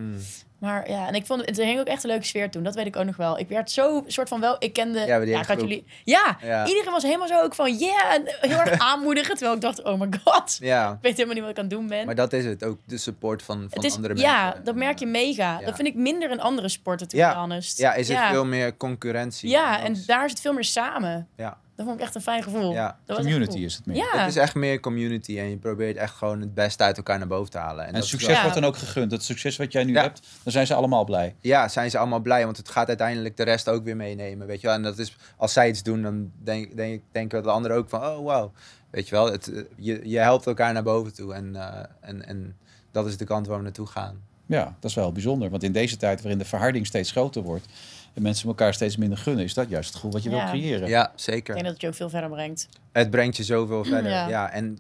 Maar 0.62 0.90
ja, 0.90 1.08
en 1.08 1.14
ik 1.14 1.26
vond 1.26 1.46
het 1.46 1.60
er 1.60 1.66
hing 1.66 1.80
ook 1.80 1.88
echt 1.88 2.04
een 2.04 2.10
leuke 2.10 2.26
sfeer 2.26 2.50
toen. 2.52 2.64
Dat 2.64 2.76
weet 2.76 2.86
ik 2.86 2.96
ook 2.96 3.06
nog 3.06 3.16
wel. 3.16 3.40
Ik 3.40 3.48
werd 3.50 3.72
zo 3.72 4.04
soort 4.08 4.30
van 4.30 4.40
wel. 4.40 4.56
Ik 4.60 4.74
kende. 4.74 5.00
Ja, 5.00 5.20
hele 5.20 5.56
jullie. 5.58 5.86
Ja, 6.04 6.38
Ja. 6.42 6.68
iedereen 6.68 6.92
was 6.92 7.04
helemaal 7.04 7.28
zo 7.28 7.42
ook 7.42 7.56
van 7.56 7.78
yeah, 7.78 8.14
en 8.14 8.24
heel 8.42 8.58
erg 8.60 8.80
aanmoedigen. 8.90 9.34
Terwijl 9.36 9.56
ik 9.56 9.62
dacht, 9.62 9.84
oh 9.84 10.00
my 10.00 10.08
god, 10.24 10.58
Ja, 10.72 10.92
ik 10.92 10.98
weet 11.02 11.12
helemaal 11.14 11.34
niet 11.34 11.42
wat 11.44 11.52
ik 11.52 11.58
aan 11.58 11.64
het 11.66 11.74
doen 11.74 11.88
ben. 11.88 12.06
maar 12.06 12.16
dat 12.16 12.34
is 12.34 12.46
het. 12.46 12.64
Ook 12.64 12.80
de 12.86 12.98
support 12.98 13.44
van, 13.44 13.58
van 13.58 13.68
het 13.72 13.84
is, 13.84 13.96
andere 13.96 14.14
mensen. 14.14 14.32
ja, 14.32 14.56
dat 14.64 14.76
merk 14.76 15.00
je 15.00 15.06
mega. 15.06 15.60
Dat 15.66 15.76
vind 15.76 15.88
ik 15.88 15.96
minder 15.96 16.32
in 16.32 16.40
andere 16.42 16.70
sporten, 16.70 17.08
to 17.08 17.18
Ja. 17.18 17.36
honest. 17.40 17.78
Ja, 17.78 17.94
is 17.94 18.10
er 18.10 18.16
ja. 18.16 18.30
veel 18.32 18.46
meer 18.46 18.78
concurrentie. 18.78 19.50
Ja, 19.50 19.82
en 19.84 20.04
daar 20.06 20.26
is 20.26 20.32
het 20.32 20.40
veel 20.42 20.54
meer 20.54 20.64
samen. 20.64 21.28
Ja. 21.38 21.58
Dat 21.76 21.86
vond 21.86 22.00
ik 22.00 22.06
echt 22.06 22.16
een 22.16 22.22
fijn 22.22 22.44
gevoel. 22.44 22.72
Ja. 22.72 22.98
Dat 23.06 23.18
Community 23.18 23.52
cool. 23.52 23.64
is 23.64 23.76
het 23.76 23.86
meer. 23.86 23.96
Ja. 23.96 24.18
Het 24.20 24.30
is 24.30 24.36
echt 24.36 24.56
meer 24.56 24.80
community 24.80 25.40
en 25.40 25.50
je 25.50 25.58
probeert 25.58 25.98
echt 25.98 26.14
gewoon 26.16 26.42
het 26.42 26.54
beste 26.54 26.84
uit 26.84 26.98
elkaar 26.98 27.18
naar 27.18 27.28
boven 27.28 27.52
te 27.52 27.58
halen. 27.58 27.86
En, 27.86 27.94
dat 27.94 28.06
succes 28.06 28.28
wel- 28.28 28.36
Ja. 28.36 28.42
wordt 28.42 28.56
dan 28.60 28.66
ook 28.66 28.78
gegund. 28.78 29.12
Het 29.12 29.24
succes 29.24 29.58
wat 29.58 29.72
jij 29.72 29.84
nu 29.84 29.94
Ja. 29.94 30.02
hebt, 30.02 30.22
dan 30.44 30.52
zijn 30.52 30.68
ze 30.68 30.74
allemaal 30.74 31.04
blij. 31.06 31.36
ja, 31.42 31.68
zijn 31.68 31.90
ze 31.90 31.98
allemaal 31.98 32.20
blij, 32.20 32.46
want 32.46 32.58
het 32.58 32.70
gaat 32.70 32.88
uiteindelijk 32.88 33.38
de 33.38 33.44
rest 33.44 33.70
ook 33.70 33.84
weer 33.84 33.96
meenemen, 33.96 34.48
weet 34.48 34.62
je 34.62 34.68
wel. 34.68 34.76
En 34.76 34.84
dat 34.84 34.98
is, 34.98 35.16
als 35.38 35.54
zij 35.54 35.70
iets 35.70 35.84
doen, 35.84 36.02
dan 36.02 36.32
denk, 36.44 36.76
denk, 36.76 37.02
denken 37.12 37.44
de 37.44 37.50
anderen 37.50 37.78
ook 37.78 37.90
van, 37.90 38.06
oh 38.06 38.18
wow, 38.18 38.54
weet 38.90 39.10
je 39.10 39.16
wel. 39.16 39.32
Het, 39.32 39.54
eh, 39.54 39.62
je, 39.76 40.10
je 40.10 40.18
helpt 40.20 40.46
elkaar 40.46 40.74
naar 40.74 40.84
boven 40.84 41.14
toe 41.14 41.34
en, 41.34 41.56
eh, 41.56 41.84
en, 42.02 42.26
en 42.28 42.58
dat 42.92 43.06
is 43.08 43.18
de 43.18 43.26
kant 43.26 43.48
waar 43.48 43.58
we 43.58 43.64
naartoe 43.64 43.88
gaan. 43.88 44.22
Ja, 44.46 44.64
dat 44.80 44.90
is 44.90 44.96
wel 44.96 45.12
bijzonder. 45.12 45.50
Want 45.50 45.64
in 45.64 45.72
deze 45.72 45.98
tijd 45.98 46.22
waarin 46.22 46.38
de 46.40 46.46
verharding 46.46 46.88
steeds 46.88 47.12
groter 47.12 47.42
wordt... 47.42 47.66
en 48.14 48.22
mensen 48.22 48.48
elkaar 48.48 48.74
steeds 48.74 48.98
minder 48.98 49.18
gunnen... 49.18 49.44
is 49.44 49.54
dat 49.54 49.70
juist 49.70 49.86
het 49.88 49.96
gevoel 49.96 50.12
wat 50.12 50.24
je 50.24 50.30
Ja. 50.30 50.36
wil 50.36 50.46
creëren. 50.46 50.88
Ja, 50.90 51.06
Ik 51.06 51.12
zeker. 51.16 51.54
denk 51.54 51.66
dat 51.66 51.74
het 51.74 51.82
je 51.82 51.88
ook 51.88 51.94
veel 51.94 52.10
verder 52.10 52.30
brengt. 52.30 52.68
Het 52.92 53.10
brengt 53.10 53.38
je 53.38 53.44
zoveel 53.44 53.84
verder. 53.84 54.12
Ja. 54.12 54.28
Ja, 54.28 54.50
en 54.52 54.80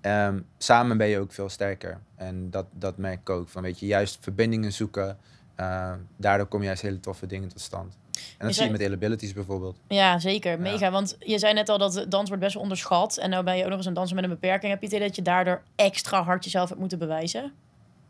ehm, 0.00 0.40
samen 0.58 0.96
ben 0.96 1.06
je 1.06 1.18
ook 1.18 1.32
veel 1.32 1.48
sterker. 1.48 2.00
En 2.16 2.50
dat, 2.50 2.66
dat 2.72 2.96
merk 2.96 3.20
ik 3.20 3.30
ook. 3.30 3.48
Van, 3.48 3.62
weet 3.62 3.80
je, 3.80 3.86
juist 3.86 4.18
verbindingen 4.20 4.72
zoeken. 4.72 5.18
eh, 5.54 5.92
daardoor 6.16 6.46
kom 6.46 6.60
je 6.60 6.66
juist 6.66 6.82
hele 6.82 7.00
toffe 7.00 7.26
dingen 7.26 7.48
tot 7.48 7.60
stand. 7.60 7.94
En 8.12 8.20
dat 8.38 8.48
Je 8.48 8.62
zie 8.62 8.70
je 8.70 8.76
zei- 8.76 8.88
met 8.88 8.96
abilities 8.98 9.32
bijvoorbeeld. 9.32 9.76
Ja, 9.88 10.18
zeker. 10.18 10.60
Mega. 10.60 10.90
Want 10.90 11.16
je 11.18 11.38
zei 11.38 11.52
net 11.54 11.68
al 11.68 11.78
dat 11.78 12.06
dans 12.08 12.28
wordt 12.28 12.42
best 12.42 12.54
wel 12.54 12.62
onderschat. 12.62 13.16
En 13.16 13.30
nou 13.30 13.44
ben 13.44 13.56
je 13.56 13.62
ook 13.62 13.68
nog 13.68 13.78
eens 13.78 13.86
een 13.86 13.94
danser 13.94 14.14
met 14.14 14.24
een 14.24 14.30
beperking. 14.30 14.70
Heb 14.72 14.80
je 14.80 14.86
het 14.86 14.94
idee 14.94 15.06
dat 15.06 15.16
je 15.16 15.22
daardoor 15.22 15.62
extra 15.76 16.22
hard 16.22 16.44
jezelf 16.44 16.68
hebt 16.68 16.80
moeten 16.80 16.98
bewijzen? 16.98 17.52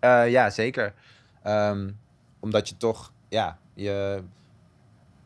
Eh, 0.01 0.31
ja, 0.31 0.51
zeker. 0.51 0.95
Ehm, 1.43 1.91
omdat 2.41 2.69
je 2.69 2.77
toch, 2.77 3.13
ja, 3.29 3.59
je, 3.75 4.23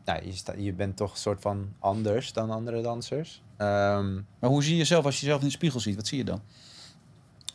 nou, 0.07 0.25
je, 0.25 0.31
sta, 0.31 0.53
je 0.57 0.73
bent 0.73 0.97
toch 0.97 1.11
een 1.11 1.17
soort 1.17 1.41
van 1.41 1.73
anders 1.79 2.33
dan 2.33 2.49
andere 2.49 2.81
dansers. 2.81 3.41
Ehm, 3.57 4.13
Maar 4.39 4.49
hoe 4.49 4.63
zie 4.63 4.71
je 4.71 4.77
jezelf 4.77 5.05
als 5.05 5.15
je 5.15 5.21
jezelf 5.21 5.41
in 5.41 5.47
de 5.47 5.53
spiegel 5.53 5.79
ziet? 5.79 5.95
Wat 5.95 6.07
zie 6.07 6.17
je 6.17 6.23
dan? 6.23 6.41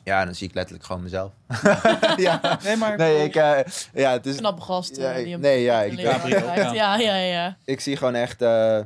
ja, 0.05 0.25
dan 0.25 0.35
zie 0.35 0.49
ik 0.49 0.55
letterlijk 0.55 0.85
gewoon 0.87 1.03
mezelf. 1.03 1.33
ja. 2.17 2.59
Nee, 2.63 2.77
maar... 2.77 2.97
Nee, 2.97 3.25
ik, 3.25 3.35
eh, 3.35 3.59
ja, 3.95 4.13
het 4.13 4.27
is, 4.27 4.37
Knappe 4.37 4.63
gast. 4.63 4.97
Ja, 4.97 5.15
die 5.15 5.39
nee, 5.39 5.63
ja, 5.63 5.83
ik-. 5.83 5.99
Ja, 5.99 6.97
ja, 6.97 7.17
ja. 7.17 7.57
ik 7.65 7.81
zie 7.81 7.97
gewoon 7.97 8.15
echt, 8.15 8.43
eh, 8.43 8.81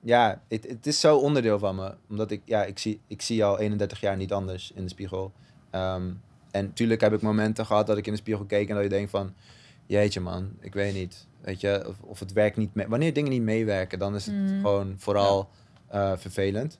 ja, 0.00 0.40
het, 0.48 0.66
het 0.68 0.86
is 0.86 1.00
zo 1.00 1.16
onderdeel 1.16 1.58
van 1.58 1.76
me. 1.76 1.94
Omdat 2.08 2.30
ik, 2.30 2.42
ja, 2.44 2.64
ik 2.64 2.78
zie, 2.78 3.00
ik 3.06 3.22
zie 3.22 3.44
al 3.44 3.58
31 3.58 4.00
jaar 4.00 4.16
niet 4.16 4.32
anders 4.32 4.72
in 4.74 4.82
de 4.82 4.88
spiegel. 4.88 5.32
Ehm, 5.70 6.10
en 6.50 6.64
natuurlijk 6.64 7.00
heb 7.00 7.12
ik 7.12 7.22
momenten 7.22 7.66
gehad 7.66 7.86
dat 7.86 7.96
ik 7.96 8.06
in 8.06 8.12
de 8.12 8.18
spiegel 8.18 8.44
keek 8.44 8.68
en 8.68 8.74
dat 8.74 8.84
je 8.84 8.90
denkt 8.90 9.10
van, 9.10 9.34
jeetje 9.86 10.20
man, 10.20 10.50
ik 10.60 10.74
weet 10.74 10.94
niet. 10.94 11.26
Weet 11.48 11.60
je, 11.60 11.84
of, 11.88 11.94
of 12.00 12.18
het 12.18 12.32
werkt 12.32 12.56
niet 12.56 12.74
mee. 12.74 12.86
Wanneer 12.86 13.12
dingen 13.12 13.30
niet 13.30 13.42
meewerken, 13.42 13.98
dan 13.98 14.14
is 14.14 14.26
het 14.26 14.34
Mhm. 14.34 14.54
gewoon 14.60 14.94
vooral 14.98 15.48
eh, 15.88 16.12
vervelend. 16.16 16.78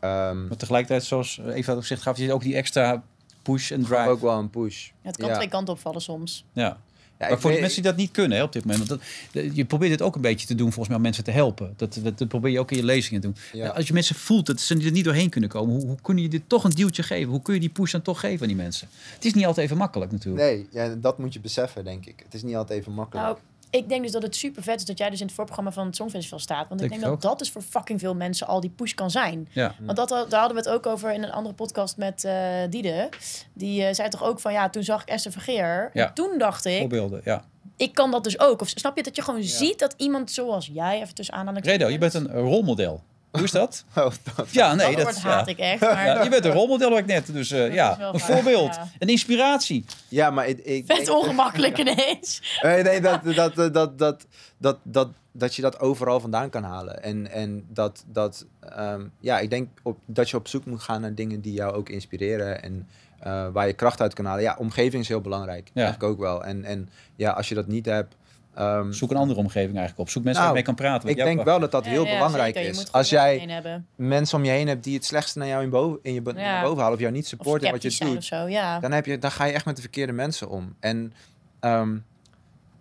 Ehm 0.00 0.46
Maar 0.48 0.56
tegelijkertijd, 0.56 1.04
zoals 1.04 1.40
Eva 1.52 1.72
ook 1.72 1.84
zegt, 1.84 2.02
gaf 2.02 2.16
je 2.18 2.32
ook 2.32 2.42
die 2.42 2.54
extra 2.54 3.02
push 3.42 3.70
en 3.72 3.82
drive. 3.82 4.08
ook 4.08 4.20
wel 4.20 4.38
een 4.38 4.50
push. 4.50 4.88
Het 5.02 5.16
kan 5.16 5.28
Ja. 5.28 5.34
twee 5.34 5.48
kanten 5.48 5.74
opvallen 5.74 6.00
soms. 6.00 6.44
Ja. 6.52 6.62
Ja, 6.62 7.26
maar 7.26 7.34
ik 7.34 7.40
voor 7.42 7.50
die 7.50 7.50
weet- 7.50 7.60
mensen 7.60 7.82
die 7.82 7.90
dat 7.90 8.00
niet 8.00 8.10
kunnen 8.10 8.38
hè, 8.38 8.44
op 8.44 8.52
dit 8.52 8.64
moment. 8.64 8.88
Want 8.88 9.00
dat, 9.32 9.56
je 9.56 9.64
probeert 9.64 9.90
het 9.90 10.02
ook 10.02 10.14
een 10.14 10.20
beetje 10.20 10.46
te 10.46 10.54
doen 10.54 10.66
volgens 10.66 10.88
mij 10.88 10.96
om 10.96 11.02
mensen 11.02 11.24
te 11.24 11.30
helpen. 11.30 11.74
Dat, 11.76 11.98
dat, 12.02 12.18
dat 12.18 12.28
probeer 12.28 12.50
je 12.52 12.60
ook 12.60 12.70
in 12.70 12.76
je 12.76 12.84
lezingen 12.84 13.20
te 13.20 13.26
doen. 13.26 13.36
Ja. 13.52 13.68
Als 13.68 13.86
je 13.86 13.92
mensen 13.92 14.14
voelt 14.14 14.46
dat 14.46 14.60
ze 14.60 14.74
er 14.78 14.90
niet 14.90 15.04
doorheen 15.04 15.30
kunnen 15.30 15.50
komen. 15.50 15.74
Hoe, 15.74 15.86
hoe 15.86 15.96
kun 16.02 16.16
je 16.18 16.28
dit 16.28 16.42
toch 16.46 16.64
een 16.64 16.70
duwtje 16.70 17.02
geven? 17.02 17.30
Hoe 17.30 17.42
kun 17.42 17.54
je 17.54 17.60
die 17.60 17.68
push 17.68 17.92
dan 17.92 18.02
toch 18.02 18.20
geven 18.20 18.40
aan 18.40 18.46
die 18.48 18.56
mensen? 18.56 18.88
Het 19.14 19.24
is 19.24 19.34
niet 19.34 19.44
altijd 19.46 19.66
even 19.66 19.76
makkelijk 19.78 20.12
natuurlijk. 20.12 20.44
Nee, 20.44 20.68
ja, 20.70 20.94
dat 20.94 21.18
moet 21.18 21.32
je 21.32 21.40
beseffen, 21.40 21.84
denk 21.84 22.06
ik. 22.06 22.20
Het 22.24 22.34
is 22.34 22.42
niet 22.42 22.56
altijd 22.56 22.80
even 22.80 22.92
makkelijk. 22.92 23.26
Nou, 23.26 23.38
ik 23.70 23.88
denk 23.88 24.02
dus 24.02 24.12
dat 24.12 24.22
het 24.22 24.36
super 24.36 24.62
vet 24.62 24.80
is 24.80 24.84
dat 24.84 24.98
jij 24.98 25.10
dus 25.10 25.20
in 25.20 25.26
het 25.26 25.34
voorprogramma 25.34 25.72
van 25.72 25.86
het 25.86 25.96
Songfestival 25.96 26.38
staat. 26.38 26.68
Want 26.68 26.82
ik 26.82 26.88
Denk 26.88 27.02
dat 27.02 27.22
dat 27.22 27.38
dus 27.38 27.50
voor 27.50 27.62
fucking 27.62 28.00
veel 28.00 28.14
mensen 28.14 28.46
al 28.46 28.60
die 28.60 28.70
push 28.70 28.94
kan 28.94 29.10
zijn. 29.10 29.48
Ja. 29.52 29.74
Want 29.80 29.96
dat, 29.96 30.08
daar 30.08 30.40
hadden 30.40 30.62
we 30.62 30.62
het 30.62 30.68
ook 30.68 30.86
over 30.86 31.12
in 31.12 31.22
een 31.22 31.32
andere 31.32 31.54
podcast 31.54 31.96
met 31.96 32.24
eh 32.24 32.34
Diede. 32.70 33.08
Die 33.52 33.84
eh, 33.84 33.94
zei 33.94 34.08
toch 34.08 34.24
ook 34.24 34.40
van, 34.40 34.52
ja, 34.52 34.70
toen 34.70 34.82
zag 34.82 35.02
ik 35.02 35.08
Esther 35.08 35.32
Vergeer. 35.32 35.90
Ja. 35.92 36.06
En 36.06 36.14
toen 36.14 36.38
dacht 36.38 36.64
ik, 36.64 36.78
Voorbeelden, 36.78 37.20
ja. 37.24 37.44
ik 37.76 37.94
kan 37.94 38.10
dat 38.10 38.24
dus 38.24 38.40
ook. 38.40 38.60
Of 38.60 38.68
snap 38.68 38.96
je 38.96 39.02
dat 39.02 39.16
je 39.16 39.22
gewoon 39.22 39.42
ziet 39.42 39.78
dat 39.78 39.94
iemand 39.96 40.30
zoals 40.30 40.70
jij, 40.72 41.00
even 41.00 41.14
tussen 41.14 41.34
aanhalingstekens... 41.34 41.82
Redo, 41.82 41.92
je 41.92 42.10
bent 42.10 42.14
een 42.14 42.40
rolmodel. 42.40 43.02
Hoe 43.30 43.42
is 43.42 43.50
dat? 43.50 43.84
Oh, 43.96 44.10
dat- 44.36 44.50
Ja, 44.50 44.74
nee, 44.74 44.86
dat 44.86 44.96
dat 44.96 45.04
woord 45.04 45.22
ja. 45.24 45.28
haat 45.30 45.48
ik 45.48 45.58
echt. 45.58 45.80
Maar 45.80 46.06
Ja, 46.06 46.22
je 46.22 46.28
bent 46.30 46.44
een 46.44 46.52
rolmodel, 46.52 46.98
ik 46.98 47.06
net. 47.06 47.32
Dus 47.32 47.50
eh, 47.50 47.74
ja, 47.74 47.92
een 47.92 47.98
waar, 47.98 48.20
voorbeeld. 48.20 48.74
ja. 48.74 48.88
Een 48.98 49.08
inspiratie. 49.08 49.84
ja, 50.08 50.30
maar 50.30 50.46
ik... 50.48 50.58
ik 50.58 50.84
vet 50.86 50.98
ik- 51.00 51.10
ongemakkelijk 51.14 51.78
ineens. 51.88 52.58
Nee, 52.62 52.82
nee 52.82 53.00
dat, 53.00 53.24
dat, 53.24 53.54
dat, 53.54 53.74
dat, 53.74 53.98
dat, 53.98 54.26
dat, 54.58 54.78
dat, 54.82 55.08
dat 55.32 55.54
je 55.54 55.62
dat 55.62 55.80
overal 55.80 56.20
vandaan 56.20 56.50
kan 56.50 56.62
halen. 56.62 57.02
En, 57.02 57.30
en 57.30 57.64
dat, 57.68 58.04
dat 58.06 58.46
ehm, 58.60 59.04
ja, 59.20 59.38
ik 59.38 59.50
denk 59.50 59.68
op, 59.82 59.98
dat 60.06 60.30
je 60.30 60.36
op 60.36 60.48
zoek 60.48 60.64
moet 60.64 60.82
gaan 60.82 61.00
naar 61.00 61.14
dingen 61.14 61.40
die 61.40 61.52
jou 61.52 61.74
ook 61.74 61.88
inspireren. 61.88 62.62
En 62.62 62.88
eh, 63.20 63.46
waar 63.52 63.66
je 63.66 63.72
kracht 63.72 64.00
uit 64.00 64.14
kan 64.14 64.24
halen. 64.24 64.42
Ja, 64.42 64.56
omgeving 64.58 65.02
is 65.02 65.08
heel 65.08 65.20
belangrijk. 65.20 65.70
Ja. 65.74 65.82
Eigenlijk 65.82 66.12
ook 66.12 66.18
wel. 66.20 66.44
En, 66.44 66.64
en 66.64 66.88
ja, 67.16 67.30
als 67.30 67.48
je 67.48 67.54
dat 67.54 67.66
niet 67.66 67.86
hebt... 67.86 68.14
ehm, 68.54 68.92
Zoek 68.92 69.10
een 69.10 69.16
andere 69.16 69.40
omgeving 69.40 69.76
eigenlijk 69.76 69.98
op. 69.98 70.08
Zoek 70.08 70.24
mensen 70.24 70.42
Nou, 70.42 70.54
waar 70.54 70.62
je 70.62 70.66
mee 70.68 70.74
kan 70.76 70.84
praten. 70.86 71.08
wat 71.08 71.18
ik 71.18 71.24
denk 71.24 71.42
wel 71.44 71.60
dat 71.60 71.70
dat 71.70 71.84
heel 71.86 72.04
Ja, 72.06 72.12
belangrijk 72.12 72.54
is. 72.56 72.92
Als 72.92 73.08
jij 73.08 73.62
mensen 73.96 74.38
om 74.38 74.44
je 74.44 74.50
heen 74.50 74.68
hebt 74.68 74.84
die 74.84 74.94
het 74.94 75.04
slechtste 75.04 75.38
naar 75.38 75.48
jou 75.48 75.62
in, 75.62 75.70
boven, 75.70 75.98
in 76.02 76.14
je, 76.14 76.22
be- 76.22 76.30
Ja. 76.30 76.36
naar 76.36 76.62
boven 76.62 76.78
halen... 76.78 76.94
of 76.94 77.00
jou 77.00 77.12
niet 77.12 77.26
supporten 77.26 77.66
in 77.66 77.72
wat 77.72 77.82
je 77.82 78.04
doet... 78.04 78.16
of 78.16 78.24
zo, 78.24 78.48
ja. 78.48 78.80
dan, 78.80 78.92
heb 78.92 79.06
je, 79.06 79.18
dan 79.18 79.30
ga 79.30 79.44
je 79.44 79.52
echt 79.52 79.64
met 79.64 79.76
de 79.76 79.82
verkeerde 79.82 80.12
mensen 80.12 80.48
om. 80.48 80.74
En 80.80 81.12
ehm, 81.60 81.96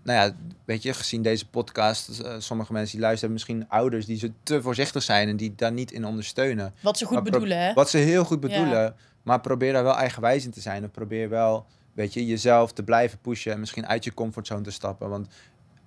nou 0.03 0.19
ja, 0.19 0.35
weet 0.65 0.83
je, 0.83 0.93
gezien 0.93 1.21
deze 1.21 1.47
podcast, 1.49 2.19
eh, 2.19 2.33
sommige 2.37 2.73
mensen 2.73 2.91
die 2.91 3.05
luisteren, 3.05 3.33
misschien 3.33 3.65
ouders 3.69 4.05
die 4.05 4.17
zo 4.17 4.27
te 4.43 4.61
voorzichtig 4.61 5.03
zijn 5.03 5.29
en 5.29 5.37
die 5.37 5.53
daar 5.55 5.71
niet 5.71 5.91
in 5.91 6.05
ondersteunen. 6.05 6.73
Wat 6.81 6.97
ze 6.97 7.05
goed 7.05 7.23
bedoelen, 7.23 7.59
hè? 7.59 7.73
Wat 7.73 7.89
ze 7.89 7.97
heel 7.97 8.23
goed 8.23 8.39
bedoelen, 8.39 8.95
maar 9.23 9.39
probeer 9.39 9.73
daar 9.73 9.83
wel 9.83 9.95
eigenwijs 9.97 10.45
in 10.45 10.51
te 10.51 10.61
zijn. 10.61 10.83
En 10.83 10.91
probeer 10.91 11.29
wel, 11.29 11.65
weet 11.93 12.13
je, 12.13 12.25
jezelf 12.25 12.71
te 12.73 12.83
blijven 12.83 13.19
pushen 13.19 13.51
en 13.51 13.59
misschien 13.59 13.87
uit 13.87 14.03
je 14.03 14.13
comfortzone 14.13 14.61
te 14.61 14.71
stappen. 14.71 15.09
Want 15.09 15.27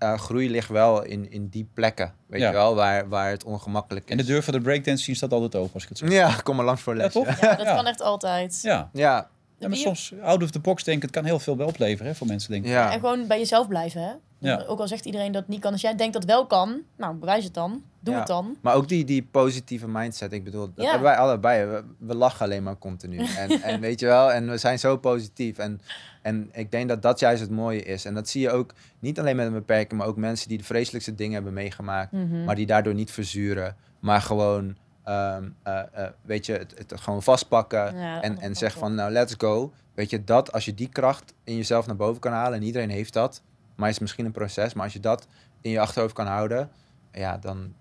eh, 0.02 0.18
groei 0.18 0.50
ligt 0.50 0.68
wel 0.68 1.02
in, 1.02 1.30
in 1.30 1.48
die 1.48 1.68
plekken, 1.74 2.12
weet 2.26 2.40
Ja. 2.40 2.46
je 2.46 2.52
wel, 2.52 2.74
waar, 2.74 3.08
waar 3.08 3.30
het 3.30 3.44
ongemakkelijk 3.44 4.04
is. 4.04 4.10
En 4.10 4.16
de 4.16 4.24
deur 4.24 4.42
van 4.42 4.54
de 4.54 4.60
breakdance 4.60 5.02
scene 5.02 5.16
staat 5.16 5.32
altijd 5.32 5.54
open, 5.56 5.74
als 5.74 5.82
ik 5.82 5.88
het 5.88 5.98
zo 5.98 6.06
Ja, 6.06 6.34
kom 6.42 6.56
maar 6.56 6.64
langs 6.64 6.82
voor 6.82 6.96
Ja, 6.96 7.02
les. 7.02 7.12
Ja, 7.12 7.24
dat 7.56 7.66
Ja. 7.66 7.74
kan 7.74 7.86
echt 7.86 8.00
altijd. 8.02 8.58
Ja. 8.62 8.90
Ja, 8.92 9.28
Ja, 9.58 9.68
maar 9.68 9.76
soms 9.76 10.12
out 10.22 10.42
of 10.42 10.50
the 10.50 10.58
box 10.60 10.84
denken, 10.84 11.02
het 11.02 11.14
kan 11.16 11.24
heel 11.24 11.38
veel 11.38 11.56
wel 11.56 11.66
opleveren 11.66 12.06
hè, 12.12 12.14
voor 12.18 12.26
mensen, 12.26 12.50
denk 12.50 12.64
ik. 12.64 12.70
ja. 12.70 12.92
En 12.92 13.00
gewoon 13.00 13.26
bij 13.26 13.38
jezelf 13.38 13.68
blijven, 13.68 14.02
hè? 14.02 14.12
Ja. 14.42 14.64
Ook 14.66 14.78
al 14.78 14.88
zegt 14.88 15.04
iedereen 15.04 15.32
dat 15.32 15.40
het 15.42 15.50
niet 15.50 15.60
kan. 15.60 15.72
Als 15.72 15.80
jij 15.80 15.94
denkt 15.96 16.12
dat 16.12 16.24
wel 16.24 16.46
kan, 16.46 16.80
nou, 16.96 17.14
bewijs 17.14 17.44
het 17.44 17.54
dan. 17.54 17.82
Doe 18.00 18.12
Ja. 18.14 18.18
het 18.18 18.28
dan. 18.28 18.56
Maar 18.60 18.74
ook 18.74 18.88
die, 18.88 19.04
die 19.04 19.22
positieve 19.30 19.88
mindset. 19.88 20.32
Ik 20.32 20.44
bedoel, 20.44 20.60
dat 20.74 20.84
Ja. 20.84 20.90
hebben 20.90 21.02
wij 21.08 21.16
allebei. 21.16 21.64
We, 21.66 21.84
we 21.98 22.14
lachen 22.14 22.44
alleen 22.44 22.62
maar 22.62 22.78
continu. 22.78 23.18
En, 23.38 23.62
en 23.62 23.80
weet 23.80 24.00
je 24.00 24.06
wel, 24.06 24.32
en 24.32 24.50
we 24.50 24.56
zijn 24.56 24.78
zo 24.78 24.96
positief. 24.96 25.58
En, 25.58 25.80
en 26.22 26.48
ik 26.52 26.70
denk 26.70 26.88
dat 26.88 27.02
dat 27.02 27.20
juist 27.20 27.40
het 27.40 27.50
mooie 27.50 27.82
is. 27.82 28.04
En 28.04 28.14
dat 28.14 28.28
zie 28.28 28.40
je 28.40 28.50
ook 28.50 28.72
niet 28.98 29.18
alleen 29.18 29.36
met 29.36 29.46
een 29.46 29.52
beperking, 29.52 30.00
maar 30.00 30.08
ook 30.08 30.16
mensen 30.16 30.48
die 30.48 30.58
de 30.58 30.64
vreselijkste 30.64 31.14
dingen 31.14 31.34
hebben 31.34 31.52
meegemaakt. 31.52 32.12
Mhm. 32.12 32.44
Maar 32.44 32.54
die 32.54 32.66
daardoor 32.66 32.94
niet 32.94 33.10
verzuren. 33.10 33.76
Maar 34.00 34.20
gewoon, 34.20 34.76
ehm, 35.04 35.48
eh, 35.62 35.78
eh, 35.92 36.08
weet 36.22 36.46
je, 36.46 36.52
het, 36.52 36.74
het 36.78 37.00
gewoon 37.00 37.22
vastpakken. 37.22 37.94
En 38.22 38.38
en 38.40 38.54
zeggen 38.56 38.80
van, 38.80 38.94
nou, 38.94 39.12
let's 39.12 39.34
go. 39.38 39.72
Weet 39.94 40.10
je, 40.10 40.24
dat 40.24 40.52
als 40.52 40.64
je 40.64 40.74
die 40.74 40.88
kracht 40.88 41.34
in 41.44 41.56
jezelf 41.56 41.86
naar 41.86 41.96
boven 41.96 42.20
kan 42.20 42.32
halen. 42.32 42.58
En 42.58 42.64
iedereen 42.64 42.90
heeft 42.90 43.12
dat. 43.12 43.42
Maar 43.82 43.90
het 43.90 44.00
is 44.00 44.06
misschien 44.06 44.24
een 44.26 44.32
proces. 44.32 44.74
Maar 44.74 44.84
als 44.84 44.92
je 44.92 45.00
dat 45.00 45.26
in 45.60 45.70
je 45.70 45.80
achterhoofd 45.80 46.14
kan 46.14 46.26
houden. 46.26 46.70
Ja, 47.12 47.38
dan, 47.38 47.72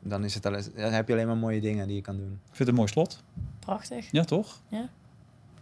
dan, 0.00 0.24
is 0.24 0.34
het 0.34 0.46
alles, 0.46 0.74
dan 0.74 0.92
heb 0.92 1.08
je 1.08 1.14
alleen 1.14 1.26
maar 1.26 1.36
mooie 1.36 1.60
dingen 1.60 1.86
die 1.86 1.96
je 1.96 2.02
kan 2.02 2.16
doen. 2.16 2.32
Ik 2.32 2.40
vind 2.46 2.58
het 2.58 2.68
een 2.68 2.74
mooi 2.74 2.88
slot. 2.88 3.22
Prachtig. 3.58 4.08
Ja, 4.10 4.24
toch? 4.24 4.60
Ja. 4.68 4.88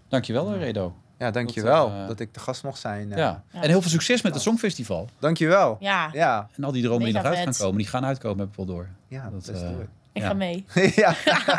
Dankjewel, 0.09 0.57
Redo. 0.57 0.95
Ja, 1.19 1.31
dankjewel 1.31 1.89
Dat, 1.91 2.09
dat, 2.09 2.21
eh, 2.21 2.27
ik 2.27 2.35
de 2.35 2.41
gast 2.41 2.65
mocht 2.65 2.81
zijn. 2.81 3.09
Ja. 3.09 3.17
Ja. 3.17 3.45
Ja. 3.53 3.63
En 3.63 3.69
heel 3.69 3.81
veel 3.81 3.91
succes 3.91 4.23
met 4.23 4.33
het 4.35 4.43
Songfestival. 4.43 5.09
Dankjewel. 5.19 5.77
Ja, 5.81 6.11
Ja, 6.13 6.49
En 6.57 6.65
al 6.65 6.73
die 6.73 6.83
dromen 6.83 7.05
die 7.05 7.13
Mega 7.13 7.19
nog 7.29 7.35
uit 7.37 7.45
gaan 7.45 7.53
vet. 7.55 7.63
komen, 7.63 7.79
die 7.79 7.87
gaan 7.87 8.05
uitkomen, 8.05 8.39
heb 8.39 8.49
ik 8.49 8.57
wel 8.57 8.67
door. 8.67 8.89
ja, 9.09 9.31
Dat, 9.31 9.49
eh, 9.49 9.61
do 9.61 9.87
ik 10.13 10.23
Ja. 10.23 10.29
ga 10.29 10.35
mee. 10.35 10.65
ja. 10.97 11.15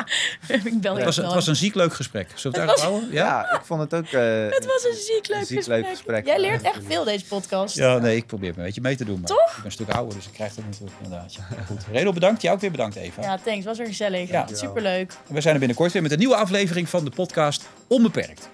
ik 0.63 0.81
bel 0.81 0.95
Het 0.95 1.05
was, 1.05 1.15
het 1.15 1.33
was 1.33 1.47
een 1.47 1.55
ziek 1.55 1.75
leuk 1.75 1.93
gesprek. 1.93 2.27
Zullen 2.35 2.57
we 2.59 2.63
het 2.65 2.71
Het 2.75 2.81
houden? 2.89 3.11
Ja? 3.11 3.25
ja, 3.25 3.55
ik 3.57 3.61
vond 3.65 3.81
het 3.81 3.93
ook... 3.93 4.05
eh, 4.05 4.45
Het 4.49 4.65
was 4.65 4.83
een 4.85 4.97
ziek 4.97 5.27
leuk, 5.27 5.39
Een 5.39 5.45
ziek 5.45 5.57
gesprek. 5.57 5.81
leuk 5.81 5.89
gesprek. 5.89 6.25
Jij 6.25 6.39
leert 6.39 6.61
echt 6.61 6.79
veel 6.87 7.03
deze 7.03 7.25
podcast. 7.25 7.75
Ja, 7.75 7.97
nee, 7.97 8.15
ik 8.15 8.25
probeer 8.25 8.51
me 8.51 8.57
een 8.57 8.63
beetje 8.63 8.81
mee 8.81 8.95
te 8.95 9.05
doen. 9.05 9.19
Maar 9.19 9.29
Toch? 9.29 9.49
Ik 9.49 9.55
ben 9.55 9.65
een 9.65 9.71
stuk 9.71 9.89
ouder, 9.89 10.15
dus 10.15 10.25
ik 10.25 10.33
krijg 10.33 10.53
dat 10.53 10.65
natuurlijk 10.65 10.95
inderdaad. 11.03 11.33
Ja. 11.33 11.43
Goed. 11.67 11.81
Redo, 11.91 12.13
bedankt. 12.13 12.41
Jij 12.41 12.51
ook 12.51 12.59
weer 12.61 12.71
bedankt, 12.71 12.95
Eva. 12.95 13.21
Ja, 13.21 13.37
thanks. 13.45 13.65
Was 13.65 13.77
weer 13.77 13.87
gezellig. 13.87 14.29
Ja. 14.29 14.47
Superleuk. 14.51 15.13
We 15.27 15.41
zijn 15.41 15.53
er 15.53 15.59
binnenkort 15.59 15.91
weer 15.91 16.01
met 16.01 16.11
een 16.11 16.19
nieuwe 16.19 16.35
aflevering 16.35 16.89
van 16.89 17.03
de 17.05 17.11
podcast 17.11 17.63
Onbeperkt. 17.87 18.49